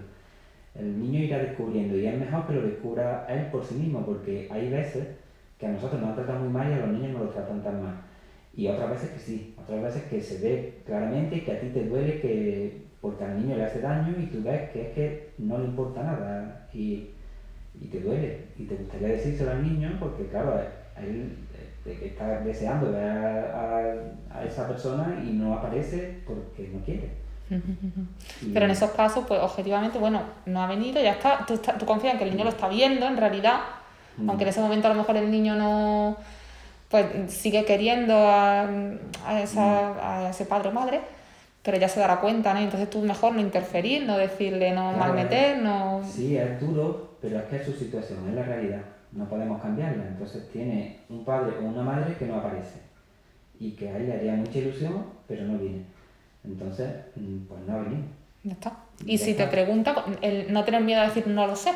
El 0.77 1.01
niño 1.01 1.19
irá 1.25 1.39
descubriendo 1.39 1.97
y 1.97 2.07
es 2.07 2.17
mejor 2.17 2.47
que 2.47 2.53
lo 2.55 2.63
descubra 2.63 3.27
él 3.29 3.47
por 3.47 3.65
sí 3.65 3.75
mismo, 3.75 4.07
porque 4.07 4.49
hay 4.49 4.71
veces 4.71 5.09
que 5.59 5.67
a 5.67 5.71
nosotros 5.71 6.01
nos 6.01 6.15
tratan 6.15 6.43
muy 6.43 6.49
mal 6.51 6.71
y 6.71 6.75
a 6.75 6.87
los 6.87 6.91
niños 6.91 7.13
no 7.13 7.25
los 7.25 7.35
tratan 7.35 7.65
tan 7.65 7.83
mal. 7.83 7.95
Y 8.61 8.69
otras 8.69 8.91
veces 8.91 9.11
que 9.13 9.19
sí, 9.19 9.55
otras 9.59 9.83
veces 9.83 10.03
que 10.03 10.21
se 10.21 10.39
ve 10.39 10.83
claramente 10.85 11.43
que 11.43 11.53
a 11.53 11.61
ti 11.61 11.69
te 11.69 11.87
duele 11.87 12.21
que 12.21 12.83
porque 13.01 13.25
al 13.25 13.41
niño 13.41 13.57
le 13.57 13.65
hace 13.65 13.81
daño 13.81 14.15
y 14.21 14.27
tú 14.27 14.43
ves 14.43 14.69
que 14.69 14.83
es 14.83 14.89
que 14.95 15.31
no 15.39 15.57
le 15.57 15.65
importa 15.65 16.03
nada 16.03 16.69
y, 16.75 17.09
y 17.81 17.87
te 17.87 18.01
duele. 18.01 18.49
Y 18.59 18.65
te 18.65 18.75
gustaría 18.75 19.09
decírselo 19.09 19.53
al 19.53 19.63
niño 19.63 19.97
porque 19.99 20.27
claro, 20.27 20.61
él 20.99 21.39
eh, 21.87 22.01
está 22.05 22.41
deseando 22.41 22.93
ver 22.93 23.09
a, 23.09 23.95
a, 24.31 24.45
esa 24.45 24.69
persona 24.69 25.19
y 25.27 25.33
no 25.33 25.55
aparece 25.55 26.19
porque 26.27 26.69
no 26.69 26.85
quiere. 26.85 27.13
Pero 28.53 28.67
en 28.67 28.73
esos 28.73 28.91
casos, 28.91 29.25
pues 29.27 29.41
objetivamente, 29.41 29.99
bueno, 29.99 30.21
no 30.45 30.61
ha 30.61 30.67
venido, 30.67 31.01
ya 31.01 31.13
está, 31.13 31.47
tú, 31.47 31.57
tú 31.57 31.87
confías 31.87 32.13
en 32.13 32.19
que 32.19 32.25
el 32.25 32.33
niño 32.33 32.45
lo 32.45 32.51
está 32.51 32.69
viendo 32.69 33.07
en 33.07 33.17
realidad, 33.17 33.61
mm. 34.19 34.29
aunque 34.29 34.45
en 34.45 34.51
ese 34.51 34.61
momento 34.61 34.87
a 34.87 34.91
lo 34.91 34.97
mejor 34.97 35.17
el 35.17 35.31
niño 35.31 35.57
no 35.57 36.19
pues 36.91 37.33
sigue 37.33 37.65
queriendo 37.65 38.15
a, 38.15 38.69
a, 39.25 39.41
esa, 39.41 40.25
a 40.27 40.31
ese 40.31 40.45
padre 40.45 40.71
o 40.71 40.73
madre, 40.73 41.01
pero 41.63 41.77
ya 41.79 41.89
se 41.89 42.01
dará 42.01 42.21
cuenta, 42.21 42.53
¿no? 42.53 42.61
Entonces 42.61 42.91
tú 42.91 43.01
mejor 43.01 43.35
no 43.35 43.41
interferir, 43.41 44.05
no 44.07 44.19
decirle, 44.19 44.73
no 44.73 44.93
malmeter, 44.93 45.59
no... 45.59 46.03
Sí, 46.05 46.37
es 46.37 46.61
duro, 46.61 47.17
pero 47.23 47.39
es 47.39 47.45
que 47.45 47.57
es 47.57 47.65
su 47.65 47.73
situación, 47.73 48.29
es 48.29 48.35
la 48.35 48.43
realidad, 48.43 48.81
no 49.13 49.29
podemos 49.29 49.63
cambiarla. 49.63 50.05
Entonces 50.09 50.51
tiene 50.51 50.99
un 51.09 51.25
padre 51.25 51.59
o 51.59 51.65
una 51.65 51.83
madre 51.83 52.17
que 52.19 52.27
no 52.27 52.37
aparece 52.37 52.81
y 53.61 53.73
que 53.73 53.89
a 53.89 53.97
él 53.97 54.07
le 54.09 54.15
haría 54.15 54.35
mucha 54.35 54.59
ilusión, 54.59 55.05
pero 55.29 55.45
no 55.45 55.59
viene. 55.59 55.85
Entonces, 56.43 56.89
mm, 57.15 57.47
pues 57.47 57.61
no 57.67 57.75
ha 57.75 57.79
venido. 57.83 58.03
Ya 58.43 58.53
está. 58.53 58.73
Y 59.05 59.19
si 59.19 59.35
te 59.35 59.47
pregunta, 59.47 60.05
el 60.23 60.53
no 60.53 60.65
tener 60.65 60.83
miedo 60.83 61.03
a 61.03 61.05
decir 61.05 61.27
no 61.27 61.47
lo 61.47 61.55
sé. 61.55 61.73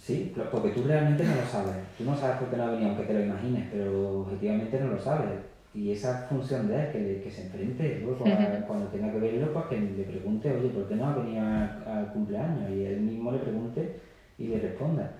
Sí, 0.00 0.32
porque 0.34 0.70
tú 0.70 0.82
realmente 0.84 1.24
no 1.24 1.34
lo 1.34 1.46
sabes. 1.46 1.74
Tú 1.98 2.04
no 2.04 2.16
sabes 2.16 2.38
por 2.38 2.48
qué 2.48 2.56
no 2.56 2.64
ha 2.64 2.70
venido, 2.70 2.88
aunque 2.88 3.04
te 3.04 3.12
lo 3.12 3.20
imagines, 3.20 3.68
pero 3.70 4.20
objetivamente 4.20 4.80
no 4.80 4.88
lo 4.88 4.98
sabes. 4.98 5.28
Y 5.74 5.92
esa 5.92 6.26
función 6.26 6.68
de 6.68 6.80
él, 6.80 6.90
que, 6.90 7.20
que 7.22 7.30
se 7.30 7.42
enfrente 7.42 8.00
luego 8.02 8.24
cuando 8.66 8.86
tenga 8.86 9.12
que 9.12 9.18
verlo, 9.18 9.52
pues 9.52 9.66
que 9.66 9.80
le 9.80 10.04
pregunte, 10.04 10.50
oye, 10.50 10.70
¿por 10.70 10.88
qué 10.88 10.96
no 10.96 11.06
ha 11.06 11.16
venido 11.16 11.44
al, 11.44 12.12
cumpleaños? 12.12 12.70
Y 12.70 12.86
él 12.86 13.00
mismo 13.02 13.30
le 13.30 13.38
pregunte 13.38 14.00
y 14.38 14.48
le 14.48 14.58
responda. 14.58 15.12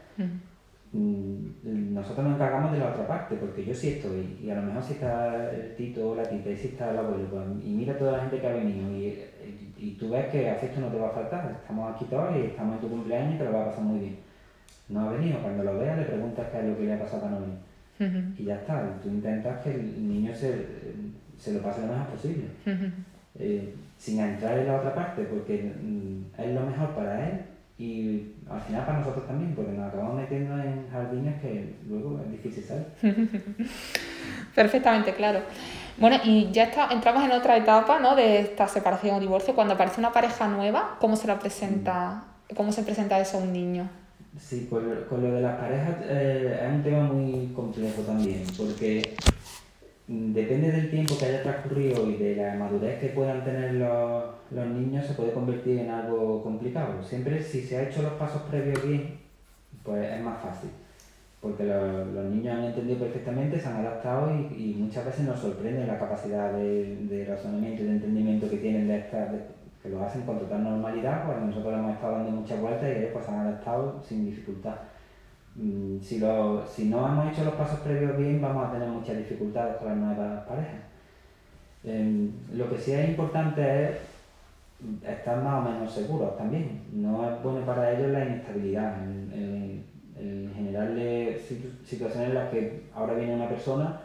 Mm, 0.93 1.93
nosotros 1.95 2.26
nos 2.26 2.35
encargamos 2.35 2.72
de 2.72 2.78
la 2.78 2.89
otra 2.89 3.07
parte, 3.07 3.37
porque 3.37 3.64
yo 3.64 3.74
sí 3.74 3.91
estoy, 3.91 4.39
y 4.43 4.51
a 4.51 4.57
lo 4.57 4.62
mejor 4.62 4.83
si 4.83 4.95
está 4.95 5.53
el 5.53 5.76
Tito 5.76 6.11
o 6.11 6.14
la 6.16 6.24
Tita, 6.24 6.51
y 6.51 6.57
si 6.57 6.68
está 6.68 6.91
el 6.91 6.99
abuelo, 6.99 7.28
pues, 7.31 7.45
y 7.64 7.70
mira 7.70 7.97
toda 7.97 8.12
la 8.12 8.20
gente 8.20 8.41
que 8.41 8.47
ha 8.49 8.55
venido, 8.55 8.91
y, 8.91 9.22
y, 9.76 9.93
tú 9.93 10.11
ves 10.11 10.26
que 10.26 10.51
afecto 10.51 10.81
no 10.81 10.89
te 10.89 10.99
va 10.99 11.09
a 11.09 11.12
faltar. 11.12 11.59
Estamos 11.62 11.95
aquí 11.95 12.07
todos 12.07 12.35
y 12.37 12.47
estamos 12.47 12.74
en 12.76 12.81
tu 12.81 12.89
cumpleaños 12.89 13.35
y 13.35 13.39
te 13.39 13.45
lo 13.45 13.53
va 13.53 13.62
a 13.62 13.66
pasar 13.66 13.85
muy 13.85 14.01
bien 14.01 14.30
no 14.91 15.09
ha 15.09 15.12
venido. 15.12 15.41
Cuando 15.41 15.64
lo 15.64 15.78
veas 15.78 15.99
le 15.99 16.05
preguntas 16.05 16.47
qué 16.51 16.59
es 16.59 16.64
lo 16.64 16.76
que 16.76 16.84
le 16.84 16.95
ha 16.95 16.99
pasado 16.99 17.26
a 17.26 17.30
Noemi. 17.30 18.34
Y 18.38 18.45
ya 18.45 18.57
está, 18.57 18.82
tú 19.03 19.09
intentas 19.09 19.62
que 19.62 19.74
el 19.74 20.09
niño 20.09 20.34
se, 20.34 20.66
se 21.38 21.53
lo 21.53 21.61
pase 21.61 21.82
lo 21.82 21.88
mejor 21.88 22.07
posible. 22.07 22.45
Eh, 23.38 23.74
sin 23.99 24.18
entrar 24.18 24.59
en 24.59 24.66
la 24.66 24.76
otra 24.76 24.95
parte, 24.95 25.22
porque 25.24 25.74
mm, 25.82 26.41
es 26.41 26.55
lo 26.55 26.62
mejor 26.62 26.88
para 26.95 27.28
él 27.28 27.41
y 27.78 28.32
al 28.51 28.61
final 28.61 28.84
para 28.84 28.99
nosotros 28.99 29.26
también, 29.26 29.55
porque 29.55 29.72
nos 29.72 29.88
acabamos 29.88 30.16
metiendo 30.16 30.59
en 30.59 30.88
jardines 30.91 31.41
que 31.41 31.76
luego 31.88 32.20
es 32.24 32.30
difícil 32.30 32.64
salir. 32.64 32.86
Perfectamente, 34.55 35.14
claro. 35.14 35.41
Bueno, 35.99 36.16
y 36.24 36.51
ya 36.51 36.64
está, 36.64 36.88
entramos 36.91 37.24
en 37.24 37.32
otra 37.32 37.57
etapa 37.57 37.99
¿no? 38.01 38.16
de 38.16 38.41
esta 38.41 38.68
separación 38.68 39.16
o 39.16 39.20
divorcio. 39.20 39.55
Cuando 39.55 39.74
aparece 39.74 40.01
una 40.01 40.12
pareja 40.12 40.49
nueva, 40.49 40.97
¿cómo 40.99 41.16
se 41.16 41.26
la 41.26 41.38
presenta, 41.38 42.24
cómo 42.57 42.72
se 42.72 42.82
presenta 42.82 43.20
eso 43.20 43.38
a 43.38 43.41
un 43.41 43.53
niño? 43.53 43.88
Sí, 44.39 44.66
con 44.70 44.89
lo, 44.89 45.07
con 45.09 45.22
lo 45.22 45.33
de 45.33 45.43
las 45.43 45.59
parejas 45.59 45.97
eh, 46.09 46.61
es 46.62 46.72
un 46.72 46.83
tema 46.83 47.03
muy 47.05 47.53
complejo 47.55 48.03
también, 48.03 48.43
porque 48.57 49.14
depende 50.07 50.72
del 50.72 50.91
tiempo 50.91 51.16
que 51.18 51.26
haya 51.26 51.43
transcurrido 51.43 52.09
y 52.11 52.16
de 52.16 52.37
la 52.37 52.55
madurez 52.55 52.99
que 53.01 53.09
puedan 53.09 53.45
tener 53.45 53.74
los, 53.74 54.24
los 54.51 54.66
niños, 54.68 55.07
se 55.07 55.14
puede 55.14 55.33
convertir 55.33 55.81
en 55.81 55.91
algo 55.91 56.43
complicado. 56.43 57.03
Siempre 57.03 57.43
si 57.43 57.62
se 57.62 57.76
ha 57.76 57.89
hecho 57.89 58.03
los 58.03 58.12
pasos 58.14 58.43
previos 58.43 58.87
bien, 58.87 59.18
pues 59.83 60.11
es 60.12 60.22
más 60.22 60.41
fácil, 60.43 60.70
porque 61.41 61.64
los, 61.64 62.07
los 62.09 62.24
niños 62.26 62.57
han 62.57 62.64
entendido 62.64 63.01
perfectamente, 63.01 63.61
se 63.61 63.68
han 63.68 63.85
adaptado 63.85 64.33
y, 64.35 64.55
y 64.55 64.76
muchas 64.78 65.07
veces 65.07 65.26
nos 65.26 65.41
sorprende 65.41 65.87
la 65.87 65.99
capacidad 65.99 66.53
de, 66.53 66.97
de 67.09 67.24
razonamiento 67.24 67.83
y 67.83 67.87
de 67.87 67.93
entendimiento 67.93 68.49
que 68.49 68.59
tienen 68.59 68.89
de 68.89 68.99
estas 68.99 69.33
que 69.83 69.89
lo 69.89 70.03
hacen 70.03 70.22
con 70.22 70.39
total 70.39 70.62
normalidad, 70.62 71.26
pues 71.26 71.39
nosotros 71.39 71.74
hemos 71.74 71.95
estado 71.95 72.12
dando 72.14 72.31
muchas 72.33 72.61
vueltas 72.61 72.89
y 72.89 72.99
ellos 72.99 73.11
pues 73.12 73.28
han 73.28 73.37
adaptado 73.37 74.03
sin 74.07 74.26
dificultad. 74.26 74.76
Mm, 75.57 76.01
si, 76.01 76.18
lo, 76.18 76.66
si 76.66 76.85
no 76.89 77.07
hemos 77.07 77.33
hecho 77.33 77.45
los 77.45 77.55
pasos 77.55 77.81
previos 77.81 78.16
bien, 78.16 78.41
vamos 78.41 78.68
a 78.68 78.72
tener 78.72 78.89
muchas 78.89 79.16
dificultades 79.16 79.76
con 79.76 79.89
las 79.89 79.97
nuevas 79.97 80.47
parejas. 80.47 80.81
Em, 81.83 82.31
lo 82.53 82.68
que 82.68 82.78
sí 82.78 82.93
es 82.93 83.09
importante 83.09 83.85
es 83.85 83.97
estar 85.07 85.43
más 85.43 85.66
o 85.66 85.70
menos 85.70 85.93
seguros 85.93 86.37
también. 86.37 86.83
No 86.93 87.28
es 87.28 87.43
bueno 87.43 87.64
para 87.64 87.93
ellos 87.93 88.11
la 88.11 88.24
inestabilidad, 88.24 89.03
el, 89.03 89.85
generarle 90.55 91.41
situaciones 91.85 92.28
en 92.28 92.35
las 92.35 92.51
que 92.51 92.83
ahora 92.95 93.14
viene 93.14 93.35
una 93.35 93.49
persona 93.49 93.99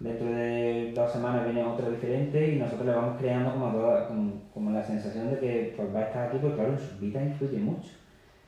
dentro 0.00 0.30
de 0.30 0.92
dos 0.94 1.12
semanas 1.12 1.44
viene 1.44 1.64
otra 1.64 1.88
diferente 1.90 2.54
y 2.54 2.58
nosotros 2.58 2.86
le 2.86 2.94
vamos 2.94 3.18
creando 3.18 3.52
como, 3.52 3.72
toda, 3.72 4.08
como, 4.54 4.70
la 4.70 4.82
sensación 4.82 5.30
de 5.30 5.38
que 5.38 5.74
pues, 5.76 5.94
va 5.94 6.00
a 6.00 6.04
estar 6.04 6.28
aquí, 6.28 6.38
porque 6.40 6.56
claro, 6.56 6.72
en 6.72 6.78
su 6.78 6.98
vida 6.98 7.22
influye 7.22 7.58
mucho. 7.58 7.90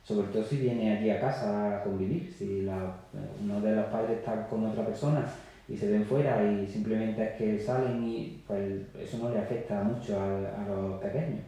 Sobre 0.03 0.27
todo 0.29 0.43
si 0.43 0.57
viene 0.57 0.97
aquí 0.97 1.09
a 1.09 1.19
casa 1.19 1.77
a 1.77 1.83
convivir, 1.83 2.33
si 2.33 2.61
la, 2.63 2.95
uno 3.43 3.61
de 3.61 3.75
los 3.75 3.85
padres 3.85 4.19
está 4.19 4.47
con 4.47 4.65
otra 4.65 4.85
persona 4.85 5.25
y 5.67 5.77
se 5.77 5.91
ven 5.91 6.05
fuera 6.05 6.43
y 6.43 6.65
simplemente 6.67 7.23
es 7.23 7.31
que 7.33 7.59
salen 7.59 8.03
y 8.03 8.43
pues 8.47 8.81
eso 8.99 9.19
no 9.19 9.29
le 9.29 9.39
afecta 9.39 9.83
mucho 9.83 10.19
a, 10.19 10.63
a 10.63 10.67
los 10.67 11.01
pequeños. 11.01 11.41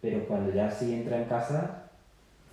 Pero 0.00 0.26
cuando 0.26 0.52
ya 0.52 0.70
sí 0.70 0.92
entra 0.92 1.16
en 1.16 1.24
casa, 1.24 1.85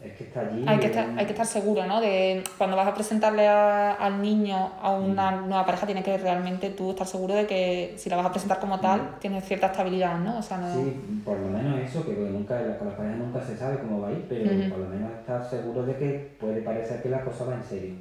es 0.03 0.13
que 0.13 0.23
está 0.25 0.41
allí. 0.41 0.65
Hay 0.67 0.79
que 0.79 0.87
estar, 0.87 1.07
hay 1.17 1.25
que 1.25 1.31
estar 1.31 1.45
seguro, 1.45 1.85
¿no? 1.85 2.01
De 2.01 2.43
cuando 2.57 2.75
vas 2.75 2.87
a 2.87 2.93
presentarle 2.93 3.47
a- 3.47 3.93
al 3.93 4.21
niño 4.21 4.71
a 4.81 4.91
una 4.91 5.31
Mm. 5.31 5.47
nueva 5.49 5.65
pareja, 5.65 5.85
tienes 5.85 6.03
que 6.03 6.17
realmente 6.17 6.69
tú 6.71 6.91
estar 6.91 7.07
seguro 7.07 7.33
de 7.35 7.47
que 7.47 7.93
si 7.97 8.09
la 8.09 8.17
vas 8.17 8.25
a 8.25 8.31
presentar 8.31 8.59
como 8.59 8.79
tal, 8.79 8.99
Mm. 9.01 9.19
tienes 9.19 9.45
cierta 9.45 9.67
estabilidad, 9.67 10.19
¿no? 10.19 10.39
O 10.39 10.41
sea, 10.41 10.57
no... 10.57 10.73
Sí, 10.73 11.21
por 11.23 11.37
lo 11.39 11.47
menos 11.47 11.79
eso, 11.79 12.05
que 12.05 12.13
nunca, 12.13 12.77
con 12.77 12.87
las 12.87 12.97
parejas 12.97 13.17
nunca 13.17 13.41
se 13.41 13.55
sabe 13.57 13.79
cómo 13.79 14.01
va 14.01 14.09
a 14.09 14.11
ir, 14.11 14.25
pero 14.27 14.49
por 14.69 14.79
lo 14.79 14.89
menos 14.89 15.11
estar 15.11 15.43
seguro 15.49 15.85
de 15.85 15.95
que 15.95 16.35
puede 16.39 16.61
parecer 16.61 17.01
que 17.01 17.09
la 17.09 17.21
cosa 17.23 17.45
va 17.45 17.55
en 17.55 17.63
serio. 17.63 17.93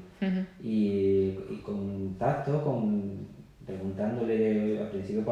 Y, 0.63 1.39
y 1.51 1.63
con 1.65 2.15
tacto, 2.19 2.63
con, 2.63 3.27
preguntándole 3.67 4.81
al 4.81 4.89
principio 4.89 5.25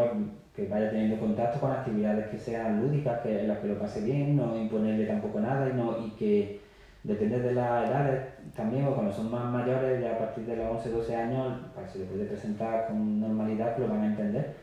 que 0.60 0.68
vaya 0.68 0.90
teniendo 0.90 1.18
contacto 1.18 1.58
con 1.58 1.72
actividades 1.72 2.28
que 2.28 2.38
sean 2.38 2.82
lúdicas, 2.82 3.20
que 3.20 3.40
en 3.40 3.48
las 3.48 3.58
que 3.58 3.68
lo 3.68 3.78
pase 3.78 4.02
bien, 4.02 4.36
no 4.36 4.56
imponerle 4.56 5.06
tampoco 5.06 5.40
nada 5.40 5.68
y, 5.68 5.72
no, 5.74 5.96
y 6.06 6.10
que 6.10 6.60
depende 7.02 7.40
de 7.40 7.54
las 7.54 7.88
edades 7.88 8.24
también, 8.54 8.86
o 8.86 8.94
cuando 8.94 9.12
son 9.12 9.30
más 9.30 9.50
mayores, 9.50 10.02
ya 10.02 10.12
a 10.12 10.18
partir 10.18 10.44
de 10.44 10.56
los 10.56 10.66
11, 10.66 10.90
12 10.90 11.16
años, 11.16 11.54
pues, 11.74 11.90
se 11.90 12.00
le 12.00 12.04
puede 12.04 12.26
presentar 12.26 12.88
con 12.88 13.20
normalidad, 13.20 13.78
lo 13.78 13.88
van 13.88 14.02
a 14.02 14.06
entender, 14.08 14.54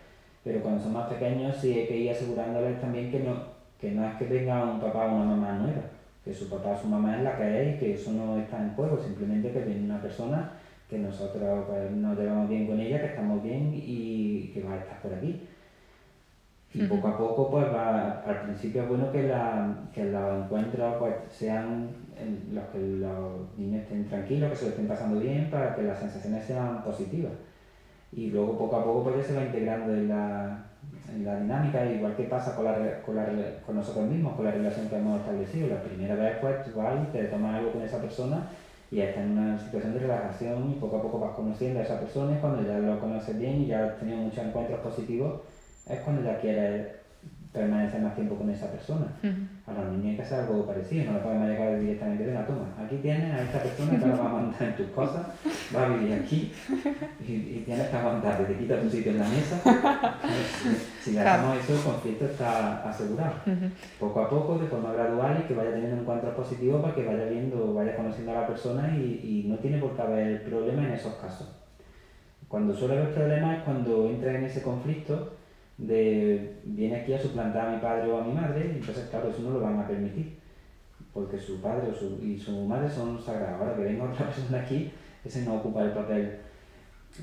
pero 0.44 0.62
cuando 0.62 0.84
son 0.84 0.94
más 0.94 1.10
pequeños 1.10 1.58
sí 1.58 1.74
hay 1.74 1.88
que 1.88 1.98
ir 1.98 2.12
asegurándoles 2.12 2.80
también 2.80 3.10
que 3.10 3.22
no, 3.22 3.34
que 3.82 3.92
no 3.92 4.06
es 4.06 4.16
que 4.18 4.26
venga 4.26 4.64
un 4.64 4.80
papá 4.80 5.06
o 5.06 5.16
una 5.16 5.26
mamá 5.26 5.54
nueva, 5.54 5.82
que 6.24 6.32
su 6.32 6.48
papá 6.48 6.72
o 6.72 6.78
su 6.80 6.88
mamá 6.88 7.18
es 7.18 7.24
la 7.24 7.38
que 7.38 7.62
es 7.62 7.76
y 7.76 7.80
que 7.80 7.94
eso 7.96 8.12
no 8.12 8.38
está 8.38 8.62
en 8.62 8.74
juego, 8.76 9.00
simplemente 9.00 9.52
que 9.52 9.62
viene 9.62 9.86
una 9.86 10.02
persona 10.02 10.52
que 10.88 11.00
nosotros 11.00 11.66
pues, 11.68 11.92
nos 11.92 12.18
llevamos 12.18 12.48
bien 12.48 12.68
con 12.68 12.80
ella, 12.80 13.02
que 13.02 13.08
estamos 13.08 13.42
bien 13.42 13.72
y 13.74 14.52
que 14.54 14.62
va 14.62 14.74
a 14.74 14.78
estar 14.78 15.02
por 15.02 15.14
aquí. 15.14 15.42
Y 16.74 16.84
poco 16.84 17.08
a 17.08 17.18
poco, 17.18 17.50
pues 17.50 17.66
va, 17.66 18.22
al 18.26 18.42
principio 18.44 18.84
es 18.84 18.90
bueno 18.90 19.12
que, 19.12 19.24
la, 19.24 19.74
que 19.94 20.06
los 20.12 20.44
encuentros 20.44 20.96
pues, 21.00 21.16
sean 21.32 21.88
en 22.20 22.54
los 22.54 22.66
que 22.66 22.80
los 22.80 23.58
niños 23.58 23.84
estén 23.84 24.08
tranquilos, 24.08 24.52
que 24.52 24.56
se 24.56 24.66
lo 24.66 24.70
estén 24.72 24.88
pasando 24.88 25.20
bien, 25.20 25.50
para 25.50 25.76
que 25.76 25.84
las 25.84 25.98
sensaciones 25.98 26.46
sean 26.46 26.84
positivas. 26.84 27.32
Y 28.12 28.30
luego 28.32 28.58
poco 28.58 28.76
a 28.76 28.84
poco 28.84 29.04
pues, 29.04 29.18
ya 29.18 29.24
se 29.24 29.36
va 29.36 29.46
integrando 29.46 29.94
en 29.94 30.10
la, 30.10 30.66
en 31.14 31.26
la 31.26 31.40
dinámica, 31.40 31.86
igual 31.86 32.16
que 32.16 32.24
pasa 32.24 32.56
con, 32.56 32.66
la, 32.66 33.02
con, 33.02 33.16
la, 33.16 33.26
con 33.66 33.76
nosotros 33.76 34.06
mismos, 34.08 34.36
con 34.36 34.46
la 34.46 34.52
relación 34.52 34.90
que 34.90 34.98
hemos 34.98 35.22
establecido. 35.22 35.70
La 35.70 35.82
primera 35.82 36.16
vez 36.16 36.38
pues 36.42 36.64
tú 36.66 36.78
vas 36.78 36.96
y 37.02 37.12
te 37.12 37.24
tomas 37.26 37.56
algo 37.56 37.72
con 37.72 37.82
esa 37.82 38.02
persona 38.02 38.48
y 38.92 39.02
estás 39.02 39.24
en 39.24 39.38
una 39.38 39.58
situación 39.58 39.94
de 39.94 40.00
relajación 40.00 40.72
y 40.72 40.76
poco 40.76 40.98
a 40.98 41.02
poco 41.02 41.20
vas 41.20 41.36
conociendo 41.36 41.80
a 41.80 41.84
esa 41.84 42.00
persona 42.00 42.38
y 42.38 42.40
cuando 42.40 42.64
ya 42.64 42.78
lo 42.80 43.00
conoces 43.00 43.38
bien 43.38 43.62
y 43.62 43.68
ya 43.68 43.86
has 43.86 44.00
tenido 44.00 44.18
muchos 44.18 44.46
encuentros 44.46 44.80
positivos, 44.80 45.42
es 45.90 46.00
cuando 46.02 46.24
ya 46.24 46.40
quieres 46.40 46.88
permanecer 47.54 48.02
más 48.02 48.14
tiempo 48.16 48.36
con 48.36 48.50
esa 48.50 48.70
persona. 48.72 49.08
Ujú. 49.24 49.34
A 49.68 49.74
los 49.74 49.92
niños 49.94 50.06
hay 50.12 50.16
que 50.18 50.22
hacer 50.22 50.40
algo 50.42 50.66
parecido, 50.66 51.06
no 51.06 51.14
le 51.14 51.20
podemos 51.24 51.48
llegar 51.50 51.80
directamente, 51.80 52.26
venga, 52.26 52.46
toma, 52.46 52.68
aquí 52.86 52.98
tienes 52.98 53.34
a 53.34 53.42
esta 53.44 53.60
persona 53.64 53.98
que 53.98 54.06
ahora 54.06 54.18
va 54.24 54.30
a 54.30 54.34
mandar 54.34 54.62
en 54.64 54.76
tus 54.76 54.88
cosas, 54.88 55.26
va 55.76 55.86
a 55.86 55.90
vivir 55.90 56.14
aquí 56.14 56.54
y, 57.28 57.32
y 57.34 57.64
tienes 57.66 57.88
que 57.88 57.96
aguantarte, 57.98 58.44
te 58.46 58.58
quita 58.60 58.80
tu 58.80 58.90
sitio 58.90 59.12
en 59.14 59.20
la 59.20 59.28
mesa. 59.28 59.62
Si 61.02 61.12
le 61.14 61.22
Claro. 61.22 61.48
hacemos 61.48 61.64
eso, 61.64 61.74
el 61.78 61.82
conflicto 61.94 62.26
está 62.26 62.90
asegurado. 62.90 63.34
Poco 64.00 64.20
a 64.22 64.30
poco, 64.30 64.58
de 64.60 64.68
forma 64.68 64.92
gradual 64.92 65.40
y 65.42 65.48
que 65.48 65.54
vaya 65.54 65.72
teniendo 65.72 66.02
encuentros 66.02 66.36
positivos 66.36 66.82
para 66.82 66.94
que 66.96 67.06
vaya 67.06 67.26
viendo, 67.26 67.74
vaya 67.74 67.96
conociendo 67.96 68.32
a 68.32 68.42
la 68.42 68.48
persona 68.48 68.94
y, 68.98 69.22
y 69.24 69.48
no 69.48 69.56
tiene 69.58 69.78
por 69.78 69.96
qué 69.96 70.02
haber 70.02 70.44
problema 70.44 70.84
en 70.84 70.92
esos 70.92 71.14
casos. 71.16 71.48
Cuando 72.50 72.76
suele 72.76 72.98
haber 72.98 73.14
problemas 73.14 73.58
es 73.60 73.64
cuando 73.64 74.10
entra 74.10 74.34
en 74.36 74.44
ese 74.44 74.62
conflicto 74.62 75.34
de 75.78 76.56
viene 76.64 76.98
aquí 76.98 77.14
a 77.14 77.22
suplantar 77.22 77.68
a 77.68 77.72
mi 77.72 77.80
padre 77.80 78.12
o 78.12 78.18
a 78.18 78.24
mi 78.24 78.34
madre, 78.34 78.72
y 78.74 78.78
entonces 78.80 79.08
claro, 79.10 79.30
eso 79.30 79.42
no 79.44 79.52
lo 79.52 79.62
van 79.62 79.80
a 79.80 79.88
permitir, 79.88 80.38
porque 81.14 81.38
su 81.38 81.62
padre 81.62 81.90
o 81.92 81.94
su, 81.94 82.20
y 82.24 82.38
su 82.38 82.52
madre 82.66 82.90
son 82.90 83.22
sagrados. 83.22 83.62
Ahora 83.62 83.76
que 83.76 83.84
venga 83.84 84.06
otra 84.06 84.26
persona 84.34 84.60
aquí, 84.62 84.92
ese 85.24 85.44
no 85.44 85.56
ocupa 85.56 85.84
el 85.84 85.92
papel. 85.92 86.38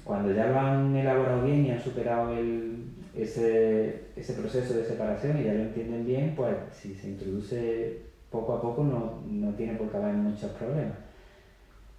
Cuando 0.02 0.32
ya 0.32 0.46
lo 0.46 0.58
han 0.58 0.96
elaborado 0.96 1.42
bien 1.42 1.66
y 1.66 1.70
han 1.70 1.80
superado 1.80 2.32
el, 2.32 2.84
ese, 3.14 4.06
ese 4.16 4.32
proceso 4.34 4.74
de 4.74 4.84
separación 4.84 5.40
y 5.40 5.44
ya 5.44 5.54
lo 5.54 5.60
entienden 5.60 6.06
bien, 6.06 6.34
pues 6.34 6.56
si 6.72 6.94
se 6.94 7.10
introduce 7.10 8.00
poco 8.30 8.54
a 8.54 8.62
poco 8.62 8.82
no, 8.82 9.22
no 9.28 9.54
tiene 9.54 9.74
por 9.74 9.90
qué 9.90 9.96
haber 9.96 10.14
muchos 10.14 10.50
problemas. 10.52 10.98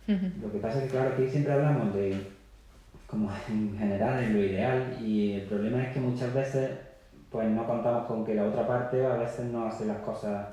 Ujú. 0.08 0.26
Lo 0.41 0.51
que 0.51 0.58
pasa 0.60 0.80
es 0.80 0.86
que, 0.86 0.89
claro, 0.91 1.14
aquí 1.14 1.28
siempre 1.30 1.53
hablamos 1.53 1.93
de, 1.95 2.35
como 3.08 3.30
en 3.49 3.78
general, 3.78 4.24
en 4.24 4.34
lo 4.34 4.39
ideal, 4.43 4.97
y 5.01 5.34
el 5.34 5.41
problema 5.43 5.84
es 5.84 5.93
que 5.93 5.99
muchas 5.99 6.34
veces 6.34 6.72
pues 7.32 7.47
no 7.49 7.66
contamos 7.68 8.06
con 8.08 8.26
que 8.26 8.34
la 8.36 8.45
otra 8.45 8.66
parte 8.68 9.06
a 9.06 9.16
veces 9.16 9.45
no 9.45 9.66
hace 9.66 9.86
las 9.86 9.97
cosas 9.97 10.47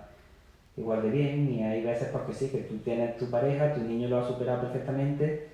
igual 0.77 1.03
de 1.03 1.11
bien, 1.11 1.51
y 1.53 1.63
hay 1.63 1.83
veces 1.85 2.09
porque 2.13 2.33
sí, 2.33 2.49
que 2.49 2.59
tú 2.59 2.77
tienes 2.79 3.17
tu 3.17 3.31
pareja, 3.31 3.73
tu 3.75 3.81
niño 3.83 4.09
lo 4.09 4.19
ha 4.19 4.27
superado 4.27 4.63
perfectamente, 4.63 5.49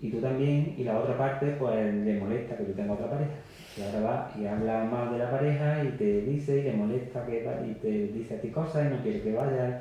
y 0.00 0.10
tú 0.10 0.18
también, 0.20 0.74
y 0.76 0.82
la 0.84 0.98
otra 0.98 1.16
parte 1.16 1.54
pues 1.58 1.94
le 1.94 2.18
molesta 2.18 2.56
que 2.56 2.64
tú 2.64 2.72
tengas 2.72 2.96
otra 2.98 3.10
pareja. 3.10 3.30
Y 3.76 3.82
ahora 3.82 4.00
va 4.00 4.30
y 4.38 4.44
habla 4.46 4.84
mal 4.84 5.10
de 5.12 5.18
la 5.18 5.30
pareja 5.30 5.82
y 5.84 5.88
te 5.96 6.20
dice 6.22 6.58
y 6.58 6.62
le 6.64 6.72
molesta 6.74 7.24
que 7.24 7.42
va- 7.44 7.64
y 7.66 7.72
te 7.74 7.88
dice 8.08 8.34
a 8.36 8.40
ti 8.40 8.48
cosas 8.48 8.86
y 8.86 8.94
no 8.94 9.02
quiere 9.02 9.22
que 9.22 9.32
vayas. 9.32 9.80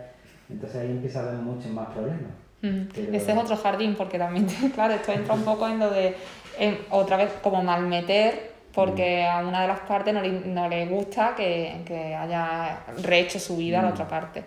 Entonces 0.50 0.80
ahí 0.82 0.92
empieza 0.92 1.20
a 1.20 1.24
haber 1.30 1.42
muchos 1.42 1.72
más 1.72 1.90
problemas. 1.90 2.32
Ujú. 2.64 2.88
Pero- 2.96 3.14
Ese 3.14 3.32
es 3.34 3.38
otro 3.38 3.58
jardín, 3.58 3.96
porque 3.98 4.18
también, 4.20 4.46
claro, 4.76 4.94
esto 4.94 5.12
entra 5.12 5.34
un 5.34 5.44
poco 5.44 5.68
en 5.68 5.80
lo 5.80 5.90
de, 5.90 6.16
en- 6.60 6.80
otra 6.90 7.18
vez, 7.18 7.30
como 7.42 7.64
malmeter, 7.64 8.52
porque 8.74 9.26
a 9.26 9.40
una 9.40 9.62
de 9.64 9.68
las 9.68 9.80
partes 9.82 10.14
no 10.14 10.22
le, 10.22 10.30
no 10.32 10.70
le 10.70 10.86
gusta 10.86 11.34
que, 11.36 11.82
que 11.86 12.16
haya 12.16 12.80
rehecho 13.04 13.40
su 13.40 13.58
vida 13.58 13.80
a 13.80 13.84
la 13.84 13.90
Mm. 13.90 13.94
otra 13.94 14.08
parte. 14.08 14.44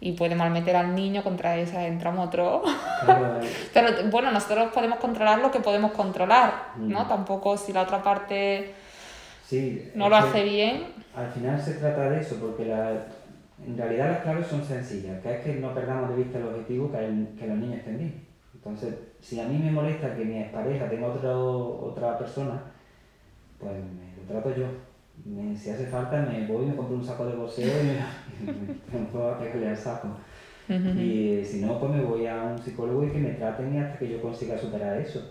Y 0.00 0.12
puede 0.12 0.34
malmeter 0.34 0.76
al 0.76 0.94
niño, 0.94 1.22
contra 1.22 1.56
esa 1.56 1.86
entramos 1.86 2.26
otro. 2.28 2.62
Claro, 3.04 3.40
eh, 3.42 3.48
Pero 3.72 3.88
bueno, 4.10 4.30
nosotros 4.30 4.70
podemos 4.72 4.98
controlar 4.98 5.38
lo 5.38 5.50
que 5.50 5.60
podemos 5.60 5.92
controlar, 5.92 6.52
¿no? 6.76 7.04
Mm. 7.04 7.08
Tampoco 7.08 7.56
si 7.56 7.72
la 7.72 7.82
otra 7.82 8.02
parte 8.02 8.74
sí, 9.46 9.90
no 9.94 10.08
lo 10.08 10.16
hace 10.16 10.42
bien. 10.44 10.84
Al 11.14 11.30
final 11.30 11.60
se 11.60 11.74
trata 11.74 12.10
de 12.10 12.20
eso, 12.20 12.36
porque 12.36 12.66
la, 12.66 12.90
en 13.66 13.76
realidad 13.76 14.10
las 14.10 14.18
claves 14.20 14.46
son 14.48 14.62
sencillas, 14.64 15.20
que 15.22 15.34
es 15.34 15.40
que 15.44 15.54
no 15.54 15.72
perdamos 15.72 16.10
de 16.10 16.16
vista 16.16 16.38
el 16.38 16.44
objetivo, 16.48 16.90
que, 16.92 16.98
el- 16.98 17.28
que 17.38 17.46
los 17.46 17.56
niños 17.56 17.78
estén 17.78 17.98
bien. 17.98 18.25
Entonces, 18.66 18.96
si 19.20 19.38
a 19.38 19.46
mí 19.46 19.58
me 19.58 19.70
molesta 19.70 20.16
que 20.16 20.24
mi 20.24 20.42
pareja 20.52 20.90
tenga 20.90 21.06
otro, 21.06 21.86
otra 21.86 22.18
persona, 22.18 22.60
pues 23.60 23.74
me 23.76 24.16
lo 24.16 24.22
trato 24.26 24.50
yo. 24.58 24.66
Me- 25.24 25.56
si 25.56 25.70
hace 25.70 25.86
falta, 25.86 26.20
me 26.22 26.46
voy 26.48 26.64
y 26.64 26.68
me 26.70 26.76
compro 26.76 26.96
un 26.96 27.04
saco 27.04 27.26
de 27.26 27.36
boxeo 27.36 27.68
y 27.80 27.84
me, 27.84 27.94
me, 28.92 28.98
me 28.98 29.06
pongo 29.06 29.28
a 29.28 29.38
pegarle 29.38 29.68
al 29.68 29.76
saco. 29.76 30.08
Y 30.96 31.44
si 31.44 31.60
no, 31.60 31.78
pues 31.78 31.92
me 31.92 32.00
voy 32.00 32.26
a 32.26 32.42
un 32.42 32.58
psicólogo 32.58 33.04
y 33.04 33.10
que 33.10 33.18
me 33.20 33.30
traten 33.30 33.78
hasta 33.78 33.98
que 34.00 34.08
yo 34.08 34.20
consiga 34.20 34.58
superar 34.58 34.96
eso. 34.98 35.22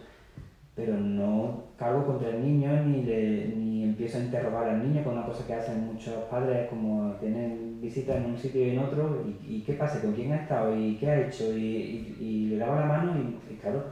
Pero 0.75 0.97
no 0.97 1.63
cargo 1.77 2.05
contra 2.05 2.29
el 2.29 2.43
niño 2.43 2.83
ni, 2.83 3.03
le, 3.03 3.47
ni 3.55 3.83
empiezo 3.83 4.17
a 4.17 4.21
interrogar 4.21 4.67
al 4.67 4.83
niño 4.87 5.03
con 5.05 5.13
una 5.17 5.25
cosa 5.25 5.47
que 5.47 5.53
hacen 5.53 5.85
muchos 5.87 6.13
padres, 6.29 6.67
como 6.69 7.13
tienen 7.13 7.79
visitas 7.81 8.17
en 8.17 8.25
un 8.25 8.37
sitio 8.37 8.65
y 8.65 8.71
en 8.71 8.79
otro, 8.79 9.23
y, 9.25 9.55
y 9.55 9.61
qué 9.61 9.73
pasa, 9.73 10.01
con 10.01 10.13
quién 10.13 10.33
ha 10.33 10.37
estado 10.37 10.75
y 10.77 10.95
qué 10.97 11.09
ha 11.09 11.21
hecho, 11.27 11.55
y, 11.55 11.63
y- 11.65 12.17
y 12.19 12.45
le 12.47 12.57
daba 12.57 12.81
la 12.81 12.85
mano 12.87 13.13
y, 13.49 13.55
claro, 13.55 13.83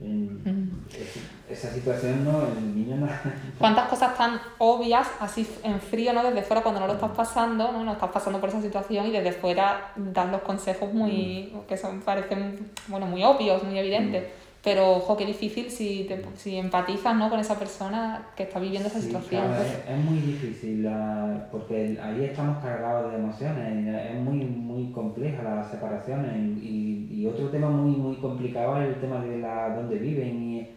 es- 0.00 1.18
esa 1.58 1.68
situación 1.74 2.24
no, 2.24 2.42
el 2.58 2.74
niño 2.74 2.96
no... 2.96 3.06
cuántas 3.58 3.88
cosas 3.88 4.16
tan 4.16 4.40
obvias, 4.58 5.08
así 5.20 5.46
en 5.62 5.78
frío, 5.80 6.12
¿no? 6.12 6.22
Desde 6.24 6.42
fuera, 6.42 6.62
cuando 6.62 6.80
no 6.80 6.86
lo 6.86 6.94
estás 6.94 7.10
pasando, 7.10 7.70
¿no? 7.70 7.84
No 7.84 7.92
estás 7.92 8.10
pasando 8.10 8.40
por 8.40 8.48
esa 8.48 8.62
situación 8.62 9.06
y 9.06 9.10
desde 9.12 9.32
fuera 9.32 9.92
das 9.96 10.30
los 10.32 10.40
consejos 10.42 10.92
muy, 10.92 11.52
que 11.68 11.76
son, 11.76 12.00
parecen, 12.00 12.70
bueno, 12.88 13.06
muy 13.06 13.22
obvios, 13.22 13.62
muy 13.62 13.78
evidentes. 13.78 14.24
Pero, 14.62 14.92
ojo, 14.92 15.16
qué 15.16 15.26
difícil 15.26 15.70
si, 15.72 16.04
te, 16.04 16.24
si 16.36 16.56
empatizas, 16.56 17.16
¿no? 17.16 17.28
Con 17.28 17.40
esa 17.40 17.58
persona 17.58 18.26
que 18.36 18.44
está 18.44 18.60
viviendo 18.60 18.88
esa 18.88 19.00
Sí, 19.00 19.06
situación. 19.08 19.48
claro, 19.48 19.62
es, 19.64 19.78
es 19.90 19.98
muy 20.04 20.18
difícil 20.20 20.84
la- 20.84 21.48
porque 21.50 21.98
ahí 22.00 22.22
estamos 22.24 22.62
cargados 22.62 23.10
de 23.10 23.18
emociones, 23.18 24.08
es 24.10 24.14
muy, 24.20 24.36
muy 24.44 24.92
compleja 24.92 25.42
las 25.42 25.68
separaciones 25.68 26.36
y, 26.62 27.08
y 27.10 27.26
otro 27.26 27.48
tema 27.48 27.68
muy, 27.68 27.90
muy 27.96 28.16
complicado 28.18 28.80
es 28.80 28.88
el 28.90 29.00
tema 29.00 29.18
de 29.20 29.38
la 29.38 29.70
dónde 29.70 29.96
viven 29.96 30.42
y 30.42 30.68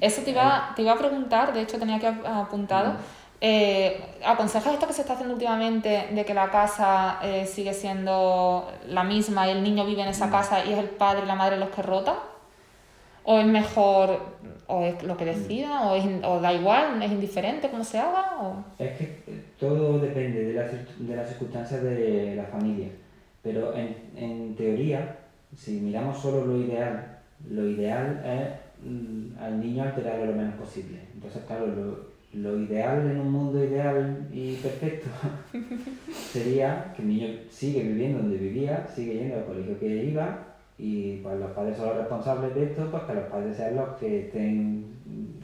Eso 0.00 0.20
te 0.22 0.32
iba, 0.32 0.72
te 0.76 0.82
iba 0.82 0.92
a 0.92 0.98
preguntar, 0.98 1.54
de 1.54 1.62
hecho 1.62 1.78
tenía 1.78 1.98
que 1.98 2.08
ap- 2.08 2.26
apuntado. 2.26 2.92
Eh, 3.40 4.00
¿Aconsejas 4.24 4.74
esto 4.74 4.86
que 4.86 4.92
se 4.92 5.00
está 5.00 5.14
haciendo 5.14 5.34
últimamente 5.34 6.08
de 6.12 6.24
que 6.26 6.34
la 6.34 6.50
casa 6.50 7.18
eh, 7.22 7.46
sigue 7.46 7.72
siendo 7.74 8.70
la 8.86 9.02
misma 9.02 9.48
y 9.48 9.50
el 9.50 9.62
niño 9.62 9.84
vive 9.86 10.02
en 10.02 10.08
esa 10.08 10.26
Mm. 10.26 10.30
casa 10.30 10.64
y 10.64 10.72
es 10.74 10.78
el 10.78 10.90
padre 10.90 11.22
y 11.24 11.26
la 11.26 11.34
madre 11.34 11.56
los 11.56 11.70
que 11.70 11.80
rotan? 11.82 12.16
¿O 13.24 13.38
es 13.38 13.46
mejor, 13.46 14.18
o 14.66 14.84
es 14.84 15.02
lo 15.04 15.16
que 15.16 15.24
decida, 15.26 15.82
o, 15.82 15.94
es, 15.94 16.04
o 16.24 16.40
da 16.40 16.52
igual, 16.52 17.00
es 17.02 17.12
indiferente 17.12 17.68
cómo 17.70 17.84
se 17.84 17.98
haga? 17.98 18.40
O... 18.40 18.64
es 18.78 18.90
que 18.98 19.22
todo 19.60 19.98
depende 20.00 20.44
de, 20.44 20.54
las 20.54 20.72
cir- 20.72 20.96
de 20.98 21.16
las 21.16 21.28
circunstancias 21.28 21.82
de 21.82 22.34
la 22.36 22.44
familia, 22.44 22.88
pero 23.42 23.74
en, 23.76 23.94
en 24.16 24.54
teoría, 24.56 25.18
si 25.56 25.80
miramos 25.80 26.18
solo 26.18 26.46
lo 26.46 26.56
ideal, 26.60 27.18
lo 27.48 27.68
ideal 27.68 28.20
es 28.24 28.88
mm, 28.88 29.38
al 29.40 29.60
niño 29.60 29.82
alterarlo 29.84 30.26
lo 30.26 30.32
menos 30.34 30.54
posible. 30.54 30.98
Entonces, 31.14 31.42
claro, 31.46 31.66
lo, 31.66 32.12
lo 32.34 32.58
ideal 32.58 33.08
en 33.10 33.20
un 33.20 33.30
mundo 33.30 33.62
ideal 33.62 34.26
y 34.32 34.54
perfecto 34.56 35.08
sería 36.12 36.92
que 36.96 37.02
el 37.02 37.08
niño 37.08 37.28
sigue 37.50 37.82
viviendo 37.82 38.18
donde 38.18 38.36
vivía, 38.36 38.86
sigue 38.94 39.14
yendo 39.14 39.36
al 39.36 39.44
colegio 39.44 39.78
que 39.78 40.04
iba 40.04 40.38
y 40.78 41.18
pues 41.18 41.38
los 41.38 41.50
padres 41.52 41.76
son 41.76 41.88
los 41.88 41.98
responsables 41.98 42.54
de 42.54 42.64
esto, 42.64 42.90
pues 42.90 43.02
que 43.04 43.14
los 43.14 43.24
padres 43.24 43.56
sean 43.56 43.76
los 43.76 43.88
que 43.98 44.26
estén 44.26 44.86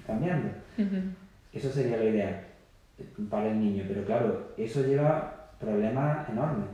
cambiando. 0.07 0.49
Eso 1.53 1.71
sería 1.71 1.97
lo 1.97 2.09
ideal 2.09 2.41
para 3.31 3.49
el 3.49 3.61
niño, 3.61 3.85
pero 3.87 4.05
claro, 4.05 4.49
eso 4.57 4.83
lleva 4.83 5.51
problemas 5.61 6.29
enormes, 6.29 6.67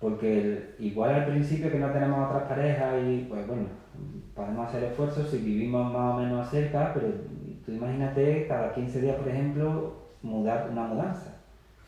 porque 0.00 0.74
igual 0.78 1.14
al 1.14 1.26
principio 1.26 1.70
que 1.70 1.78
no 1.78 1.90
tenemos 1.90 2.28
otras 2.28 2.48
parejas 2.48 2.94
y 3.06 3.26
pues 3.28 3.46
bueno, 3.46 3.66
podemos 4.34 4.68
hacer 4.68 4.84
esfuerzos 4.84 5.30
si 5.30 5.38
vivimos 5.38 5.92
más 5.92 6.14
o 6.14 6.18
menos 6.18 6.50
cerca, 6.50 6.92
pero 6.94 7.08
tú 7.64 7.72
imagínate 7.72 8.46
cada 8.48 8.74
15 8.74 9.00
días, 9.00 9.16
por 9.16 9.28
ejemplo, 9.28 9.94
mudar 10.22 10.68
una 10.70 10.84
mudanza. 10.84 11.36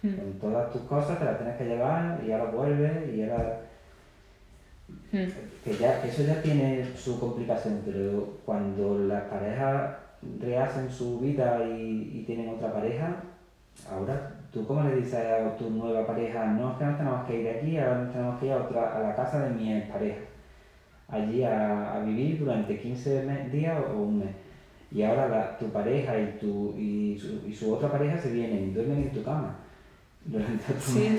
Con 0.02 0.38
todas 0.38 0.70
tus 0.70 0.82
cosas 0.82 1.18
te 1.18 1.24
las 1.24 1.38
tienes 1.38 1.56
que 1.56 1.64
llevar 1.64 2.20
y 2.24 2.30
ahora 2.30 2.50
vuelves 2.50 3.14
y 3.14 3.22
ahora... 3.22 3.63
Que, 5.64 5.76
ya, 5.78 6.04
eso 6.04 6.22
ya 6.24 6.42
tiene 6.42 6.84
su 6.96 7.18
complicación, 7.18 7.82
pero 7.84 8.38
cuando 8.44 8.98
las 8.98 9.22
parejas 9.24 9.96
rehacen 10.40 10.90
su 10.90 11.20
vida 11.20 11.64
y, 11.64 12.10
y 12.14 12.24
tienen 12.26 12.48
otra 12.48 12.72
pareja, 12.72 13.16
ahora 13.90 14.32
tú 14.52 14.66
cómo 14.66 14.82
le 14.82 14.96
dices 14.96 15.14
a 15.14 15.56
tu 15.56 15.70
nueva 15.70 16.06
pareja, 16.06 16.46
no 16.46 16.72
es 16.72 16.78
que 16.78 16.84
nos 16.84 16.98
tenemos 16.98 17.26
que 17.26 17.38
ir 17.38 17.44
de 17.44 17.50
aquí, 17.50 17.78
ahora 17.78 17.98
nos 18.04 18.12
tenemos 18.12 18.40
que 18.40 18.46
ir 18.46 18.52
a, 18.52 18.56
otra, 18.56 18.96
a 18.96 19.00
la 19.00 19.14
casa 19.14 19.44
de 19.44 19.50
mi 19.50 19.80
pareja, 19.82 20.20
allí 21.08 21.44
a, 21.44 21.94
a 21.94 22.00
vivir 22.00 22.38
durante 22.40 22.78
15 22.78 23.48
días 23.50 23.78
o 23.94 24.02
un 24.02 24.18
mes 24.18 24.44
y 24.94 25.02
ahora 25.02 25.58
tu 25.58 25.66
pareja 25.70 26.16
y, 26.16 26.38
tu, 26.40 26.72
y, 26.78 27.18
su, 27.18 27.46
y 27.46 27.52
su 27.52 27.74
otra 27.74 27.90
pareja 27.90 28.16
se 28.16 28.30
vienen 28.30 28.68
y 28.68 28.72
duermen 28.72 29.02
en 29.02 29.10
tu 29.10 29.24
cama 29.24 29.56
durante 30.24 30.72
otro 30.72 30.80
sí. 30.80 31.18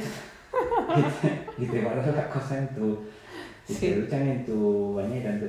y, 1.57 1.65
te, 1.65 1.81
guardan 1.81 2.15
las 2.15 2.27
cosas 2.27 2.53
en 2.53 2.67
tu... 2.69 2.99
y 3.67 3.73
te 3.73 4.01
duchan 4.01 4.27
en 4.27 4.45
tu 4.45 4.95
bañera. 4.95 5.39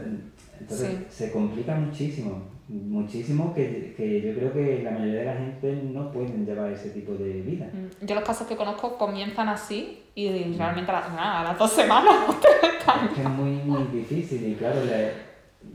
Entonces 0.60 0.96
se 1.10 1.30
complica 1.30 1.74
muchísimo, 1.74 2.42
muchísimo 2.68 3.54
que, 3.54 3.94
que, 3.96 4.22
yo 4.22 4.34
creo 4.34 4.52
que 4.52 4.82
la 4.82 4.92
mayoría 4.92 5.20
de 5.20 5.24
la 5.26 5.36
gente 5.36 5.82
no 5.92 6.10
pueden 6.10 6.46
llevar 6.46 6.72
ese 6.72 6.90
tipo 6.90 7.12
de 7.12 7.42
vida. 7.42 7.70
Mm, 7.72 8.06
yo 8.06 8.14
los 8.14 8.24
casos 8.24 8.46
que 8.46 8.56
conozco 8.56 8.96
comienzan 8.96 9.48
así 9.48 10.02
y 10.14 10.54
realmente 10.54 10.90
a, 10.90 11.40
a 11.40 11.44
las 11.44 11.58
dos 11.58 11.72
semanas 11.72 12.14
es 13.04 13.10
que 13.14 13.20
es 13.20 13.28
muy, 13.28 13.50
muy 13.64 13.84
difícil 13.92 14.46
y 14.46 14.54
claro, 14.54 14.80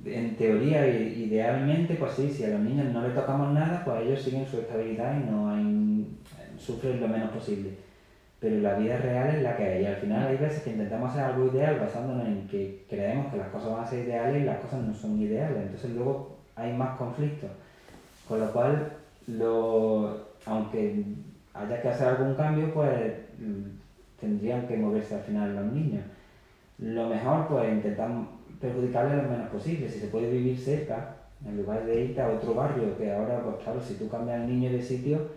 en 0.06 0.36
teoría, 0.36 0.88
idealmente, 0.88 1.96
pues 1.96 2.14
sí, 2.14 2.30
si 2.30 2.44
a 2.44 2.50
los 2.50 2.62
niños 2.62 2.92
no 2.94 3.04
les 3.04 3.14
tocamos 3.14 3.54
nada, 3.54 3.84
pues 3.86 4.02
ellos 4.02 4.22
siguen 4.22 4.48
su 4.48 4.60
estabilidad 4.60 5.20
y 5.20 5.30
no 5.30 5.50
hay, 5.50 6.08
sufren 6.58 7.00
lo 7.00 7.08
menos 7.08 7.32
posible. 7.32 7.72
Pero 8.42 8.60
la 8.60 8.74
vida 8.74 8.98
real 8.98 9.36
es 9.36 9.44
la 9.44 9.56
que 9.56 9.64
hay. 9.64 9.84
Y 9.84 9.86
al 9.86 9.98
final 9.98 10.28
hay 10.28 10.38
veces 10.38 10.64
que 10.64 10.72
intentamos 10.72 11.12
hacer 11.12 11.24
algo 11.24 11.46
ideal 11.46 11.80
basándonos 11.80 12.26
en 12.26 12.48
que 12.48 12.86
creemos 12.90 13.32
que 13.32 13.38
las 13.38 13.50
cosas 13.50 13.72
van 13.72 13.84
a 13.84 13.88
ser 13.88 14.00
ideales 14.08 14.42
y 14.42 14.46
las 14.46 14.60
cosas 14.60 14.82
no 14.82 14.94
son 14.96 15.22
ideales. 15.22 15.62
Entonces 15.62 15.92
luego 15.92 16.38
hay 16.56 16.74
más 16.74 16.98
conflictos. 16.98 17.52
Con 18.28 18.40
lo 18.40 18.52
cual, 18.52 18.94
lo, 19.28 20.26
aunque 20.48 21.04
haya 21.54 21.82
que 21.84 21.88
hacer 21.88 22.08
algún 22.08 22.34
cambio, 22.34 22.74
pues 22.74 23.14
tendrían 24.20 24.68
que 24.68 24.76
moverse 24.76 25.16
al 25.16 25.22
final 25.22 25.56
los 25.56 25.66
niños. 25.72 26.04
Lo 26.80 27.10
mejor, 27.10 27.48
pues 27.48 27.72
intentamos 27.72 28.28
perjudicarle 28.60 29.18
lo 29.18 29.30
menos 29.30 29.50
posible. 29.50 29.88
Si 29.88 30.00
se 30.00 30.08
puede 30.08 30.32
vivir 30.32 30.58
cerca, 30.58 31.16
en 31.46 31.58
lugar 31.58 31.86
de 31.86 32.06
irte 32.06 32.22
a 32.22 32.30
otro 32.30 32.56
barrio, 32.56 32.98
que 32.98 33.12
ahora, 33.12 33.44
pues 33.44 33.58
claro, 33.64 33.80
si 33.80 33.96
tú 33.96 34.10
cambias 34.10 34.42
al 34.42 34.48
niño 34.48 34.72
de 34.72 34.82
sitio, 34.82 35.28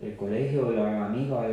el 0.00 0.16
colegio, 0.16 0.70
los 0.70 0.86
amigos, 0.86 1.44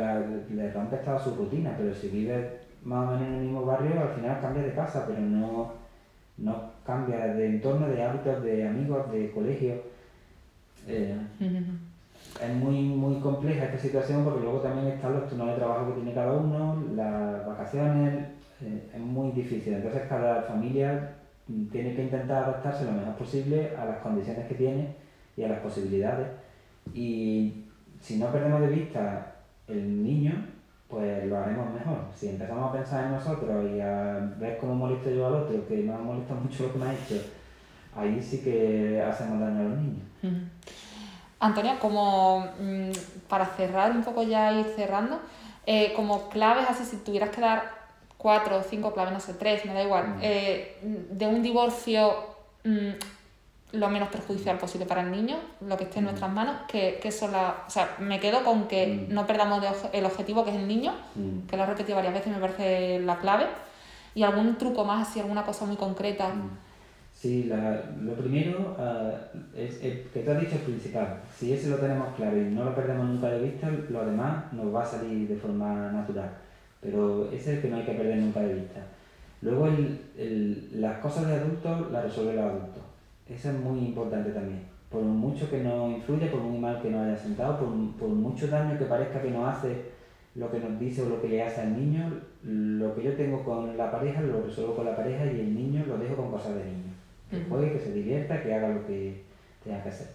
le 0.50 0.72
rompe 0.72 0.96
toda 0.98 1.18
su 1.18 1.34
rutina, 1.34 1.74
pero 1.76 1.94
si 1.94 2.08
vives 2.08 2.46
más 2.84 3.08
o 3.08 3.12
menos 3.12 3.28
en 3.28 3.34
el 3.34 3.40
mismo 3.42 3.64
barrio, 3.64 4.00
al 4.00 4.14
final 4.14 4.40
cambias 4.40 4.66
de 4.66 4.74
casa, 4.74 5.04
pero 5.06 5.20
no, 5.20 5.72
no 6.38 6.72
cambia 6.84 7.28
de 7.34 7.46
entorno, 7.46 7.88
de 7.88 8.02
hábitos, 8.02 8.42
de 8.42 8.66
amigos, 8.66 9.10
de 9.12 9.30
colegio. 9.30 9.74
Eh, 10.86 11.16
es 12.40 12.54
muy, 12.54 12.82
muy 12.82 13.20
compleja 13.20 13.66
esta 13.66 13.78
situación 13.78 14.24
porque 14.24 14.42
luego 14.42 14.60
también 14.60 14.88
están 14.88 15.12
los 15.14 15.28
turnos 15.28 15.48
de 15.48 15.56
trabajo 15.56 15.88
que 15.88 16.00
tiene 16.00 16.14
cada 16.14 16.32
uno, 16.32 16.82
las 16.94 17.46
vacaciones, 17.46 18.26
eh, 18.62 18.88
es 18.92 19.00
muy 19.00 19.30
difícil. 19.32 19.74
Entonces 19.74 20.02
cada 20.08 20.42
familia 20.42 21.14
tiene 21.70 21.94
que 21.94 22.04
intentar 22.04 22.44
adaptarse 22.44 22.84
lo 22.84 22.92
mejor 22.92 23.14
posible 23.14 23.70
a 23.76 23.84
las 23.84 23.98
condiciones 23.98 24.46
que 24.48 24.54
tiene 24.54 24.88
y 25.36 25.44
a 25.44 25.48
las 25.48 25.60
posibilidades. 25.60 26.28
Y 26.94 27.61
si 28.02 28.18
no 28.18 28.26
perdemos 28.32 28.60
de 28.60 28.66
vista 28.66 29.34
el 29.68 30.02
niño, 30.02 30.44
pues 30.88 31.24
lo 31.26 31.38
haremos 31.38 31.72
mejor. 31.72 31.98
Si 32.14 32.28
empezamos 32.28 32.68
a 32.68 32.72
pensar 32.72 33.04
en 33.04 33.12
nosotros 33.12 33.70
y 33.70 33.80
a 33.80 34.34
ver 34.38 34.58
cómo 34.58 34.74
molesto 34.74 35.08
yo 35.10 35.26
al 35.26 35.34
otro, 35.34 35.66
que 35.66 35.76
me 35.76 35.92
ha 35.92 35.98
molestado 35.98 36.40
mucho 36.42 36.64
lo 36.64 36.72
que 36.72 36.78
me 36.78 36.86
ha 36.86 36.94
hecho, 36.94 37.22
ahí 37.96 38.20
sí 38.20 38.42
que 38.42 39.00
hacemos 39.00 39.40
daño 39.40 39.60
a 39.60 39.62
los 39.62 39.78
niños. 39.78 40.02
Antonia, 41.40 41.78
como 41.78 42.46
mm, 42.60 42.90
para 43.28 43.46
cerrar 43.46 43.92
un 43.92 44.04
poco 44.04 44.22
ya 44.22 44.52
ir 44.52 44.66
cerrando, 44.76 45.20
eh, 45.66 45.92
como 45.94 46.28
claves 46.28 46.66
así, 46.68 46.84
si 46.84 46.96
tuvieras 46.98 47.30
que 47.30 47.40
dar 47.40 47.82
cuatro 48.16 48.58
o 48.58 48.62
cinco 48.62 48.92
claves, 48.92 49.12
no 49.12 49.20
sé, 49.20 49.34
tres, 49.34 49.64
me 49.64 49.74
da 49.74 49.82
igual, 49.82 50.16
eh, 50.20 50.78
de 50.82 51.26
un 51.26 51.42
divorcio 51.42 52.14
mm, 52.64 52.90
lo 53.72 53.88
menos 53.88 54.08
perjudicial 54.08 54.58
posible 54.58 54.86
para 54.86 55.02
el 55.02 55.10
niño, 55.10 55.36
lo 55.66 55.76
que 55.76 55.84
esté 55.84 55.98
en 55.98 56.04
nuestras 56.04 56.30
manos, 56.30 56.56
que, 56.68 56.98
que 57.02 57.10
son 57.10 57.32
las... 57.32 57.54
O 57.66 57.70
sea, 57.70 57.96
me 57.98 58.20
quedo 58.20 58.44
con 58.44 58.68
que 58.68 59.06
no 59.08 59.26
perdamos 59.26 59.64
el 59.92 60.04
objetivo 60.04 60.44
que 60.44 60.50
es 60.50 60.56
el 60.56 60.68
niño, 60.68 60.92
que 61.48 61.56
lo 61.56 61.64
he 61.64 61.66
repetido 61.66 61.96
varias 61.96 62.14
veces, 62.14 62.32
me 62.32 62.40
parece 62.40 63.00
la 63.00 63.18
clave, 63.18 63.46
y 64.14 64.22
algún 64.22 64.56
truco 64.56 64.84
más, 64.84 65.08
así, 65.08 65.20
alguna 65.20 65.44
cosa 65.44 65.64
muy 65.64 65.76
concreta. 65.76 66.32
Sí, 67.14 67.50
lo 68.00 68.14
primero 68.14 68.76
uh, 68.78 69.56
es, 69.56 69.76
que 69.78 70.22
tú 70.24 70.30
has 70.30 70.40
dicho 70.40 70.56
es 70.56 70.62
principal. 70.62 71.20
Si 71.38 71.52
ese 71.52 71.68
lo 71.68 71.76
tenemos 71.76 72.14
claro 72.16 72.36
y 72.36 72.44
no 72.44 72.64
lo 72.64 72.74
perdemos 72.74 73.06
nunca 73.06 73.28
de 73.28 73.42
vista, 73.42 73.70
lo 73.90 74.04
demás 74.04 74.52
nos 74.52 74.74
va 74.74 74.82
a 74.82 74.86
salir 74.86 75.28
de 75.28 75.36
forma 75.36 75.92
natural 75.92 76.30
pero 76.82 77.30
ese 77.30 77.36
es 77.36 77.48
el 77.48 77.62
que 77.62 77.68
no 77.68 77.76
hay 77.76 77.84
que 77.84 77.92
perder 77.92 78.18
nunca 78.18 78.40
de 78.40 78.54
vista. 78.54 78.80
Luego 79.40 79.68
las 80.72 80.98
cosas 80.98 81.28
de 81.28 81.34
adultos 81.34 81.92
las 81.92 82.04
resuelve 82.04 82.34
los 82.34 82.44
adultos. 82.44 82.82
Eso 83.28 83.50
es 83.50 83.58
muy 83.58 83.78
importante 83.78 84.30
también. 84.30 84.62
Por 84.90 85.02
mucho 85.02 85.48
que 85.50 85.62
nos 85.62 85.90
influya, 85.90 86.30
por 86.30 86.40
muy 86.40 86.58
mal 86.58 86.80
que 86.82 86.90
nos 86.90 87.06
haya 87.06 87.16
sentado, 87.16 87.58
por, 87.58 87.68
por 87.98 88.08
mucho 88.08 88.48
daño 88.48 88.78
que 88.78 88.84
parezca 88.84 89.22
que 89.22 89.30
nos 89.30 89.48
hace 89.48 89.92
lo 90.34 90.50
que 90.50 90.60
nos 90.60 90.78
dice 90.78 91.02
o 91.02 91.08
lo 91.08 91.20
que 91.20 91.28
le 91.28 91.42
hace 91.42 91.60
al 91.60 91.76
niño, 91.76 92.20
lo 92.42 92.94
que 92.94 93.02
yo 93.02 93.14
tengo 93.14 93.44
con 93.44 93.76
la 93.76 93.90
pareja 93.90 94.22
lo 94.22 94.42
resuelvo 94.42 94.76
con 94.76 94.86
la 94.86 94.96
pareja 94.96 95.26
y 95.26 95.40
el 95.40 95.54
niño 95.54 95.84
lo 95.86 95.98
dejo 95.98 96.16
con 96.16 96.30
cosas 96.30 96.54
de 96.54 96.64
niño. 96.64 96.92
Que 97.30 97.42
juegue, 97.48 97.72
que 97.72 97.78
se 97.78 97.92
divierta, 97.92 98.42
que 98.42 98.54
haga 98.54 98.68
lo 98.68 98.86
que 98.86 99.22
tenga 99.62 99.82
que 99.82 99.88
hacer. 99.88 100.08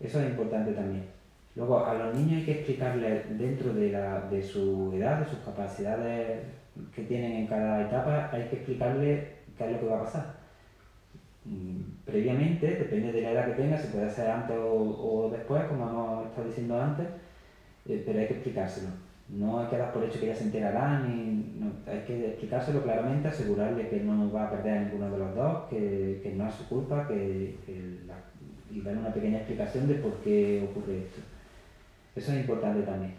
Eso 0.00 0.20
es 0.20 0.30
importante 0.30 0.72
también. 0.72 1.04
Luego, 1.54 1.84
a 1.84 1.94
los 1.94 2.14
niños 2.14 2.38
hay 2.38 2.44
que 2.44 2.52
explicarles 2.52 3.38
dentro 3.38 3.74
de, 3.74 3.92
la, 3.92 4.22
de 4.22 4.42
su 4.42 4.92
edad, 4.94 5.20
de 5.20 5.30
sus 5.30 5.38
capacidades 5.40 6.40
que 6.94 7.02
tienen 7.02 7.32
en 7.32 7.46
cada 7.46 7.82
etapa, 7.82 8.30
hay 8.32 8.48
que 8.48 8.56
explicarles 8.56 9.28
qué 9.58 9.66
es 9.66 9.72
lo 9.72 9.80
que 9.80 9.86
va 9.86 9.96
a 9.98 10.04
pasar. 10.04 10.41
Mm, 11.44 12.04
previamente, 12.04 12.76
depende 12.76 13.10
de 13.12 13.20
la 13.20 13.30
edad 13.32 13.44
que 13.44 13.52
tenga, 13.52 13.76
se 13.76 13.88
puede 13.88 14.06
hacer 14.06 14.28
antes 14.28 14.56
o, 14.58 15.28
después, 15.30 15.64
como 15.64 15.86
hemos 15.86 16.26
estado 16.26 16.46
diciendo 16.46 16.78
antes, 16.78 17.08
eh, 17.88 18.02
pero 18.06 18.18
hay 18.20 18.26
que 18.26 18.34
explicárselo. 18.34 18.88
No 19.28 19.58
hay 19.58 19.66
que 19.66 19.76
dar 19.78 19.92
por 19.92 20.04
hecho 20.04 20.20
que 20.20 20.26
ya 20.26 20.34
se 20.34 20.44
enterarán, 20.44 21.04
y 21.10 21.90
hay 21.90 22.00
que 22.00 22.28
explicárselo 22.28 22.82
claramente, 22.82 23.28
asegurarle 23.28 23.88
que 23.88 24.00
no 24.00 24.30
va 24.30 24.44
a 24.44 24.50
perder 24.50 24.74
a 24.74 24.78
ninguno 24.78 25.10
de 25.10 25.18
los 25.18 25.34
dos, 25.34 25.56
que, 25.70 26.20
que 26.22 26.30
no 26.30 26.46
es 26.46 26.54
su 26.54 26.68
culpa, 26.68 27.06
que, 27.06 27.54
y 28.70 28.80
dar 28.80 28.96
una 28.96 29.12
pequeña 29.12 29.38
explicación 29.38 29.86
de 29.86 29.94
por 29.94 30.16
qué 30.16 30.60
ocurre 30.62 30.98
esto. 30.98 31.20
Eso 32.14 32.32
es 32.32 32.36
importante 32.36 32.82
también. 32.82 33.12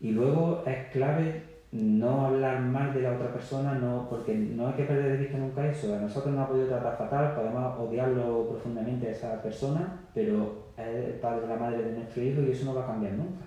Y 0.00 0.12
luego 0.12 0.62
es 0.64 0.78
clave 0.92 1.42
no 1.70 2.26
hablar 2.26 2.60
mal 2.60 2.94
de 2.94 3.02
la 3.02 3.12
otra 3.12 3.32
persona, 3.32 3.74
no, 3.74 4.06
porque 4.08 4.34
no 4.34 4.68
hay 4.68 4.74
que 4.74 4.84
perder 4.84 5.12
de 5.12 5.18
vista 5.18 5.38
nunca 5.38 5.66
eso. 5.66 5.94
A 5.94 6.00
nosotros 6.00 6.34
nos 6.34 6.44
ha 6.44 6.48
podido 6.48 6.68
tratar 6.68 6.96
fatal, 6.96 7.34
podemos 7.34 7.78
odiarlo 7.78 8.48
profundamente 8.48 9.08
a 9.08 9.10
esa 9.10 9.42
persona, 9.42 10.00
pero 10.14 10.68
es 10.76 10.86
el 10.86 11.12
padre 11.20 11.44
o 11.44 11.48
la 11.48 11.56
madre 11.56 11.82
de 11.82 11.92
nuestro 11.92 12.22
hijo 12.22 12.42
y 12.42 12.52
eso 12.52 12.64
no 12.66 12.74
va 12.74 12.84
a 12.84 12.86
cambiar 12.88 13.12
nunca. 13.12 13.44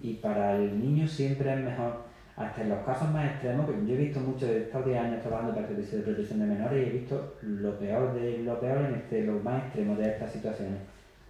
Y 0.00 0.14
para 0.14 0.56
el 0.56 0.80
niño 0.80 1.06
siempre 1.06 1.52
es 1.52 1.60
mejor, 1.60 2.02
hasta 2.36 2.62
en 2.62 2.70
los 2.70 2.80
casos 2.80 3.10
más 3.12 3.26
extremos, 3.26 3.66
que 3.66 3.86
yo 3.86 3.94
he 3.94 3.98
visto 3.98 4.18
mucho, 4.18 4.46
he 4.46 4.62
estado 4.62 4.86
10 4.86 5.00
años 5.00 5.22
trabajando 5.22 5.54
para 5.54 5.68
el 5.68 5.74
servicio 5.74 5.98
de 5.98 6.04
protección 6.04 6.40
de 6.40 6.46
menores 6.46 6.86
y 6.86 6.88
he 6.88 6.92
visto 6.98 7.34
lo 7.42 7.78
peor 7.78 8.14
de 8.14 8.38
lo 8.38 8.58
peor 8.58 8.78
en 8.86 8.94
este, 8.94 9.24
lo 9.24 9.38
más 9.40 9.62
extremo 9.64 9.94
de 9.94 10.08
estas 10.08 10.32
situaciones. 10.32 10.78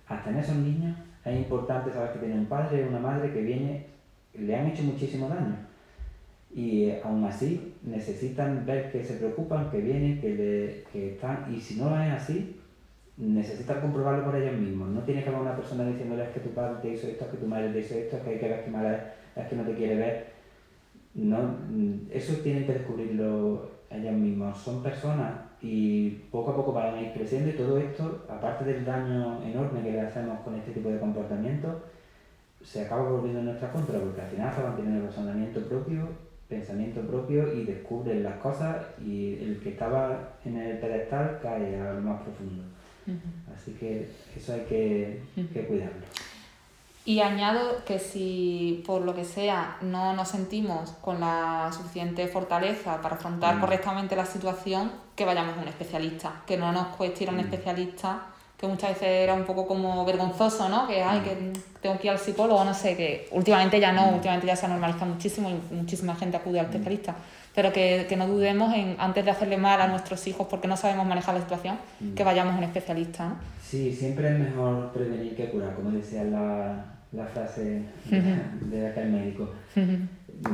Hasta 0.07 0.31
en 0.31 0.37
esos 0.39 0.57
niños 0.57 0.97
es 1.25 1.37
importante 1.37 1.93
saber 1.93 2.13
que 2.13 2.21
tiene 2.21 2.37
un 2.37 2.47
padre 2.47 2.85
o 2.85 2.89
una 2.89 2.99
madre 2.99 3.31
que 3.31 3.43
viene, 3.43 3.87
le 4.35 4.57
han 4.57 4.69
hecho 4.69 4.85
muchísimo 4.85 5.29
daño. 5.29 5.70
Y 6.55 6.91
aún 7.05 7.25
así 7.25 7.75
necesitan 7.83 8.67
ver 8.67 8.91
que 8.91 9.05
se 9.05 9.15
preocupan, 9.15 9.71
que 9.71 9.81
vienen, 9.81 10.21
que, 10.21 10.35
le, 10.35 10.85
que 10.93 11.13
están. 11.13 11.53
Y 11.55 11.61
si 11.61 11.81
no 11.81 11.89
es 12.03 12.13
así, 12.13 12.57
necesitan 13.17 13.81
comprobarlo 13.81 14.25
por 14.25 14.37
ellos 14.37 14.59
mismos. 14.59 14.89
No 14.89 15.01
tiene 15.03 15.23
que 15.23 15.29
haber 15.29 15.43
una 15.43 15.57
persona 15.57 15.87
diciéndoles 15.87 16.31
que 16.31 16.41
tu 16.41 16.51
padre 16.51 16.79
te 16.83 16.95
hizo 16.95 17.07
esto, 17.07 17.31
que 17.31 17.37
tu 17.37 17.47
madre 17.47 17.71
te 17.71 17.81
hizo 17.81 17.95
esto, 17.95 18.23
que 18.25 18.31
hay 18.31 18.39
que 18.39 18.49
ver 18.49 18.65
que 18.65 18.71
madre 18.71 18.99
es 19.37 19.47
que 19.47 19.57
no 19.57 19.63
te 19.63 19.75
quiere 19.75 19.97
ver. 19.97 20.27
No, 21.15 21.57
eso 22.11 22.35
tienen 22.43 22.67
que 22.67 22.75
descubrirlo 22.75 23.71
ellos 23.91 24.15
mismos. 24.15 24.59
Son 24.59 24.83
personas 24.83 25.33
y 25.61 26.11
poco 26.31 26.53
a 26.53 26.57
poco 26.57 26.73
van 26.73 26.95
a 26.95 27.03
ir 27.03 27.13
creciendo 27.13 27.51
y 27.51 27.55
todo 27.55 27.79
esto, 27.79 28.25
aparte 28.29 28.65
del 28.65 28.85
daño 28.85 29.43
enorme 29.45 29.83
que 29.83 29.93
le 29.93 30.01
hacemos 30.01 30.41
con 30.41 30.55
este 30.55 30.73
tipo 30.73 30.89
de 30.89 30.99
comportamiento, 30.99 31.83
se 32.63 32.83
acaba 32.83 33.11
volviendo 33.11 33.41
en 33.41 33.47
nuestra 33.47 33.73
contra 33.73 33.99
porque 33.99 34.21
al 34.21 34.29
final 34.29 34.49
acaban 34.49 34.77
teniendo 34.77 35.07
razonamiento 35.07 35.61
propio, 35.69 36.09
pensamiento 36.51 37.01
propio 37.03 37.55
y 37.55 37.65
descubren 37.65 38.25
las 38.25 38.35
cosas 38.39 38.85
y 39.03 39.35
el 39.35 39.61
que 39.63 39.71
estaba 39.71 40.35
en 40.45 40.57
el 40.59 40.79
pedestal 40.79 41.39
cae 41.41 41.81
a 41.81 41.95
lo 41.95 42.01
más 42.01 42.21
profundo. 42.23 42.65
Así 43.55 43.73
que 43.73 44.09
eso 44.37 44.53
hay 44.53 44.61
que, 44.63 45.23
que 45.53 45.67
cuidarlo. 45.67 46.05
Y 47.05 47.21
añado 47.21 47.83
que 47.87 47.99
si 47.99 48.83
por 48.87 49.03
lo 49.03 49.15
que 49.15 49.25
sea 49.25 49.79
no 49.81 50.15
nos 50.15 50.29
sentimos 50.29 50.91
con 51.01 51.19
la 51.19 51.71
suficiente 51.73 52.29
fortaleza 52.29 53.01
para 53.01 53.17
afrontar 53.17 53.57
mm. 53.57 53.61
correctamente 53.61 54.17
la 54.17 54.27
situación, 54.27 54.93
que 55.17 55.25
vayamos 55.25 55.57
a 55.57 55.63
un 55.63 55.69
especialista, 55.69 56.43
que 56.47 56.57
no 56.57 56.73
nos 56.73 56.89
cueste 56.97 57.25
ir 57.25 57.31
a 57.31 57.33
un 57.33 57.39
mm. 57.39 57.41
especialista, 57.41 58.27
que 58.61 58.67
muchas 58.67 58.91
veces 58.91 59.09
era 59.09 59.33
un 59.33 59.45
poco 59.45 59.67
como 59.67 60.05
vergonzoso, 60.05 60.69
¿no? 60.69 60.87
Que, 60.87 61.03
ay, 61.03 61.21
que 61.21 61.53
tengo 61.81 61.99
que 61.99 62.09
ir 62.09 62.11
al 62.11 62.19
psicólogo, 62.19 62.63
no 62.63 62.75
sé, 62.75 62.95
que 62.95 63.27
últimamente 63.31 63.81
ya 63.81 63.91
no, 63.91 64.09
mm. 64.09 64.15
últimamente 64.15 64.47
ya 64.47 64.57
se 64.57 64.69
normaliza 64.69 65.07
muchísimo 65.07 65.49
y 65.51 65.75
muchísima 65.75 66.15
gente 66.15 66.37
acude 66.37 66.61
al 66.61 66.67
especialista 66.67 67.17
pero 67.55 67.73
que, 67.73 68.07
que, 68.09 68.17
no 68.17 68.27
dudemos 68.27 68.75
en, 68.75 68.97
antes 68.99 69.25
de 69.25 69.31
hacerle 69.31 69.57
mal 69.57 69.81
a 69.81 69.89
nuestros 69.89 70.27
hijos 70.27 70.47
porque 70.49 70.69
no 70.69 70.77
sabemos 70.77 71.07
manejar 71.07 71.35
la 71.35 71.41
situación, 71.41 71.77
que 72.15 72.23
vayamos 72.25 72.55
a 72.55 72.59
un 72.59 72.65
especialista. 72.65 73.29
¿no? 73.29 73.37
Sí, 73.63 73.93
siempre 73.93 74.33
es 74.33 74.39
mejor 74.39 74.93
prevenir 74.93 75.35
que 75.35 75.51
curar, 75.51 75.75
como 75.75 75.91
decía 75.91 76.25
la, 76.25 76.85
la 77.13 77.25
frase 77.27 77.83
de, 78.07 78.87
aquel 78.87 79.11
médico. 79.11 79.51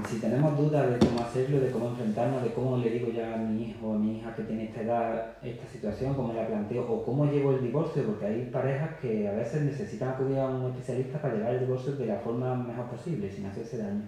Si 0.09 0.19
tenemos 0.19 0.59
dudas 0.59 0.91
de 0.91 1.07
cómo 1.07 1.21
hacerlo, 1.21 1.61
de 1.61 1.71
cómo 1.71 1.89
enfrentarnos, 1.91 2.43
de 2.43 2.53
cómo 2.53 2.77
le 2.79 2.91
digo 2.91 3.13
ya 3.13 3.35
a 3.35 3.37
mi 3.37 3.69
hijo 3.69 3.89
o 3.89 3.95
a 3.95 3.99
mi 3.99 4.19
hija 4.19 4.35
que 4.35 4.43
tiene 4.43 4.65
esta 4.65 4.83
edad, 4.83 5.37
esta 5.43 5.67
situación, 5.67 6.15
cómo 6.15 6.33
la 6.33 6.47
planteo, 6.47 6.91
o 6.91 7.05
cómo 7.05 7.27
llevo 7.27 7.53
el 7.53 7.63
divorcio, 7.63 8.05
porque 8.05 8.27
hay 8.27 8.51
parejas 8.53 8.99
que 9.01 9.29
a 9.29 9.33
veces 9.33 9.63
necesitan 9.63 10.09
acudir 10.09 10.39
a 10.39 10.49
un 10.49 10.73
especialista 10.73 11.23
para 11.23 11.35
llevar 11.35 11.55
el 11.55 11.61
divorcio 11.61 11.95
de 11.95 12.07
la 12.07 12.17
forma 12.17 12.57
mejor 12.57 12.87
posible, 12.87 13.31
sin 13.31 13.47
hacerse 13.47 13.79
daño 13.79 14.03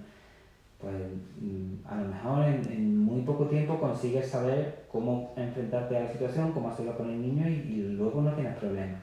pues 0.81 0.95
mm, 1.41 1.87
a 1.87 1.97
lo 1.97 2.09
mejor 2.09 2.45
en, 2.45 3.05
muy 3.05 3.23
poco 3.23 3.47
tiempo 3.47 3.81
consigues 3.81 4.29
saber 4.29 4.85
cómo 4.91 5.33
enfrentarte 5.37 5.97
a 5.97 6.01
la 6.05 6.13
situación, 6.13 6.53
cómo 6.53 6.69
hacerlo 6.69 6.97
con 6.97 7.11
el 7.11 7.21
niño 7.21 7.49
y, 7.49 7.95
luego 7.99 8.23
no 8.23 8.33
tienes 8.33 8.57
problemas. 8.59 9.01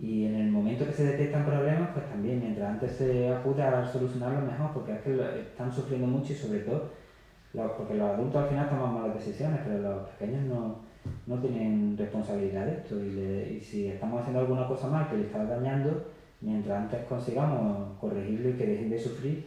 Y 0.00 0.24
en 0.24 0.34
el 0.34 0.50
momento 0.50 0.86
que 0.86 0.92
se 0.92 1.04
detectan 1.04 1.44
problemas, 1.44 1.90
pues 1.92 2.08
también, 2.08 2.40
mientras 2.40 2.70
antes 2.70 2.92
se 2.92 3.28
acude 3.28 3.62
a 3.62 3.86
solucionarlo 3.86 4.40
mejor, 4.40 4.72
porque 4.72 4.92
es 4.92 5.00
que 5.00 5.40
están 5.40 5.70
sufriendo 5.70 6.06
mucho 6.06 6.32
y 6.32 6.36
sobre 6.36 6.60
todo, 6.60 6.90
porque 7.76 7.94
los 7.94 8.10
adultos 8.10 8.42
al 8.42 8.48
final 8.48 8.68
toman 8.68 8.94
malas 8.94 9.14
decisiones, 9.14 9.60
pero 9.64 9.82
los 9.82 10.08
pequeños 10.10 10.44
no, 10.44 10.76
no 11.26 11.38
tienen 11.40 11.96
responsabilidad 11.98 12.66
de 12.66 12.72
esto. 12.72 12.96
Y, 12.98 13.60
si 13.60 13.88
estamos 13.88 14.20
haciendo 14.20 14.40
alguna 14.40 14.66
cosa 14.66 14.88
mal 14.88 15.08
que 15.08 15.16
le 15.16 15.24
está 15.24 15.44
dañando, 15.44 16.06
mientras 16.40 16.82
antes 16.82 17.04
consigamos 17.04 17.98
corregirlo 18.00 18.50
y 18.50 18.52
que 18.54 18.66
dejen 18.66 18.90
de 18.90 18.98
sufrir, 18.98 19.46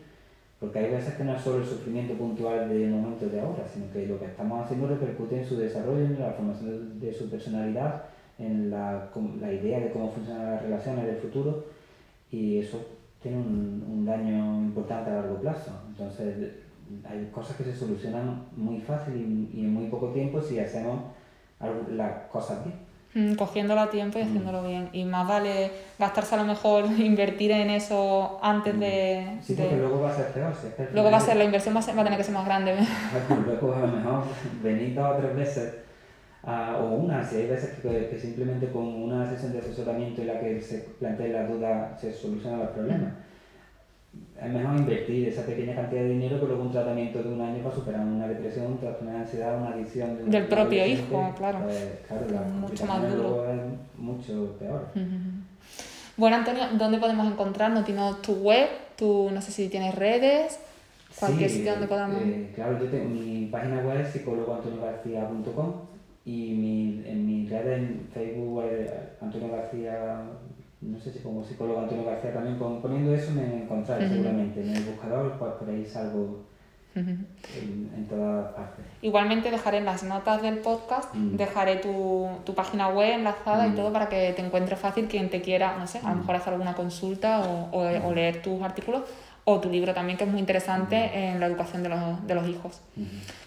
porque 0.59 0.79
hay 0.79 0.91
veces 0.91 1.15
que 1.15 1.23
no 1.23 1.35
es 1.35 1.41
solo 1.41 1.57
el 1.57 1.65
sufrimiento 1.65 2.13
puntual 2.13 2.69
de 2.69 2.87
momento 2.87 3.27
de 3.27 3.41
ahora, 3.41 3.65
sino 3.67 3.91
que 3.91 4.07
lo 4.07 4.17
que 4.17 4.25
estamos 4.25 4.63
haciendo 4.63 4.87
repercute 4.87 5.39
en 5.39 5.45
su 5.45 5.57
desarrollo, 5.57 6.05
en 6.05 6.19
la 6.19 6.31
formación 6.31 6.99
de, 6.99 7.13
su 7.13 7.29
personalidad, 7.29 8.03
en 8.39 8.71
la, 8.71 9.09
la, 9.39 9.53
idea 9.53 9.79
de 9.79 9.91
cómo 9.91 10.11
funcionan 10.11 10.51
las 10.51 10.61
relaciones 10.61 11.05
del 11.05 11.17
futuro 11.17 11.65
y 12.31 12.59
eso 12.59 12.83
tiene 13.21 13.37
un, 13.37 13.85
un, 13.87 14.05
daño 14.05 14.61
importante 14.63 15.11
a 15.11 15.15
largo 15.15 15.39
plazo. 15.39 15.71
Entonces 15.87 16.51
hay 17.07 17.29
cosas 17.31 17.55
que 17.55 17.63
se 17.63 17.75
solucionan 17.75 18.45
muy 18.55 18.79
fácil 18.79 19.15
y, 19.15 19.59
y 19.59 19.65
en 19.65 19.73
muy 19.73 19.87
poco 19.87 20.09
tiempo 20.09 20.41
si 20.41 20.59
hacemos 20.59 20.99
las 21.89 22.27
cosas 22.27 22.63
bien. 22.65 22.93
Mm, 23.15 23.35
cogiéndolo 23.35 23.81
a 23.81 23.89
tiempo 23.91 24.17
y 24.17 24.23
mm. 24.23 24.27
haciéndolo 24.27 24.63
bien. 24.63 24.89
Y 24.91 25.05
más 25.05 25.27
vale 25.27 25.71
gastarse 25.99 26.35
a 26.35 26.39
lo 26.39 26.45
mejor, 26.45 26.85
invertir 26.99 27.51
en 27.51 27.69
eso 27.69 28.39
antes 28.41 28.79
de... 28.79 29.37
Sí, 29.41 29.53
porque 29.53 29.75
luego 29.75 30.01
va 30.01 30.09
a 30.09 30.15
ser 30.15 30.27
peor. 30.27 30.53
luego 30.93 31.11
va 31.11 31.17
a 31.17 31.19
ser, 31.19 31.37
la 31.37 31.43
inversión 31.43 31.75
va 31.75 31.79
a, 31.79 32.03
tener 32.03 32.17
que 32.17 32.23
ser 32.23 32.33
más 32.33 32.45
grande. 32.45 32.75
luego 33.45 33.73
a 33.73 33.79
lo 33.79 33.87
mejor 33.87 34.23
venir 34.63 34.95
dos 34.95 35.15
o 35.15 35.17
tres 35.17 35.35
veces, 35.35 35.73
o 36.45 36.95
una, 36.95 37.23
si 37.23 37.37
hay 37.37 37.47
veces 37.47 37.79
que, 37.79 38.07
que, 38.09 38.19
simplemente 38.19 38.67
con 38.71 38.85
una 38.85 39.29
sesión 39.29 39.53
de 39.53 39.59
asesoramiento 39.59 40.21
en 40.21 40.27
la 40.27 40.39
que 40.39 40.59
se 40.61 40.79
plantea 40.99 41.27
la 41.27 41.47
duda 41.47 41.97
se 41.97 42.11
solucionan 42.11 42.59
los 42.59 42.69
problemas 42.69 43.13
es 44.41 44.51
mejor 44.51 44.77
invertir 44.77 45.27
esa 45.29 45.43
pequeña 45.43 45.75
cantidad 45.75 46.01
de 46.01 46.09
dinero 46.09 46.39
que 46.39 46.45
luego 46.47 46.63
un 46.63 46.71
tratamiento 46.71 47.23
de 47.23 47.29
un 47.29 47.41
año 47.41 47.63
para 47.63 47.75
superar 47.75 48.01
una 48.01 48.27
depresión, 48.27 48.67
un 48.67 48.77
trastorno 48.77 49.11
de 49.11 49.17
ansiedad, 49.17 49.57
una 49.57 49.69
adicción. 49.69 50.17
De 50.17 50.23
Del 50.25 50.47
propio 50.47 50.85
hijo, 50.85 51.33
claro. 51.37 51.59
Pues, 51.63 52.01
claro, 52.07 52.25
la 52.29 52.41
mucho 52.41 52.85
más 52.85 53.15
duro. 53.15 53.45
Es 53.49 53.61
mucho 53.97 54.55
peor. 54.59 54.87
Bueno, 56.17 56.35
Antonio, 56.35 56.63
¿dónde 56.77 56.97
podemos 56.97 57.31
encontrarnos? 57.31 57.85
¿Tienes 57.85 58.21
tu 58.21 58.33
web? 58.33 58.67
Tu, 58.97 59.31
no 59.31 59.41
sé 59.41 59.51
si 59.51 59.69
tienes 59.69 59.95
redes, 59.95 60.59
cualquier 61.19 61.49
sitio 61.49 61.71
donde 61.71 61.87
podamos... 61.87 62.21
Eh, 62.21 62.51
claro, 62.53 62.77
yo 62.79 62.85
tengo 62.85 63.09
mi 63.09 63.47
página 63.47 63.79
web 63.79 64.01
es 64.01 64.09
psicólogoantoniogarcía.com 64.09 65.92
y 66.25 66.53
mi, 66.53 67.03
en 67.05 67.25
mi 67.25 67.47
red 67.47 67.73
en 67.73 68.07
Facebook 68.13 68.63
es 68.63 68.91
Antonio 69.21 69.49
García 69.51 70.23
no 70.81 70.99
sé 70.99 71.11
si 71.11 71.19
como 71.19 71.43
psicólogo 71.43 71.81
Antonio 71.81 72.05
García 72.05 72.33
también 72.33 72.57
poniendo 72.57 73.13
eso 73.13 73.31
me 73.31 73.63
encontraré 73.63 74.07
seguramente 74.07 74.61
en 74.61 74.75
el 74.75 74.83
buscador 74.83 75.33
pues 75.37 75.51
por 75.53 75.69
ahí 75.69 75.85
salgo 75.85 76.43
en, 76.95 78.05
todas 78.07 78.53
partes 78.53 78.85
igualmente 79.01 79.49
dejaré 79.49 79.79
en 79.79 79.85
las 79.85 80.03
notas 80.03 80.41
del 80.41 80.59
podcast 80.59 81.13
mm. 81.15 81.35
dejaré 81.35 81.77
tu, 81.77 82.27
tu, 82.45 82.53
página 82.53 82.89
web 82.89 83.15
enlazada 83.15 83.65
y 83.65 83.71
mm. 83.71 83.75
todo 83.75 83.91
para 83.91 84.09
que 84.09 84.33
te 84.33 84.45
encuentre 84.45 84.75
fácil 84.75 85.07
quien 85.07 85.29
te 85.29 85.41
quiera 85.41 85.77
no 85.79 85.87
sé 85.87 85.99
a 85.99 86.09
lo 86.09 86.15
mm. 86.15 86.19
mejor 86.19 86.35
hacer 86.35 86.53
alguna 86.53 86.75
consulta 86.75 87.41
o, 87.41 87.69
o, 87.71 88.13
leer 88.13 88.41
tus 88.43 88.61
artículos 88.61 89.03
o 89.45 89.59
tu 89.59 89.69
libro 89.69 89.93
también 89.93 90.17
que 90.17 90.23
es 90.23 90.29
muy 90.29 90.39
interesante 90.39 91.11
en 91.13 91.39
la 91.39 91.47
educación 91.47 91.83
de 91.83 91.89
los, 91.89 92.27
de 92.27 92.35
los 92.35 92.47
hijos 92.47 92.81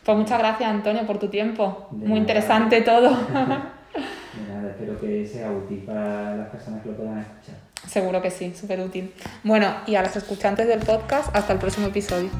pues 0.04 0.18
muchas 0.18 0.38
gracias 0.38 0.70
Antonio 0.70 1.06
por 1.06 1.18
tu 1.18 1.28
tiempo 1.28 1.88
muy 1.92 2.18
interesante 2.18 2.82
todo 2.82 3.10
nada, 4.48 4.70
espero 4.70 4.98
que 5.00 5.26
sea 5.26 5.50
útil 5.50 5.78
para 5.78 6.36
las 6.36 6.48
personas 6.48 6.82
que 6.82 6.90
lo 6.90 6.96
puedan 6.96 7.18
escuchar. 7.18 7.56
Seguro 7.86 8.20
que 8.20 8.30
sí, 8.30 8.52
súper 8.54 8.80
útil. 8.80 9.12
Bueno, 9.44 9.72
y 9.86 9.94
a 9.94 10.02
los 10.02 10.16
escuchantes 10.16 10.66
del 10.66 10.80
podcast, 10.80 11.34
hasta 11.34 11.52
el 11.52 11.58
próximo 11.58 11.86
episodio. 11.86 12.30